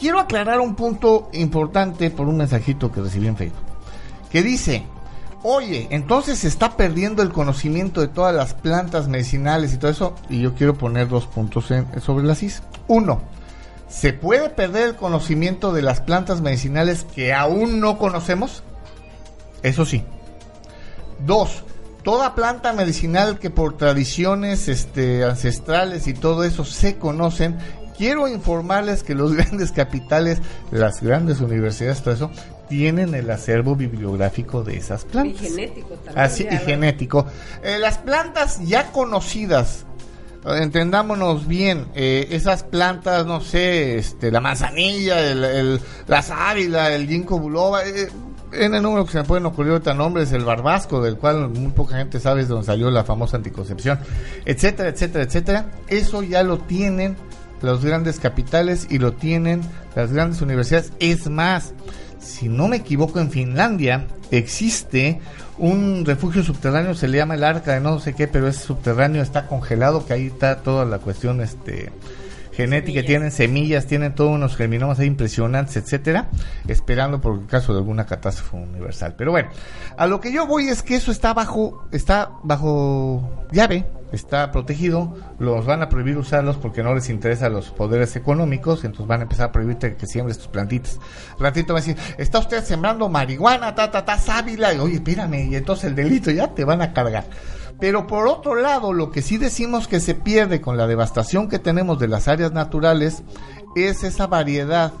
quiero 0.00 0.18
aclarar 0.18 0.60
un 0.60 0.74
punto 0.74 1.28
importante 1.32 2.10
por 2.10 2.26
un 2.26 2.38
mensajito 2.38 2.90
que 2.90 3.02
recibí 3.02 3.28
en 3.28 3.36
Facebook. 3.36 3.62
Que 4.30 4.42
dice, 4.42 4.84
oye, 5.42 5.86
entonces 5.90 6.38
se 6.38 6.48
está 6.48 6.76
perdiendo 6.76 7.22
el 7.22 7.30
conocimiento 7.30 8.00
de 8.00 8.08
todas 8.08 8.34
las 8.34 8.54
plantas 8.54 9.06
medicinales 9.06 9.74
y 9.74 9.76
todo 9.76 9.90
eso. 9.90 10.14
Y 10.30 10.40
yo 10.40 10.54
quiero 10.54 10.74
poner 10.74 11.08
dos 11.08 11.26
puntos 11.26 11.66
sobre 12.00 12.24
las 12.24 12.42
is. 12.42 12.62
Uno, 12.88 13.20
¿se 13.88 14.12
puede 14.12 14.48
perder 14.48 14.88
el 14.88 14.96
conocimiento 14.96 15.72
de 15.72 15.82
las 15.82 16.00
plantas 16.00 16.40
medicinales 16.40 17.04
que 17.04 17.34
aún 17.34 17.80
no 17.80 17.98
conocemos? 17.98 18.62
Eso 19.62 19.84
sí. 19.84 20.02
Dos, 21.26 21.64
toda 22.02 22.34
planta 22.34 22.72
medicinal 22.72 23.38
que 23.38 23.50
por 23.50 23.76
tradiciones 23.76 24.68
este, 24.68 25.24
ancestrales 25.24 26.06
y 26.06 26.14
todo 26.14 26.44
eso 26.44 26.64
se 26.64 26.96
conocen, 26.96 27.58
quiero 28.00 28.26
informarles 28.28 29.02
que 29.02 29.14
los 29.14 29.34
grandes 29.36 29.72
capitales, 29.72 30.40
las 30.70 31.02
grandes 31.02 31.40
universidades, 31.42 32.00
todo 32.02 32.14
eso, 32.14 32.30
tienen 32.70 33.14
el 33.14 33.30
acervo 33.30 33.76
bibliográfico 33.76 34.62
de 34.64 34.78
esas 34.78 35.02
Y 35.02 35.06
plantas. 35.08 35.40
genético 35.42 35.88
también. 35.96 36.18
Así, 36.18 36.46
y 36.50 36.56
genético. 36.56 37.26
Eh, 37.62 37.76
las 37.78 37.98
plantas 37.98 38.58
ya 38.66 38.90
conocidas, 38.90 39.84
entendámonos 40.46 41.46
bien, 41.46 41.86
eh, 41.94 42.28
esas 42.30 42.62
plantas, 42.62 43.26
no 43.26 43.40
sé, 43.42 43.98
este, 43.98 44.30
la 44.30 44.40
manzanilla, 44.40 45.20
el, 45.30 45.44
el- 45.44 45.80
la 46.06 46.22
sábila, 46.22 46.94
el 46.94 47.06
ginkgo 47.06 47.38
biloba, 47.40 47.84
eh, 47.84 48.08
en 48.52 48.74
el 48.74 48.82
número 48.82 49.04
que 49.04 49.12
se 49.12 49.18
me 49.18 49.24
pueden 49.24 49.46
ocurrir 49.46 49.72
ahorita 49.72 49.94
nombres, 49.94 50.32
el 50.32 50.44
barbasco, 50.44 51.00
del 51.02 51.16
cual 51.18 51.48
muy 51.50 51.70
poca 51.72 51.96
gente 51.98 52.18
sabe 52.18 52.40
es 52.42 52.48
donde 52.48 52.66
salió 52.66 52.90
la 52.90 53.04
famosa 53.04 53.36
anticoncepción, 53.36 53.98
etcétera, 54.44 54.88
etcétera, 54.88 55.24
etcétera. 55.24 55.70
Eso 55.86 56.22
ya 56.22 56.42
lo 56.42 56.58
tienen 56.58 57.16
los 57.62 57.84
grandes 57.84 58.18
capitales 58.20 58.86
y 58.90 58.98
lo 58.98 59.12
tienen 59.12 59.62
las 59.94 60.12
grandes 60.12 60.40
universidades. 60.42 60.92
Es 60.98 61.28
más, 61.28 61.74
si 62.18 62.48
no 62.48 62.68
me 62.68 62.76
equivoco, 62.76 63.20
en 63.20 63.30
Finlandia 63.30 64.06
existe 64.30 65.20
un 65.58 66.04
refugio 66.04 66.42
subterráneo, 66.42 66.94
se 66.94 67.08
le 67.08 67.18
llama 67.18 67.34
el 67.34 67.44
arca 67.44 67.74
de 67.74 67.80
no 67.80 67.98
sé 68.00 68.14
qué, 68.14 68.26
pero 68.26 68.48
es 68.48 68.56
subterráneo, 68.56 69.22
está 69.22 69.46
congelado, 69.46 70.06
que 70.06 70.14
ahí 70.14 70.26
está 70.26 70.62
toda 70.62 70.84
la 70.84 70.98
cuestión 70.98 71.40
este 71.40 71.92
genética, 72.52 73.02
tienen 73.02 73.30
semillas, 73.30 73.86
tienen 73.86 74.14
todos 74.14 74.32
unos 74.32 74.56
germinomas 74.56 74.98
ahí 74.98 75.06
impresionantes, 75.06 75.76
etcétera, 75.76 76.28
esperando 76.68 77.20
por 77.20 77.38
el 77.38 77.46
caso 77.46 77.72
de 77.72 77.78
alguna 77.78 78.06
catástrofe 78.06 78.56
universal. 78.56 79.14
Pero 79.16 79.30
bueno, 79.30 79.50
a 79.96 80.06
lo 80.06 80.20
que 80.20 80.32
yo 80.32 80.46
voy 80.46 80.68
es 80.68 80.82
que 80.82 80.96
eso 80.96 81.10
está 81.10 81.32
bajo, 81.32 81.86
está 81.92 82.30
bajo 82.42 83.46
llave, 83.52 83.86
está 84.12 84.50
protegido, 84.50 85.16
los 85.38 85.66
van 85.66 85.82
a 85.82 85.88
prohibir 85.88 86.16
usarlos 86.18 86.56
porque 86.56 86.82
no 86.82 86.94
les 86.94 87.08
interesa 87.08 87.48
los 87.48 87.70
poderes 87.70 88.16
económicos, 88.16 88.84
entonces 88.84 89.06
van 89.06 89.20
a 89.20 89.22
empezar 89.24 89.48
a 89.48 89.52
prohibirte 89.52 89.96
que 89.96 90.06
siembres 90.06 90.38
tus 90.38 90.48
plantitas. 90.48 90.98
Ratito 91.38 91.72
va 91.72 91.80
a 91.80 91.82
decir, 91.82 91.96
está 92.18 92.38
usted 92.38 92.64
sembrando 92.64 93.08
marihuana, 93.08 93.74
ta, 93.74 93.90
ta, 93.90 94.04
ta, 94.04 94.18
sábila, 94.18 94.74
y 94.74 94.78
oye, 94.78 94.94
espérame, 94.96 95.50
y 95.50 95.56
entonces 95.56 95.84
el 95.84 95.94
delito 95.94 96.30
ya 96.30 96.54
te 96.54 96.64
van 96.64 96.82
a 96.82 96.92
cargar. 96.92 97.24
Pero 97.78 98.06
por 98.06 98.28
otro 98.28 98.56
lado, 98.56 98.92
lo 98.92 99.10
que 99.10 99.22
sí 99.22 99.38
decimos 99.38 99.88
que 99.88 100.00
se 100.00 100.14
pierde 100.14 100.60
con 100.60 100.76
la 100.76 100.86
devastación 100.86 101.48
que 101.48 101.58
tenemos 101.58 101.98
de 101.98 102.08
las 102.08 102.28
áreas 102.28 102.52
naturales 102.52 103.22
es 103.74 104.04
esa 104.04 104.26
variedad 104.26 104.92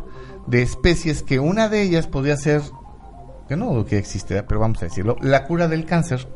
de 0.46 0.62
especies 0.62 1.22
que 1.22 1.40
una 1.40 1.68
de 1.68 1.82
ellas 1.82 2.06
podría 2.06 2.36
ser, 2.36 2.62
que 3.48 3.56
no 3.56 3.84
que 3.84 3.98
existe, 3.98 4.42
pero 4.44 4.60
vamos 4.60 4.80
a 4.82 4.86
decirlo, 4.86 5.16
la 5.20 5.44
cura 5.44 5.68
del 5.68 5.84
cáncer. 5.84 6.26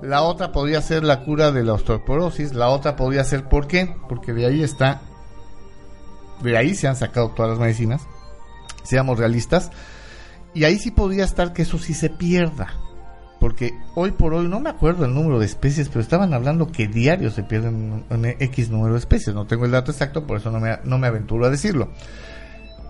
La 0.00 0.22
otra 0.22 0.52
podría 0.52 0.80
ser 0.80 1.04
la 1.04 1.24
cura 1.24 1.52
de 1.52 1.64
la 1.64 1.74
osteoporosis, 1.74 2.54
la 2.54 2.68
otra 2.68 2.96
podría 2.96 3.24
ser, 3.24 3.48
¿por 3.48 3.66
qué? 3.66 3.94
Porque 4.08 4.32
de 4.32 4.46
ahí 4.46 4.62
está, 4.62 5.02
de 6.42 6.56
ahí 6.56 6.74
se 6.74 6.88
han 6.88 6.96
sacado 6.96 7.30
todas 7.30 7.50
las 7.50 7.60
medicinas, 7.60 8.06
seamos 8.82 9.18
realistas, 9.18 9.70
y 10.54 10.64
ahí 10.64 10.78
sí 10.78 10.90
podría 10.90 11.24
estar 11.24 11.52
que 11.52 11.62
eso 11.62 11.78
sí 11.78 11.94
se 11.94 12.10
pierda 12.10 12.74
porque 13.42 13.76
hoy 13.96 14.12
por 14.12 14.34
hoy 14.34 14.46
no 14.46 14.60
me 14.60 14.70
acuerdo 14.70 15.04
el 15.04 15.14
número 15.14 15.40
de 15.40 15.46
especies, 15.46 15.88
pero 15.88 16.00
estaban 16.00 16.32
hablando 16.32 16.70
que 16.70 16.86
diario 16.86 17.28
se 17.28 17.42
pierden 17.42 18.04
X 18.38 18.70
número 18.70 18.92
de 18.92 19.00
especies. 19.00 19.34
No 19.34 19.48
tengo 19.48 19.64
el 19.64 19.72
dato 19.72 19.90
exacto, 19.90 20.28
por 20.28 20.36
eso 20.36 20.52
no 20.52 20.60
me, 20.60 20.78
no 20.84 20.96
me 20.96 21.08
aventuro 21.08 21.44
a 21.44 21.50
decirlo. 21.50 21.88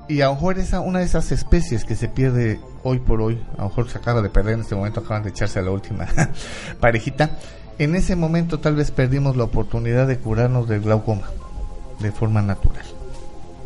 Y 0.08 0.20
a 0.20 0.26
lo 0.26 0.34
mejor 0.34 0.58
esa, 0.58 0.80
una 0.80 0.98
de 0.98 1.04
esas 1.04 1.30
especies 1.32 1.84
que 1.84 1.96
se 1.96 2.08
pierde 2.08 2.60
hoy 2.82 2.98
por 2.98 3.20
hoy, 3.20 3.42
a 3.56 3.62
lo 3.62 3.68
mejor 3.68 3.88
se 3.88 3.98
acaba 3.98 4.20
de 4.20 4.28
perder 4.28 4.54
en 4.54 4.60
este 4.60 4.74
momento, 4.74 5.00
acaban 5.00 5.22
de 5.22 5.30
echarse 5.30 5.58
a 5.58 5.62
la 5.62 5.70
última 5.70 6.06
parejita. 6.80 7.38
En 7.78 7.94
ese 7.94 8.16
momento 8.16 8.60
tal 8.60 8.74
vez 8.74 8.90
perdimos 8.90 9.36
la 9.36 9.44
oportunidad 9.44 10.06
de 10.06 10.18
curarnos 10.18 10.68
del 10.68 10.82
glaucoma 10.82 11.30
de 12.00 12.12
forma 12.12 12.42
natural. 12.42 12.84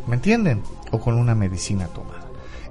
¿Me 0.07 0.15
entienden? 0.15 0.63
O 0.91 0.99
con 0.99 1.15
una 1.15 1.35
medicina 1.35 1.87
tomada. 1.87 2.16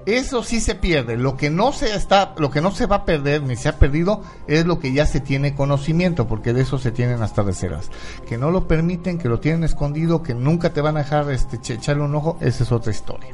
Eso 0.07 0.45
sí 0.45 0.61
se 0.61 0.77
pierde. 0.77 1.17
Lo 1.17 1.37
que 1.37 1.51
no 1.51 1.73
se 1.73 1.95
está, 1.95 2.33
lo 2.39 2.49
que 2.51 2.61
no 2.61 2.71
se 2.71 2.87
va 2.87 2.97
a 2.97 3.05
perder 3.05 3.43
ni 3.43 3.57
se 3.57 3.69
ha 3.69 3.77
perdido 3.79 4.23
es 4.47 4.65
lo 4.65 4.79
que 4.79 4.93
ya 4.93 5.05
se 5.05 5.19
tiene 5.21 5.55
conocimiento, 5.57 6.29
porque 6.29 6.53
de 6.53 6.63
eso 6.63 6.79
se 6.79 6.93
tienen 6.93 7.23
hasta 7.23 7.43
reservas. 7.43 7.91
Que 8.29 8.39
no 8.39 8.53
lo 8.53 8.69
permiten, 8.69 9.19
que 9.19 9.29
lo 9.29 9.41
tienen 9.41 9.65
escondido, 9.65 10.23
que 10.23 10.33
nunca 10.33 10.71
te 10.73 10.81
van 10.81 10.97
a 10.97 11.01
dejar 11.01 11.29
este, 11.33 11.59
ch- 11.59 11.75
echarle 11.75 12.05
un 12.05 12.15
ojo, 12.15 12.39
esa 12.41 12.63
es 12.63 12.71
otra 12.71 12.93
historia. 12.93 13.31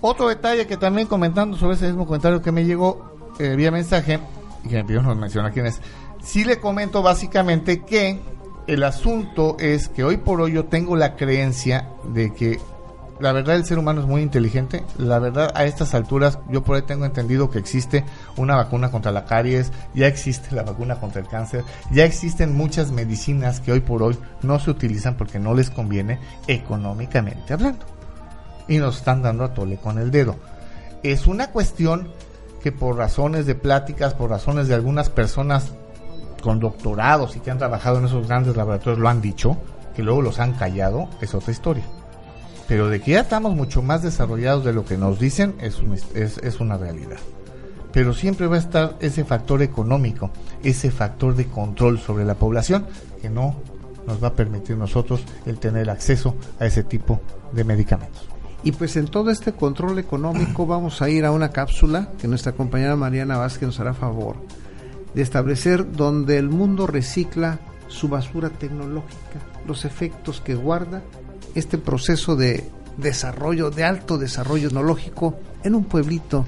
Otro 0.00 0.28
detalle 0.28 0.66
que 0.66 0.76
también 0.76 1.06
comentando 1.06 1.56
sobre 1.56 1.76
ese 1.76 1.86
mismo 1.86 2.04
comentario 2.06 2.42
que 2.42 2.50
me 2.52 2.64
llegó 2.64 3.34
eh, 3.38 3.54
vía 3.56 3.70
mensaje, 3.70 4.18
y 4.64 4.68
que 4.68 4.76
me 4.76 4.84
pidió 4.84 5.02
no 5.02 5.14
mencionar 5.14 5.52
quién 5.52 5.66
es, 5.66 5.80
sí 6.22 6.44
le 6.44 6.58
comento 6.58 7.00
básicamente 7.02 7.82
que 7.82 8.20
el 8.66 8.82
asunto 8.82 9.56
es 9.60 9.88
que 9.88 10.02
hoy 10.02 10.16
por 10.16 10.40
hoy 10.40 10.52
yo 10.54 10.64
tengo 10.64 10.96
la 10.96 11.14
creencia 11.14 11.88
de 12.12 12.34
que 12.34 12.58
la 13.18 13.32
verdad 13.32 13.56
el 13.56 13.64
ser 13.64 13.78
humano 13.78 14.00
es 14.00 14.06
muy 14.06 14.22
inteligente. 14.22 14.84
La 14.98 15.18
verdad 15.18 15.50
a 15.54 15.64
estas 15.64 15.94
alturas 15.94 16.38
yo 16.50 16.62
por 16.62 16.76
ahí 16.76 16.82
tengo 16.82 17.04
entendido 17.04 17.50
que 17.50 17.58
existe 17.58 18.04
una 18.36 18.56
vacuna 18.56 18.90
contra 18.90 19.12
la 19.12 19.24
caries, 19.24 19.72
ya 19.94 20.06
existe 20.06 20.54
la 20.54 20.62
vacuna 20.62 20.96
contra 20.96 21.20
el 21.20 21.28
cáncer, 21.28 21.64
ya 21.90 22.04
existen 22.04 22.54
muchas 22.56 22.90
medicinas 22.90 23.60
que 23.60 23.72
hoy 23.72 23.80
por 23.80 24.02
hoy 24.02 24.18
no 24.42 24.58
se 24.58 24.70
utilizan 24.70 25.16
porque 25.16 25.38
no 25.38 25.54
les 25.54 25.70
conviene 25.70 26.18
económicamente 26.46 27.54
hablando. 27.54 27.86
Y 28.68 28.78
nos 28.78 28.98
están 28.98 29.22
dando 29.22 29.44
a 29.44 29.54
tole 29.54 29.76
con 29.76 29.98
el 29.98 30.10
dedo. 30.10 30.36
Es 31.02 31.26
una 31.26 31.50
cuestión 31.50 32.08
que 32.62 32.72
por 32.72 32.96
razones 32.96 33.46
de 33.46 33.54
pláticas, 33.54 34.14
por 34.14 34.30
razones 34.30 34.66
de 34.66 34.74
algunas 34.74 35.08
personas 35.08 35.72
con 36.42 36.58
doctorados 36.58 37.36
y 37.36 37.40
que 37.40 37.50
han 37.50 37.58
trabajado 37.58 37.98
en 37.98 38.06
esos 38.06 38.26
grandes 38.26 38.56
laboratorios 38.56 38.98
lo 38.98 39.08
han 39.08 39.20
dicho, 39.20 39.56
que 39.94 40.02
luego 40.02 40.20
los 40.20 40.40
han 40.40 40.52
callado, 40.52 41.08
es 41.20 41.34
otra 41.34 41.52
historia 41.52 41.84
pero 42.68 42.88
de 42.88 43.00
que 43.00 43.12
ya 43.12 43.20
estamos 43.20 43.54
mucho 43.54 43.82
más 43.82 44.02
desarrollados 44.02 44.64
de 44.64 44.72
lo 44.72 44.84
que 44.84 44.96
nos 44.96 45.18
dicen 45.18 45.54
es, 45.60 45.78
un- 45.78 45.94
es, 45.94 46.38
es 46.38 46.60
una 46.60 46.76
realidad. 46.76 47.18
Pero 47.92 48.12
siempre 48.12 48.46
va 48.46 48.56
a 48.56 48.60
estar 48.60 48.96
ese 49.00 49.24
factor 49.24 49.62
económico, 49.62 50.30
ese 50.62 50.90
factor 50.90 51.34
de 51.34 51.46
control 51.46 51.98
sobre 51.98 52.24
la 52.24 52.34
población 52.34 52.86
que 53.22 53.30
no 53.30 53.56
nos 54.06 54.22
va 54.22 54.28
a 54.28 54.32
permitir 54.34 54.76
nosotros 54.76 55.22
el 55.46 55.58
tener 55.58 55.88
acceso 55.90 56.34
a 56.60 56.66
ese 56.66 56.82
tipo 56.84 57.20
de 57.52 57.64
medicamentos. 57.64 58.28
Y 58.62 58.72
pues 58.72 58.96
en 58.96 59.06
todo 59.06 59.30
este 59.30 59.52
control 59.52 59.98
económico 59.98 60.66
vamos 60.66 61.00
a 61.02 61.08
ir 61.08 61.24
a 61.24 61.32
una 61.32 61.50
cápsula 61.50 62.10
que 62.20 62.28
nuestra 62.28 62.52
compañera 62.52 62.96
Mariana 62.96 63.38
Vázquez 63.38 63.66
nos 63.66 63.80
hará 63.80 63.94
favor 63.94 64.36
de 65.14 65.22
establecer 65.22 65.92
donde 65.92 66.36
el 66.36 66.50
mundo 66.50 66.86
recicla 66.86 67.58
su 67.88 68.08
basura 68.08 68.50
tecnológica, 68.50 69.40
los 69.66 69.84
efectos 69.86 70.40
que 70.42 70.54
guarda 70.54 71.02
este 71.56 71.78
proceso 71.78 72.36
de 72.36 72.70
desarrollo, 72.96 73.70
de 73.70 73.84
alto 73.84 74.18
desarrollo 74.18 74.68
tecnológico 74.68 75.34
en 75.64 75.74
un 75.74 75.84
pueblito 75.84 76.46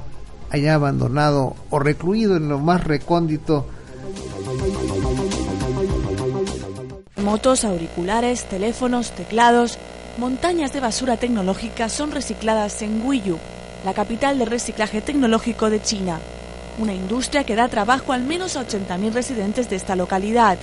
allá 0.50 0.74
abandonado 0.74 1.56
o 1.70 1.78
recluido 1.78 2.36
en 2.36 2.48
lo 2.48 2.59
más 2.59 2.84
recóndito 2.84 3.66
Motos, 7.22 7.64
auriculares, 7.64 8.44
teléfonos, 8.44 9.11
teclados, 9.11 9.78
montañas 10.18 10.72
de 10.72 10.80
basura 10.80 11.16
tecnológica 11.16 11.88
son 11.88 12.12
recicladas 12.12 12.80
en 12.80 13.02
Guiyu, 13.06 13.38
la 13.84 13.92
capital 13.92 14.38
del 14.38 14.48
reciclaje 14.48 15.02
tecnológico 15.02 15.68
de 15.68 15.82
China, 15.82 16.20
una 16.78 16.94
industria 16.94 17.44
que 17.44 17.56
da 17.56 17.68
trabajo 17.68 18.12
al 18.12 18.22
menos 18.22 18.56
a 18.56 18.66
80.000 18.66 19.12
residentes 19.12 19.68
de 19.68 19.76
esta 19.76 19.96
localidad. 19.96 20.59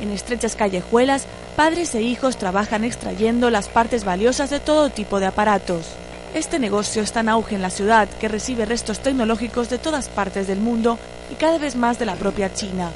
En 0.00 0.10
estrechas 0.10 0.56
callejuelas, 0.56 1.26
padres 1.54 1.94
e 1.94 2.02
hijos 2.02 2.36
trabajan 2.36 2.84
extrayendo 2.84 3.48
las 3.48 3.68
partes 3.68 4.04
valiosas 4.04 4.50
de 4.50 4.60
todo 4.60 4.90
tipo 4.90 5.20
de 5.20 5.26
aparatos. 5.26 5.86
Este 6.34 6.58
negocio 6.58 7.00
está 7.00 7.20
en 7.20 7.28
auge 7.28 7.54
en 7.54 7.62
la 7.62 7.70
ciudad, 7.70 8.08
que 8.08 8.28
recibe 8.28 8.64
restos 8.64 8.98
tecnológicos 8.98 9.70
de 9.70 9.78
todas 9.78 10.08
partes 10.08 10.48
del 10.48 10.58
mundo 10.58 10.98
y 11.30 11.36
cada 11.36 11.58
vez 11.58 11.76
más 11.76 11.98
de 11.98 12.06
la 12.06 12.16
propia 12.16 12.52
China. 12.52 12.90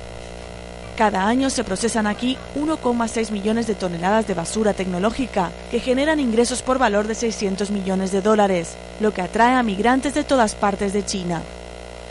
Cada 0.97 1.29
año 1.29 1.49
se 1.49 1.63
procesan 1.63 2.09
aquí 2.09 2.37
1,6 2.57 3.31
millones 3.31 3.69
de 3.69 3.77
toneladas 3.77 4.27
de 4.27 4.35
basura 4.35 4.75
tecnológica, 4.75 5.53
que 5.71 5.79
generan 5.79 6.19
ingresos 6.19 6.63
por 6.63 6.81
valor 6.81 7.07
de 7.07 7.15
600 7.15 7.71
millones 7.71 8.11
de 8.11 8.21
dólares, 8.21 8.75
lo 8.99 9.15
que 9.15 9.23
atrae 9.23 9.55
a 9.55 9.63
migrantes 9.63 10.15
de 10.15 10.25
todas 10.25 10.57
partes 10.57 10.93
de 10.93 11.05
China. 11.05 11.43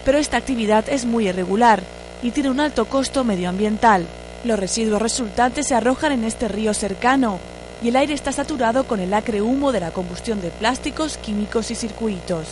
Pero 0.06 0.18
esta 0.18 0.38
actividad 0.38 0.86
es 0.88 1.04
muy 1.04 1.28
irregular 1.28 1.84
y 2.24 2.32
tiene 2.32 2.50
un 2.50 2.62
alto 2.62 2.86
costo 2.86 3.26
medioambiental. 3.26 4.08
Los 4.48 4.58
residuos 4.58 5.02
resultantes 5.02 5.68
se 5.68 5.76
arrojan 5.76 6.14
en 6.14 6.24
este 6.24 6.48
río 6.48 6.74
cercano 6.74 7.38
y 7.84 7.89
el 7.89 7.98
aire 7.98 8.14
está 8.14 8.32
saturado 8.32 8.86
con 8.86 9.02
el 9.02 9.14
acre 9.14 9.41
humo 9.41 9.74
de 9.74 9.82
la 9.82 9.91
combustión 9.91 10.39
de 10.39 10.52
plásticos, 10.52 11.18
químicos 11.18 11.70
y 11.70 11.76
circuitos. 11.76 12.48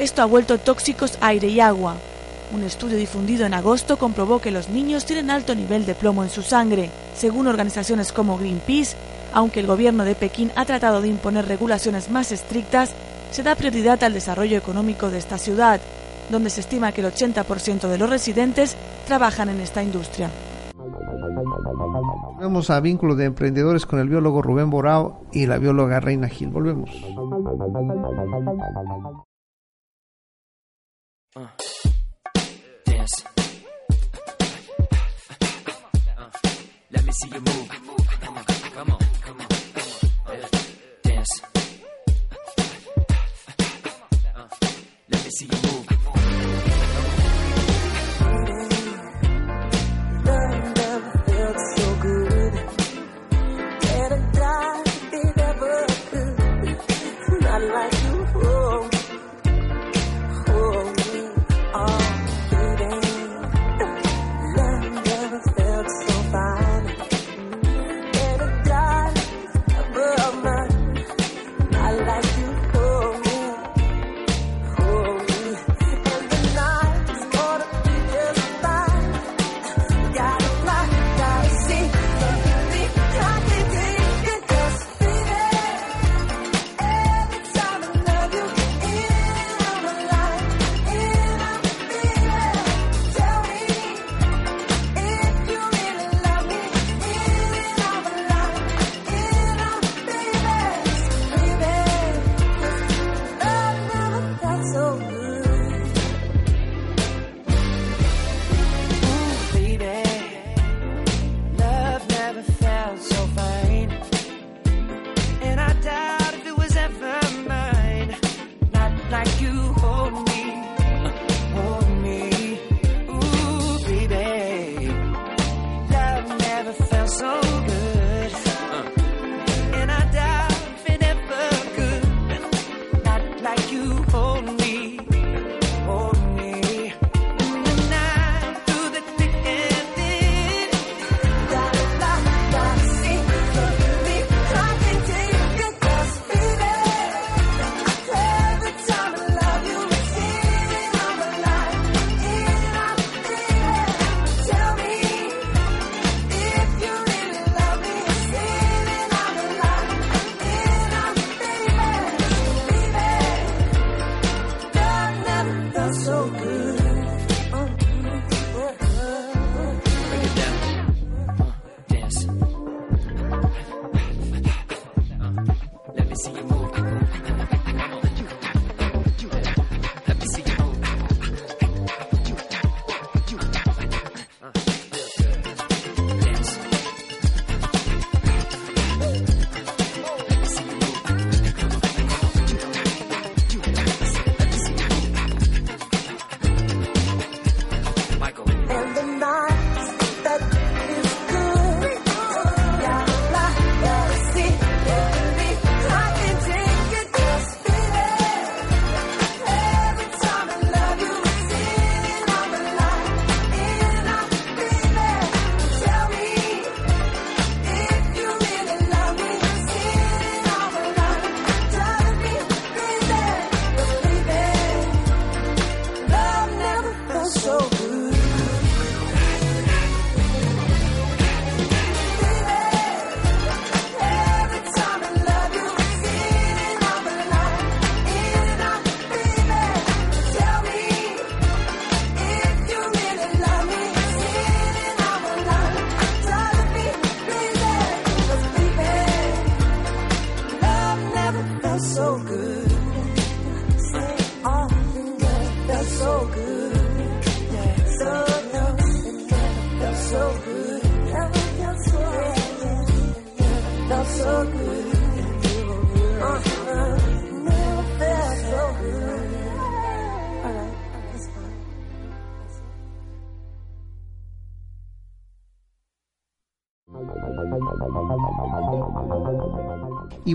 Esto 0.00 0.22
ha 0.22 0.24
vuelto 0.24 0.58
tóxicos 0.58 1.18
aire 1.20 1.46
y 1.46 1.60
agua. 1.60 1.94
Un 2.52 2.64
estudio 2.64 2.96
difundido 2.96 3.46
en 3.46 3.54
agosto 3.54 3.98
comprobó 3.98 4.40
que 4.40 4.50
los 4.50 4.68
niños 4.68 5.04
tienen 5.04 5.30
alto 5.30 5.54
nivel 5.54 5.86
de 5.86 5.94
plomo 5.94 6.24
en 6.24 6.28
su 6.28 6.42
sangre. 6.42 6.90
Según 7.16 7.46
organizaciones 7.46 8.10
como 8.10 8.36
Greenpeace, 8.36 8.96
aunque 9.32 9.60
el 9.60 9.68
gobierno 9.68 10.04
de 10.04 10.16
Pekín 10.16 10.50
ha 10.56 10.64
tratado 10.64 11.00
de 11.00 11.06
imponer 11.06 11.46
regulaciones 11.46 12.10
más 12.10 12.32
estrictas, 12.32 12.90
se 13.30 13.44
da 13.44 13.54
prioridad 13.54 14.02
al 14.02 14.12
desarrollo 14.12 14.58
económico 14.58 15.08
de 15.08 15.18
esta 15.18 15.38
ciudad, 15.38 15.80
donde 16.30 16.50
se 16.50 16.62
estima 16.62 16.90
que 16.90 17.00
el 17.00 17.12
80% 17.12 17.86
de 17.86 17.98
los 17.98 18.10
residentes 18.10 18.74
trabajan 19.06 19.50
en 19.50 19.60
esta 19.60 19.84
industria. 19.84 20.28
Volvemos 21.22 22.70
a 22.70 22.80
vínculo 22.80 23.14
de 23.14 23.26
emprendedores 23.26 23.86
con 23.86 23.98
el 24.00 24.08
biólogo 24.08 24.42
Rubén 24.42 24.70
Borao 24.70 25.22
y 25.32 25.46
la 25.46 25.58
bióloga 25.58 26.00
Reina 26.00 26.28
Gil. 26.28 26.48
Volvemos. 26.48 26.90
See 45.32 45.46
you 45.46 45.61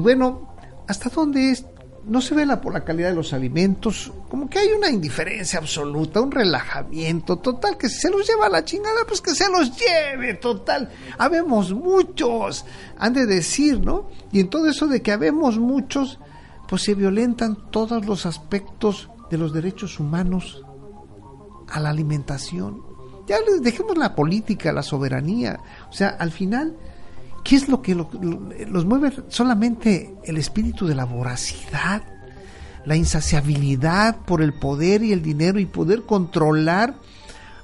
bueno, 0.08 0.56
¿hasta 0.88 1.10
dónde 1.10 1.52
es? 1.52 1.66
No 2.06 2.22
se 2.22 2.34
vela 2.34 2.62
por 2.62 2.72
la 2.72 2.86
calidad 2.86 3.10
de 3.10 3.16
los 3.16 3.34
alimentos, 3.34 4.14
como 4.30 4.50
que 4.50 4.60
hay 4.60 4.70
una 4.70 4.90
indiferencia 4.90 5.60
absoluta, 5.60 6.22
un 6.22 6.32
relajamiento 6.32 7.40
total, 7.40 7.78
que 7.78 7.90
si 7.90 8.00
se 8.00 8.10
los 8.10 8.26
lleva 8.26 8.46
a 8.46 8.50
la 8.50 8.64
chingada, 8.64 9.02
pues 9.06 9.20
que 9.20 9.36
se 9.36 9.50
los 9.50 9.78
lleve, 9.78 10.36
total. 10.36 10.90
Habemos 11.18 11.74
muchos, 11.74 12.64
han 12.98 13.12
de 13.12 13.26
decir, 13.26 13.82
¿no? 13.82 14.08
Y 14.32 14.40
en 14.40 14.50
todo 14.50 14.70
eso 14.70 14.88
de 14.88 15.02
que 15.02 15.12
habemos 15.12 15.60
muchos, 15.60 16.20
pues 16.70 16.84
se 16.84 16.96
violentan 16.96 17.70
todos 17.70 18.06
los 18.06 18.26
aspectos 18.26 19.10
de 19.30 19.38
los 19.38 19.52
derechos 19.52 20.00
humanos 20.00 20.64
a 21.68 21.82
la 21.82 21.90
alimentación. 21.90 22.82
Ya 23.28 23.42
les 23.42 23.62
dejemos 23.62 23.98
la 23.98 24.16
política, 24.16 24.72
la 24.72 24.84
soberanía. 24.84 25.60
O 25.90 25.94
sea, 25.94 26.16
al 26.18 26.32
final, 26.32 26.78
¿qué 27.48 27.56
es 27.56 27.70
lo 27.70 27.82
que 27.82 27.96
lo- 27.96 28.10
lo- 28.22 28.50
los 28.68 28.86
mueve? 28.86 29.14
Solamente 29.30 30.14
el 30.26 30.38
espíritu 30.38 30.86
de 30.86 30.96
la 30.96 31.06
voracidad, 31.06 32.04
la 32.86 32.96
insaciabilidad 32.98 34.18
por 34.26 34.42
el 34.42 34.54
poder 34.54 35.02
y 35.04 35.14
el 35.14 35.22
dinero 35.22 35.58
y 35.60 35.66
poder 35.66 36.04
controlar 36.04 36.96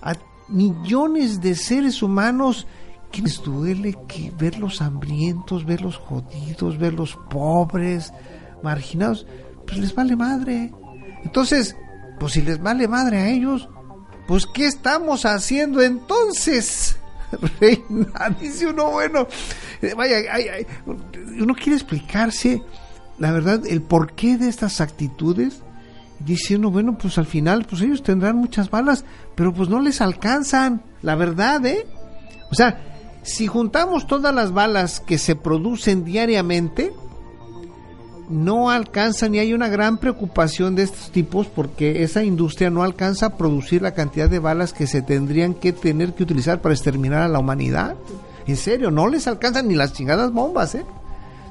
a 0.01 0.13
millones 0.47 1.41
de 1.41 1.55
seres 1.55 2.01
humanos 2.01 2.65
que 3.11 3.21
les 3.21 3.41
duele 3.43 3.95
que 4.07 4.31
verlos 4.37 4.81
hambrientos, 4.81 5.65
verlos 5.65 5.97
jodidos, 5.97 6.77
verlos 6.77 7.17
pobres, 7.29 8.13
marginados, 8.63 9.25
pues 9.67 9.79
les 9.79 9.93
vale 9.93 10.15
madre. 10.15 10.73
Entonces, 11.23 11.75
pues 12.19 12.33
si 12.33 12.41
les 12.41 12.61
vale 12.61 12.87
madre 12.87 13.17
a 13.19 13.29
ellos, 13.29 13.67
pues 14.27 14.45
¿qué 14.45 14.65
estamos 14.65 15.25
haciendo 15.25 15.81
entonces? 15.81 16.97
Reina, 17.59 18.29
dice 18.39 18.67
uno, 18.67 18.91
bueno, 18.91 19.27
vaya, 19.97 20.17
ay, 20.31 20.47
ay, 20.47 20.67
uno 20.85 21.53
quiere 21.55 21.75
explicarse, 21.75 22.61
la 23.19 23.31
verdad, 23.31 23.65
el 23.67 23.81
porqué 23.81 24.37
de 24.37 24.49
estas 24.49 24.81
actitudes. 24.81 25.61
Dice 26.19 26.55
uno, 26.55 26.71
bueno, 26.71 26.97
pues 26.97 27.17
al 27.17 27.25
final, 27.25 27.65
pues 27.69 27.81
ellos 27.81 28.01
tendrán 28.01 28.37
muchas 28.37 28.69
balas, 28.69 29.03
pero 29.35 29.53
pues 29.53 29.67
no 29.67 29.81
les 29.81 29.99
alcanzan, 29.99 30.81
la 31.01 31.15
verdad, 31.15 31.65
¿eh? 31.65 31.85
O 32.49 32.55
sea, 32.55 32.77
si 33.23 33.47
juntamos 33.47 34.07
todas 34.07 34.33
las 34.33 34.53
balas 34.53 34.99
que 34.99 35.17
se 35.17 35.35
producen 35.35 36.05
diariamente, 36.05 36.93
no 38.29 38.69
alcanzan 38.69 39.35
y 39.35 39.39
hay 39.39 39.53
una 39.53 39.67
gran 39.67 39.97
preocupación 39.97 40.75
de 40.75 40.83
estos 40.83 41.11
tipos 41.11 41.47
porque 41.47 42.03
esa 42.03 42.23
industria 42.23 42.69
no 42.69 42.83
alcanza 42.83 43.27
a 43.27 43.37
producir 43.37 43.81
la 43.81 43.93
cantidad 43.93 44.29
de 44.29 44.39
balas 44.39 44.73
que 44.73 44.87
se 44.87 45.01
tendrían 45.01 45.53
que 45.53 45.73
tener 45.73 46.13
que 46.13 46.23
utilizar 46.23 46.61
para 46.61 46.73
exterminar 46.73 47.21
a 47.21 47.27
la 47.27 47.39
humanidad. 47.39 47.95
En 48.47 48.57
serio, 48.57 48.91
no 48.91 49.07
les 49.07 49.27
alcanzan 49.27 49.67
ni 49.67 49.75
las 49.75 49.93
chingadas 49.93 50.31
bombas, 50.31 50.75
¿eh? 50.75 50.85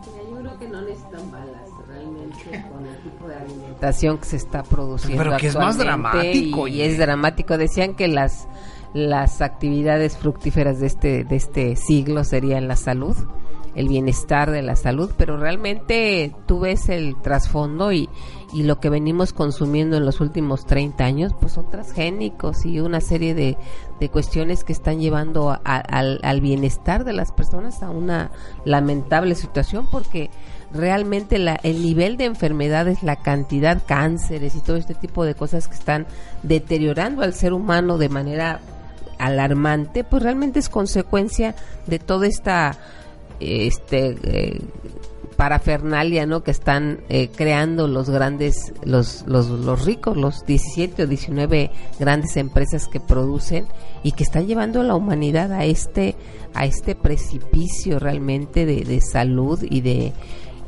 Yo 0.05 0.39
creo 0.39 0.59
que 0.59 0.69
no 0.69 0.83
necesitan 0.83 1.31
balas 1.31 1.69
realmente 1.89 2.65
con 2.71 2.87
el 2.87 2.97
tipo 2.99 3.29
de 3.29 3.35
alimentación 3.37 4.19
que 4.19 4.25
se 4.27 4.37
está 4.37 4.63
produciendo. 4.63 5.23
Pero 5.23 5.37
que 5.39 5.47
es 5.47 5.55
más 5.57 5.79
dramático, 5.79 6.69
Y, 6.69 6.73
oye. 6.73 6.87
es 6.87 6.99
dramático. 6.99 7.57
Decían 7.59 7.95
que 7.95 8.09
las 8.09 8.47
las 8.95 9.41
actividades 9.41 10.19
fructíferas 10.19 10.79
de 10.81 10.87
este 10.87 11.25
de 11.25 11.37
este 11.37 11.77
siglo 11.77 12.25
serían 12.25 12.69
la 12.69 12.77
salud, 12.77 13.17
el 13.75 13.89
bienestar 13.89 14.51
de 14.51 14.63
la 14.63 14.77
salud, 14.77 15.11
pero 15.17 15.37
realmente 15.37 16.35
tú 16.47 16.61
ves 16.61 16.89
el 16.89 17.17
trasfondo 17.23 17.91
y, 17.93 18.09
y 18.53 18.65
lo 18.65 18.81
que 18.81 18.91
venimos 18.91 19.33
consumiendo 19.33 19.97
en 19.97 20.05
los 20.05 20.21
últimos 20.21 20.67
30 20.67 21.05
años, 21.05 21.33
pues 21.41 21.53
son 21.53 21.71
transgénicos 21.71 22.67
y 22.67 22.81
una 22.81 23.01
serie 23.01 23.35
de, 23.35 23.57
de 23.99 24.09
cuestiones 24.11 24.63
que 24.65 24.73
están 24.73 25.01
llevando 25.01 25.51
a- 25.51 25.57
al, 25.57 26.21
al 26.23 26.41
bienestar 26.43 27.05
de 27.05 27.15
las 27.15 27.33
personas 27.33 27.83
a 27.83 27.91
una 27.91 28.31
lamentable 28.67 29.35
situación 29.35 29.87
porque 29.91 30.29
realmente 30.75 31.39
la, 31.39 31.55
el 31.63 31.83
nivel 31.83 32.17
de 32.17 32.25
enfermedades, 32.27 33.03
la 33.03 33.17
cantidad, 33.17 33.83
cánceres 33.87 34.55
y 34.55 34.61
todo 34.61 34.77
este 34.77 34.95
tipo 34.95 35.25
de 35.25 35.35
cosas 35.35 35.69
que 35.69 35.75
están 35.75 36.07
deteriorando 36.43 37.23
al 37.23 37.33
ser 37.35 37.53
humano 37.53 37.97
de 37.99 38.09
manera 38.11 38.61
alarmante, 39.19 40.05
pues 40.05 40.23
realmente 40.23 40.59
es 40.59 40.69
consecuencia 40.69 41.55
de 41.87 41.99
toda 41.99 42.27
esta 42.27 42.77
este 43.41 44.17
eh, 44.23 44.61
parafernalia 45.37 46.27
no 46.27 46.43
que 46.43 46.51
están 46.51 47.01
eh, 47.09 47.29
creando 47.35 47.89
los 47.89 48.11
grandes 48.11 48.73
los, 48.85 49.25
los 49.27 49.49
los 49.49 49.85
ricos 49.85 50.17
los 50.17 50.45
17 50.47 51.03
o 51.03 51.07
19 51.07 51.71
grandes 51.99 52.37
empresas 52.37 52.87
que 52.87 53.01
producen 53.01 53.67
y 54.03 54.13
que 54.13 54.25
están 54.25 54.47
llevando 54.47 54.81
a 54.81 54.85
la 54.85 54.95
humanidad 54.95 55.53
a 55.53 55.65
este 55.65 56.17
a 56.55 56.67
este 56.67 56.95
precipicio 56.95 57.99
realmente 57.99 58.67
de, 58.67 58.85
de 58.85 59.01
salud 59.01 59.59
y 59.69 59.81
de 59.81 60.13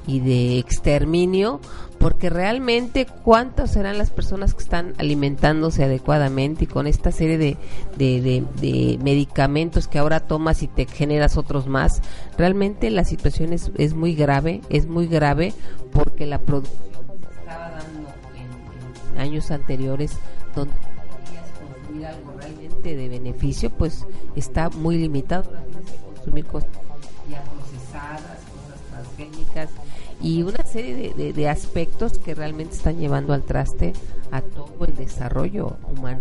y 0.06 0.20
de 0.20 0.58
exterminio 0.58 1.60
porque 1.98 2.28
realmente 2.30 3.06
cuántas 3.06 3.72
serán 3.72 3.98
las 3.98 4.10
personas 4.10 4.54
que 4.54 4.62
están 4.62 4.94
alimentándose 4.98 5.84
adecuadamente 5.84 6.64
y 6.64 6.66
con 6.66 6.86
esta 6.86 7.12
serie 7.12 7.38
de, 7.38 7.56
de, 7.96 8.20
de- 8.60 8.98
medicamentos 9.02 9.88
que 9.88 9.98
ahora 9.98 10.20
tomas 10.20 10.62
y 10.62 10.68
te 10.68 10.86
generas 10.86 11.36
otros 11.36 11.66
más 11.66 12.02
realmente 12.36 12.90
la 12.90 13.04
situación 13.04 13.52
es, 13.52 13.70
es 13.76 13.94
muy 13.94 14.14
grave 14.14 14.60
es 14.68 14.86
muy 14.86 15.06
grave 15.06 15.52
porque 15.92 16.26
la 16.26 16.38
producción 16.38 16.78
que 17.20 17.26
se 17.26 17.40
estaba 17.40 17.70
dando 17.70 18.08
en, 19.14 19.20
años 19.20 19.50
anteriores 19.50 20.12
donde 20.54 20.74
consumir 21.58 22.06
algo 22.06 22.32
realmente 22.38 22.96
de 22.96 23.08
beneficio 23.08 23.70
pues 23.70 24.06
está 24.36 24.68
muy 24.70 24.96
limitado. 24.98 25.50
Consumir 26.16 26.44
cosas 26.46 26.68
ya 27.30 27.42
procesadas 27.42 28.38
cosas 28.52 28.80
transgénicas 28.90 29.70
y 30.22 30.42
una 30.42 30.62
serie 30.64 30.94
de, 30.94 31.14
de- 31.14 31.32
de 31.32 31.48
aspectos 31.48 32.18
que 32.18 32.34
realmente 32.34 32.74
están 32.76 32.98
llevando 32.98 33.32
al 33.32 33.42
traste 33.42 33.92
a 34.30 34.40
todo 34.40 34.84
el 34.86 34.94
desarrollo 34.94 35.76
humano. 35.90 36.20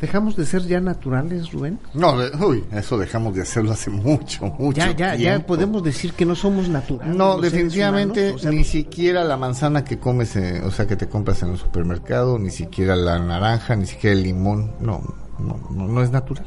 ¿Dejamos 0.00 0.36
de 0.36 0.44
ser 0.44 0.62
ya 0.66 0.78
naturales, 0.78 1.50
Rubén? 1.52 1.78
No, 1.94 2.18
de- 2.18 2.30
uy, 2.44 2.64
eso 2.70 2.98
dejamos 2.98 3.34
de 3.34 3.40
hacerlo 3.42 3.72
hace 3.72 3.88
mucho, 3.90 4.44
mucho 4.58 4.76
Ya, 4.76 4.90
ya, 4.90 5.14
ya 5.14 5.38
podemos 5.46 5.82
decir 5.82 6.12
que 6.12 6.26
no 6.26 6.34
somos 6.34 6.68
naturales. 6.68 7.16
No, 7.16 7.40
definitivamente 7.40 8.20
humanos, 8.24 8.40
o 8.40 8.42
sea, 8.42 8.50
ni 8.50 8.64
siquiera 8.64 9.24
la 9.24 9.38
manzana 9.38 9.84
que 9.84 9.98
comes, 9.98 10.36
eh, 10.36 10.60
o 10.62 10.70
sea, 10.70 10.86
que 10.86 10.96
te 10.96 11.08
compras 11.08 11.42
en 11.42 11.50
el 11.52 11.56
supermercado, 11.58 12.38
ni 12.38 12.50
siquiera 12.50 12.94
la 12.94 13.18
naranja, 13.18 13.74
ni 13.74 13.86
siquiera 13.86 14.14
el 14.14 14.22
limón, 14.22 14.72
no, 14.80 15.00
no, 15.38 15.58
no, 15.70 15.88
no 15.88 16.02
es 16.02 16.10
natural. 16.10 16.44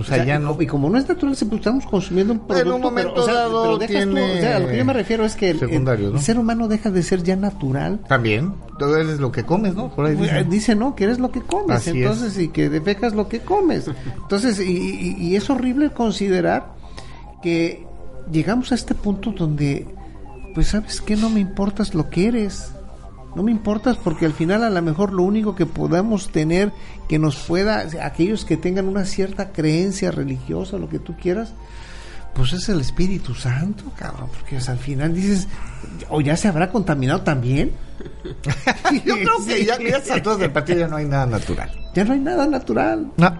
O 0.00 0.04
sea, 0.04 0.24
ya 0.24 0.36
y 0.36 0.38
no. 0.38 0.56
Y 0.60 0.66
como 0.66 0.88
no 0.90 0.96
es 0.98 1.08
natural, 1.08 1.34
pues, 1.38 1.52
estamos 1.60 1.84
consumiendo 1.86 2.32
un 2.32 2.40
producto. 2.40 2.68
En 2.68 2.74
un 2.74 2.80
momento 2.80 3.10
pero, 3.14 3.22
o 3.22 3.26
sea, 3.26 3.34
dado 3.34 3.62
pero 3.62 3.78
dejas 3.78 4.04
tú, 4.04 4.12
tiene 4.14 4.32
o 4.38 4.40
sea, 4.40 4.56
a 4.56 4.58
lo 4.60 4.68
que 4.68 4.76
yo 4.78 4.84
me 4.84 4.92
refiero 4.92 5.24
es 5.24 5.34
que 5.34 5.50
el, 5.50 5.56
el- 5.56 5.68
secundarios, 5.68 6.08
el 6.08 6.14
¿no? 6.14 6.20
ser 6.20 6.38
humano 6.38 6.68
deja 6.68 6.90
de 6.90 7.02
ser 7.02 7.22
ya 7.22 7.36
natural. 7.36 8.00
También, 8.08 8.54
todo 8.78 8.96
eres 8.96 9.18
lo 9.20 9.32
que 9.32 9.44
comes, 9.44 9.74
¿no? 9.74 9.88
Por 9.94 10.06
ahí 10.06 10.14
Pues, 10.16 10.30
dicen. 10.30 10.50
Dice, 10.50 10.74
no, 10.74 10.94
que 10.94 11.04
eres 11.04 11.18
lo 11.18 11.30
que 11.32 11.40
comes, 11.42 11.76
Así 11.76 11.90
entonces, 12.02 12.38
y 12.38 12.48
que 12.48 12.68
defecas 12.70 13.14
lo 13.14 13.28
que 13.28 13.40
comes. 13.40 13.90
Entonces, 14.22 14.60
y, 14.60 14.64
y- 14.72 15.16
y 15.18 15.36
es 15.36 15.48
horrible 15.50 15.90
considerar 15.90 16.74
que 17.42 17.84
llegamos 18.30 18.72
a 18.72 18.74
este 18.76 18.94
punto 18.94 19.32
donde, 19.32 19.86
pues, 20.54 20.68
¿sabes 20.68 21.00
qué? 21.00 21.16
No 21.16 21.30
me 21.30 21.40
importas 21.40 21.94
lo 21.94 22.08
que 22.10 22.28
eres. 22.28 22.70
No 23.34 23.42
me 23.42 23.50
importas 23.50 23.96
porque 23.96 24.26
al 24.26 24.32
final 24.32 24.64
a 24.64 24.70
lo 24.70 24.82
mejor 24.82 25.12
lo 25.12 25.22
único 25.22 25.54
que 25.54 25.66
podamos 25.66 26.30
tener 26.30 26.72
que 27.08 27.18
nos 27.18 27.36
pueda, 27.36 27.86
aquellos 28.02 28.44
que 28.44 28.56
tengan 28.56 28.88
una 28.88 29.04
cierta 29.04 29.52
creencia 29.52 30.10
religiosa, 30.10 30.78
lo 30.78 30.88
que 30.88 30.98
tú 30.98 31.14
quieras, 31.16 31.52
pues 32.34 32.52
es 32.52 32.68
el 32.68 32.80
Espíritu 32.80 33.34
Santo, 33.34 33.84
cabrón, 33.96 34.28
porque 34.32 34.56
o 34.56 34.60
sea, 34.60 34.74
al 34.74 34.80
final 34.80 35.14
dices, 35.14 35.48
o 36.08 36.20
ya 36.20 36.36
se 36.36 36.48
habrá 36.48 36.70
contaminado 36.70 37.22
también. 37.22 37.72
Yo 39.04 39.14
creo 39.16 39.44
que 39.46 39.64
ya, 39.64 39.78
ya 39.78 39.96
estas 39.98 40.38
del 40.38 40.52
partido 40.52 40.78
ya 40.78 40.88
no 40.88 40.96
hay 40.96 41.06
nada 41.06 41.26
natural. 41.26 41.70
Ya 41.94 42.04
no 42.04 42.12
hay 42.12 42.20
nada 42.20 42.46
natural. 42.46 43.12
No, 43.16 43.32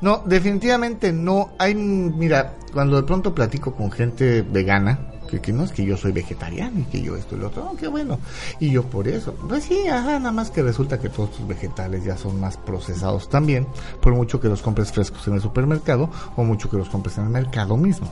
no, 0.00 0.22
definitivamente 0.26 1.12
no. 1.12 1.52
Hay, 1.58 1.74
mira, 1.74 2.54
cuando 2.72 2.96
de 2.96 3.02
pronto 3.02 3.34
platico 3.34 3.74
con 3.74 3.90
gente 3.90 4.42
vegana, 4.42 5.11
que, 5.40 5.52
no 5.52 5.64
es 5.64 5.72
que 5.72 5.84
yo 5.84 5.96
soy 5.96 6.12
vegetariano 6.12 6.80
y 6.80 6.84
que 6.84 7.02
yo 7.02 7.16
esto 7.16 7.36
y 7.36 7.38
lo 7.38 7.48
otro, 7.48 7.64
no, 7.64 7.76
qué 7.76 7.88
bueno. 7.88 8.18
Y 8.60 8.70
yo 8.70 8.84
por 8.84 9.08
eso, 9.08 9.34
pues 9.48 9.64
sí, 9.64 9.86
ajá, 9.88 10.18
nada 10.18 10.32
más 10.32 10.50
que 10.50 10.62
resulta 10.62 11.00
que 11.00 11.08
todos 11.08 11.32
tus 11.32 11.46
vegetales 11.46 12.04
ya 12.04 12.16
son 12.16 12.40
más 12.40 12.56
procesados 12.56 13.28
también, 13.28 13.66
por 14.00 14.14
mucho 14.14 14.40
que 14.40 14.48
los 14.48 14.62
compres 14.62 14.92
frescos 14.92 15.26
en 15.28 15.34
el 15.34 15.40
supermercado 15.40 16.10
o 16.36 16.44
mucho 16.44 16.68
que 16.70 16.76
los 16.76 16.88
compres 16.88 17.18
en 17.18 17.24
el 17.24 17.30
mercado 17.30 17.76
mismo. 17.76 18.10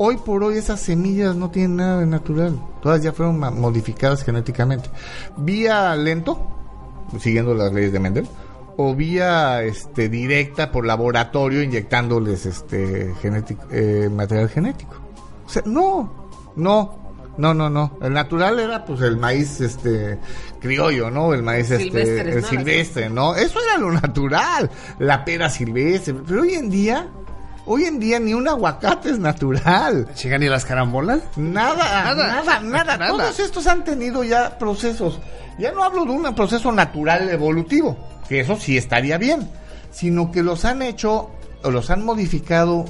Hoy 0.00 0.16
por 0.16 0.44
hoy 0.44 0.58
esas 0.58 0.80
semillas 0.80 1.34
no 1.34 1.50
tienen 1.50 1.76
nada 1.76 2.00
de 2.00 2.06
natural, 2.06 2.56
todas 2.80 3.02
ya 3.02 3.12
fueron 3.12 3.38
modificadas 3.38 4.22
genéticamente. 4.22 4.90
Vía 5.36 5.96
lento, 5.96 6.38
siguiendo 7.18 7.52
las 7.52 7.72
leyes 7.72 7.92
de 7.92 7.98
Mendel, 7.98 8.28
o 8.76 8.94
vía 8.94 9.64
este 9.64 10.08
directa 10.08 10.70
por 10.70 10.86
laboratorio 10.86 11.64
inyectándoles 11.64 12.46
este 12.46 13.12
genético, 13.20 13.64
eh, 13.72 14.08
material 14.08 14.48
genético. 14.48 15.07
O 15.48 15.50
sea, 15.50 15.62
no, 15.64 16.28
no, 16.56 16.98
no, 17.38 17.54
no, 17.54 17.70
no. 17.70 17.96
El 18.02 18.12
natural 18.12 18.60
era 18.60 18.84
pues 18.84 19.00
el 19.00 19.16
maíz 19.16 19.62
este 19.62 20.18
criollo, 20.60 21.10
¿no? 21.10 21.32
El 21.32 21.42
maíz 21.42 21.70
este 21.70 22.20
el 22.20 22.42
¿no? 22.42 22.46
silvestre, 22.46 23.08
¿no? 23.08 23.34
Eso 23.34 23.58
era 23.62 23.78
lo 23.78 23.90
natural, 23.90 24.70
la 24.98 25.24
pera 25.24 25.48
silvestre. 25.48 26.12
Pero 26.26 26.42
hoy 26.42 26.52
en 26.54 26.68
día 26.68 27.08
Hoy 27.70 27.84
en 27.84 28.00
día 28.00 28.18
ni 28.18 28.32
un 28.32 28.48
aguacate 28.48 29.10
es 29.10 29.18
natural. 29.18 30.08
¿Llegan 30.14 30.40
ni 30.40 30.48
las 30.48 30.64
carambolas? 30.64 31.20
Nada, 31.36 32.14
nada, 32.14 32.60
nada, 32.60 32.96
nada. 32.96 33.08
Todos 33.08 33.40
estos 33.40 33.66
han 33.66 33.84
tenido 33.84 34.24
ya 34.24 34.58
procesos. 34.58 35.20
Ya 35.58 35.70
no 35.72 35.84
hablo 35.84 36.06
de 36.06 36.12
un 36.12 36.34
proceso 36.34 36.72
natural 36.72 37.28
evolutivo, 37.28 37.98
que 38.26 38.40
eso 38.40 38.56
sí 38.56 38.78
estaría 38.78 39.18
bien, 39.18 39.50
sino 39.90 40.32
que 40.32 40.42
los 40.42 40.64
han 40.64 40.80
hecho 40.80 41.30
o 41.62 41.70
los 41.70 41.90
han 41.90 42.06
modificado 42.06 42.86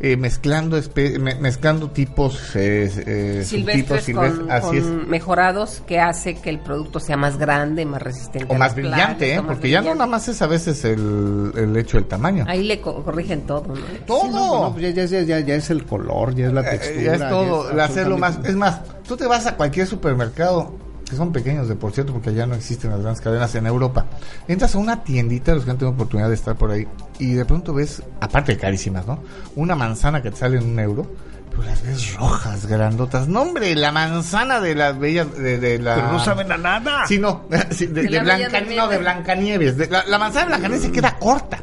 eh, 0.00 0.16
mezclando 0.16 0.78
espe- 0.78 1.18
me- 1.18 1.34
mezclando 1.34 1.90
tipos 1.90 2.54
eh, 2.54 2.84
eh, 3.06 3.42
silvestres 3.44 4.04
subtipos 4.04 4.24
con, 4.28 4.38
silvestres, 4.38 4.50
así 4.50 4.66
con 4.66 5.00
es. 5.00 5.08
mejorados 5.08 5.82
que 5.86 5.98
hace 6.00 6.36
que 6.36 6.50
el 6.50 6.60
producto 6.60 7.00
sea 7.00 7.16
más 7.16 7.36
grande, 7.36 7.84
más 7.84 8.00
resistente. 8.02 8.54
O 8.54 8.56
más 8.58 8.74
brillante, 8.76 9.16
plagas, 9.16 9.22
¿eh? 9.22 9.38
o 9.38 9.42
más 9.42 9.52
porque 9.56 9.70
ya 9.70 9.82
no 9.82 9.94
nada 9.94 10.06
más 10.06 10.28
es 10.28 10.40
a 10.40 10.46
veces 10.46 10.84
el, 10.84 11.52
el 11.56 11.76
hecho 11.76 11.96
del 11.96 12.06
tamaño. 12.06 12.44
Ahí 12.48 12.62
le 12.62 12.80
co- 12.80 13.02
corrigen 13.02 13.42
todo, 13.46 13.74
¿no? 13.74 13.74
Todo. 14.06 14.22
Sí, 14.22 14.28
no, 14.32 14.62
no, 14.62 14.72
pues 14.72 14.82
ya, 14.84 14.90
ya, 14.90 15.04
ya, 15.04 15.20
ya, 15.22 15.40
ya 15.40 15.54
es 15.56 15.68
el 15.70 15.84
color, 15.84 16.34
ya 16.34 16.46
es 16.46 16.52
la 16.52 16.60
Eh, 16.60 16.78
textura. 16.78 17.02
ya 17.02 17.12
es 17.24 17.28
todo, 17.30 17.80
hacerlo 17.82 18.18
más. 18.18 18.38
Es 18.44 18.54
más, 18.54 18.80
tú 19.06 19.16
te 19.16 19.26
vas 19.26 19.46
a 19.46 19.56
cualquier 19.56 19.86
supermercado, 19.88 20.72
que 21.08 21.16
son 21.16 21.32
pequeños 21.32 21.68
de 21.68 21.74
por 21.74 21.92
cierto, 21.92 22.12
porque 22.12 22.34
ya 22.34 22.46
no 22.46 22.54
existen 22.54 22.90
las 22.90 23.00
grandes 23.00 23.20
cadenas 23.22 23.54
en 23.54 23.66
Europa. 23.66 24.06
Entras 24.46 24.74
a 24.74 24.78
una 24.78 25.02
tiendita, 25.04 25.54
los 25.54 25.64
que 25.64 25.70
han 25.70 25.78
tenido 25.78 25.94
oportunidad 25.94 26.28
de 26.28 26.34
estar 26.34 26.56
por 26.56 26.70
ahí, 26.70 26.86
y 27.18 27.32
de 27.34 27.44
pronto 27.44 27.72
ves, 27.74 28.02
aparte 28.20 28.52
de 28.52 28.58
carísimas, 28.58 29.06
¿no? 29.06 29.20
Una 29.56 29.74
manzana 29.74 30.22
que 30.22 30.30
te 30.30 30.36
sale 30.36 30.58
en 30.58 30.64
un 30.66 30.78
euro, 30.78 31.10
pero 31.50 31.62
las 31.62 31.82
ves 31.82 32.14
rojas, 32.14 32.66
grandotas. 32.66 33.26
No, 33.28 33.42
hombre, 33.42 33.74
la 33.74 33.90
manzana 33.90 34.60
de 34.60 34.74
las 34.74 34.98
bellas, 34.98 35.32
de, 35.36 35.58
de 35.58 35.78
la. 35.78 35.94
Pero 35.96 36.12
no 36.12 36.20
saben 36.24 36.52
a 36.52 36.56
nada. 36.58 37.06
Sí, 37.06 37.18
no, 37.18 37.44
sí, 37.70 37.86
de, 37.86 37.92
De 37.94 38.02
de 38.02 38.10
la 38.10 38.22
Bella 38.22 38.36
Blanca, 38.36 38.58
Durmiente. 38.58 38.76
no, 38.76 38.88
de 38.88 38.98
Blancanieves. 38.98 39.76
De- 39.76 39.86
la, 39.88 40.04
la 40.06 40.18
manzana 40.18 40.42
de 40.44 40.48
Blancanieves 40.50 40.84
se 40.86 40.92
queda 40.92 41.16
corta. 41.18 41.58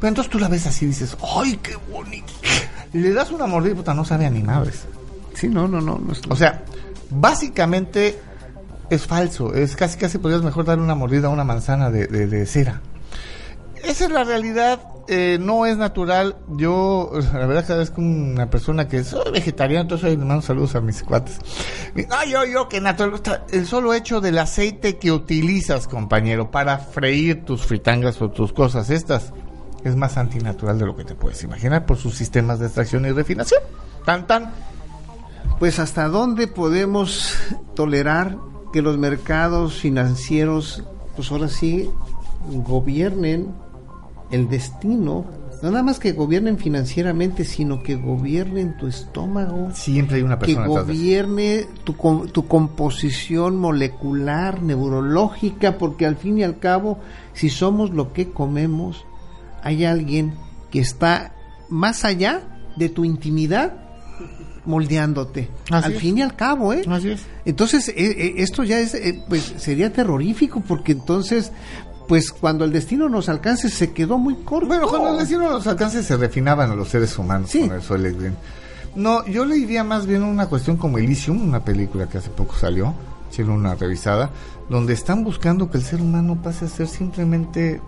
Pero 0.00 0.08
entonces 0.08 0.30
tú 0.30 0.38
la 0.38 0.48
ves 0.48 0.66
así 0.66 0.84
y 0.84 0.88
dices, 0.88 1.16
¡ay, 1.36 1.56
qué 1.62 1.76
bonito! 1.90 2.32
Y 2.92 2.98
le 2.98 3.12
das 3.12 3.30
una 3.30 3.46
mordida 3.46 3.72
y 3.72 3.76
puta, 3.76 3.94
no 3.94 4.04
sabe 4.04 4.26
a 4.26 4.30
ni 4.30 4.42
madres. 4.42 4.84
Sí, 5.34 5.48
no, 5.48 5.66
no, 5.68 5.80
no. 5.80 5.98
no 5.98 6.12
es- 6.12 6.20
O 6.28 6.36
sea, 6.36 6.62
básicamente 7.10 8.18
es 8.90 9.06
falso. 9.06 9.54
Es 9.54 9.76
casi, 9.76 9.98
casi 9.98 10.18
podrías 10.18 10.42
mejor 10.42 10.64
darle 10.64 10.84
una 10.84 10.94
mordida 10.94 11.28
a 11.28 11.30
una 11.30 11.44
manzana 11.44 11.90
de, 11.90 12.46
cera. 12.46 12.80
Esa 13.82 14.04
es 14.04 14.10
la 14.10 14.24
realidad. 14.24 14.80
eh, 15.08 15.38
no 15.40 15.64
es 15.64 15.78
natural. 15.78 16.36
Yo, 16.48 17.10
la 17.32 17.46
verdad, 17.46 17.64
cada 17.66 17.78
vez 17.80 17.90
que 17.90 18.00
una 18.00 18.50
persona 18.50 18.88
que 18.88 19.04
soy 19.04 19.32
vegetariano, 19.32 19.82
entonces 19.82 20.10
le 20.10 20.24
mando 20.24 20.42
saludos 20.42 20.74
a 20.74 20.80
mis 20.80 21.02
cuates. 21.02 21.38
No, 21.94 22.24
yo, 22.24 22.44
yo, 22.44 22.68
que 22.68 22.80
natural. 22.80 23.20
El 23.50 23.66
solo 23.66 23.94
hecho 23.94 24.20
del 24.20 24.38
aceite 24.38 24.98
que 24.98 25.10
utilizas, 25.10 25.88
compañero, 25.88 26.50
para 26.50 26.78
freír 26.78 27.44
tus 27.44 27.64
fritangas 27.64 28.20
o 28.20 28.30
tus 28.30 28.52
cosas 28.52 28.90
estas, 28.90 29.32
es 29.84 29.96
más 29.96 30.16
antinatural 30.18 30.78
de 30.78 30.86
lo 30.86 30.96
que 30.96 31.04
te 31.04 31.14
puedes 31.14 31.42
imaginar 31.42 31.86
por 31.86 31.96
sus 31.96 32.14
sistemas 32.14 32.58
de 32.58 32.66
extracción 32.66 33.06
y 33.06 33.12
refinación. 33.12 33.62
Tan, 34.04 34.26
tan. 34.26 34.52
Pues 35.58 35.78
hasta 35.78 36.08
dónde 36.08 36.46
podemos 36.46 37.34
tolerar 37.74 38.36
que 38.72 38.82
los 38.82 38.98
mercados 38.98 39.74
financieros, 39.80 40.84
pues 41.16 41.30
ahora 41.30 41.48
sí, 41.48 41.90
gobiernen 42.50 43.48
el 44.30 44.48
destino, 44.48 45.24
no 45.62 45.70
nada 45.70 45.82
más 45.82 45.98
que 45.98 46.12
gobiernen 46.12 46.58
financieramente, 46.58 47.44
sino 47.44 47.82
que 47.82 47.96
gobiernen 47.96 48.76
tu 48.76 48.86
estómago, 48.86 49.70
Siempre 49.72 50.16
hay 50.16 50.22
una 50.22 50.38
que 50.38 50.46
persona 50.54 50.66
eso. 50.66 50.84
gobierne 50.84 51.66
tu, 51.84 51.94
tu 52.32 52.46
composición 52.46 53.56
molecular, 53.56 54.62
neurológica, 54.62 55.78
porque 55.78 56.06
al 56.06 56.16
fin 56.16 56.38
y 56.38 56.44
al 56.44 56.58
cabo, 56.58 56.98
si 57.32 57.48
somos 57.48 57.90
lo 57.90 58.12
que 58.12 58.30
comemos, 58.30 59.04
hay 59.62 59.84
alguien 59.84 60.34
que 60.70 60.80
está 60.80 61.34
más 61.68 62.04
allá 62.04 62.42
de 62.76 62.88
tu 62.88 63.04
intimidad 63.04 63.87
moldeándote. 64.68 65.48
Así 65.70 65.86
al 65.86 65.92
es. 65.94 66.00
fin 66.00 66.18
y 66.18 66.22
al 66.22 66.36
cabo, 66.36 66.72
¿eh? 66.72 66.84
Así 66.88 67.10
es. 67.10 67.22
Entonces, 67.44 67.88
eh, 67.88 67.94
eh, 67.96 68.34
esto 68.38 68.62
ya 68.62 68.78
es, 68.78 68.94
eh, 68.94 69.24
pues 69.28 69.54
sería 69.56 69.92
terrorífico 69.92 70.60
porque 70.60 70.92
entonces, 70.92 71.50
pues 72.06 72.30
cuando 72.30 72.64
el 72.64 72.72
destino 72.72 73.08
nos 73.08 73.28
alcance 73.28 73.68
se 73.70 73.92
quedó 73.92 74.18
muy 74.18 74.34
corto. 74.44 74.66
Bueno, 74.68 74.86
cuando 74.88 75.10
el 75.12 75.18
destino 75.18 75.48
los 75.50 75.66
alcances 75.66 76.06
se 76.06 76.16
refinaban 76.16 76.70
a 76.70 76.74
los 76.74 76.88
seres 76.88 77.16
humanos 77.18 77.50
Sí. 77.50 77.68
con 77.88 78.06
el 78.06 78.14
Green. 78.16 78.36
No, 78.94 79.24
yo 79.26 79.44
le 79.44 79.54
diría 79.56 79.84
más 79.84 80.06
bien 80.06 80.22
una 80.22 80.46
cuestión 80.46 80.76
como 80.76 80.98
Elysium, 80.98 81.40
una 81.42 81.64
película 81.64 82.08
que 82.08 82.18
hace 82.18 82.30
poco 82.30 82.54
salió, 82.56 82.94
hicieron 83.30 83.54
una 83.54 83.74
revisada, 83.74 84.30
donde 84.68 84.92
están 84.92 85.24
buscando 85.24 85.70
que 85.70 85.78
el 85.78 85.84
ser 85.84 86.00
humano 86.00 86.38
pase 86.42 86.64
a 86.64 86.68
ser 86.68 86.88
simplemente, 86.88 87.80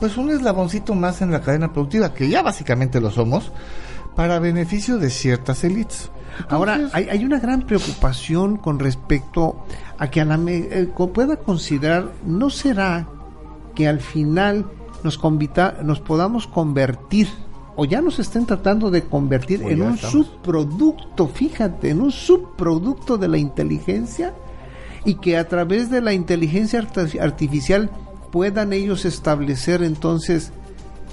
pues 0.00 0.16
un 0.16 0.30
eslaboncito 0.30 0.94
más 0.94 1.20
en 1.22 1.30
la 1.30 1.40
cadena 1.40 1.72
productiva, 1.72 2.14
que 2.14 2.28
ya 2.28 2.42
básicamente 2.42 3.00
lo 3.00 3.10
somos, 3.10 3.50
para 4.14 4.38
beneficio 4.38 4.98
de 4.98 5.08
ciertas 5.08 5.64
élites. 5.64 6.10
Ahora, 6.48 6.88
hay, 6.92 7.08
hay 7.08 7.24
una 7.24 7.38
gran 7.38 7.62
preocupación 7.62 8.56
con 8.56 8.78
respecto 8.78 9.64
a 9.98 10.08
que 10.10 10.20
a 10.20 10.24
la 10.24 10.36
me- 10.36 10.68
eh, 10.70 10.88
pueda 11.14 11.36
considerar, 11.36 12.12
¿no 12.26 12.50
será 12.50 13.06
que 13.74 13.88
al 13.88 14.00
final 14.00 14.66
nos, 15.04 15.18
convita- 15.18 15.76
nos 15.82 16.00
podamos 16.00 16.46
convertir, 16.46 17.28
o 17.76 17.84
ya 17.84 18.00
nos 18.02 18.18
estén 18.18 18.44
tratando 18.46 18.90
de 18.90 19.02
convertir 19.04 19.62
en 19.62 19.82
un 19.82 19.94
estamos. 19.94 20.26
subproducto, 20.26 21.28
fíjate, 21.28 21.90
en 21.90 22.00
un 22.02 22.10
subproducto 22.12 23.16
de 23.18 23.28
la 23.28 23.38
inteligencia? 23.38 24.34
Y 25.04 25.14
que 25.14 25.36
a 25.36 25.48
través 25.48 25.90
de 25.90 26.00
la 26.00 26.12
inteligencia 26.12 26.80
arti- 26.80 27.18
artificial 27.20 27.90
puedan 28.30 28.72
ellos 28.72 29.04
establecer 29.04 29.82
entonces 29.82 30.52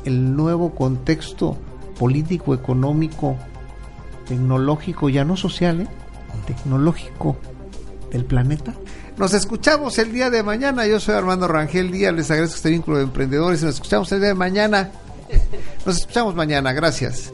el 0.06 0.36
nuevo 0.36 0.76
contexto 0.76 1.58
político, 1.98 2.54
económico, 2.54 3.36
tecnológico, 4.30 5.10
ya 5.10 5.26
no 5.26 5.36
social, 5.36 5.82
¿eh? 5.82 5.88
tecnológico 6.46 7.36
del 8.12 8.26
planeta. 8.26 8.74
Nos 9.18 9.34
escuchamos 9.34 9.98
el 9.98 10.14
día 10.14 10.30
de 10.30 10.44
mañana. 10.44 10.88
Yo 10.88 11.00
soy 11.00 11.16
Armando 11.16 11.48
Rangel 11.48 11.92
Díaz. 11.92 12.14
Les 12.14 12.32
agradezco 12.32 12.56
este 12.56 12.70
vínculo 12.70 12.98
de 12.98 13.04
emprendedores. 13.04 13.62
Nos 13.64 13.76
escuchamos 13.76 14.10
el 14.14 14.20
día 14.20 14.30
de 14.30 14.36
mañana. 14.36 14.92
Nos 15.86 15.98
escuchamos 15.98 16.36
mañana. 16.36 16.72
Gracias. 16.72 17.34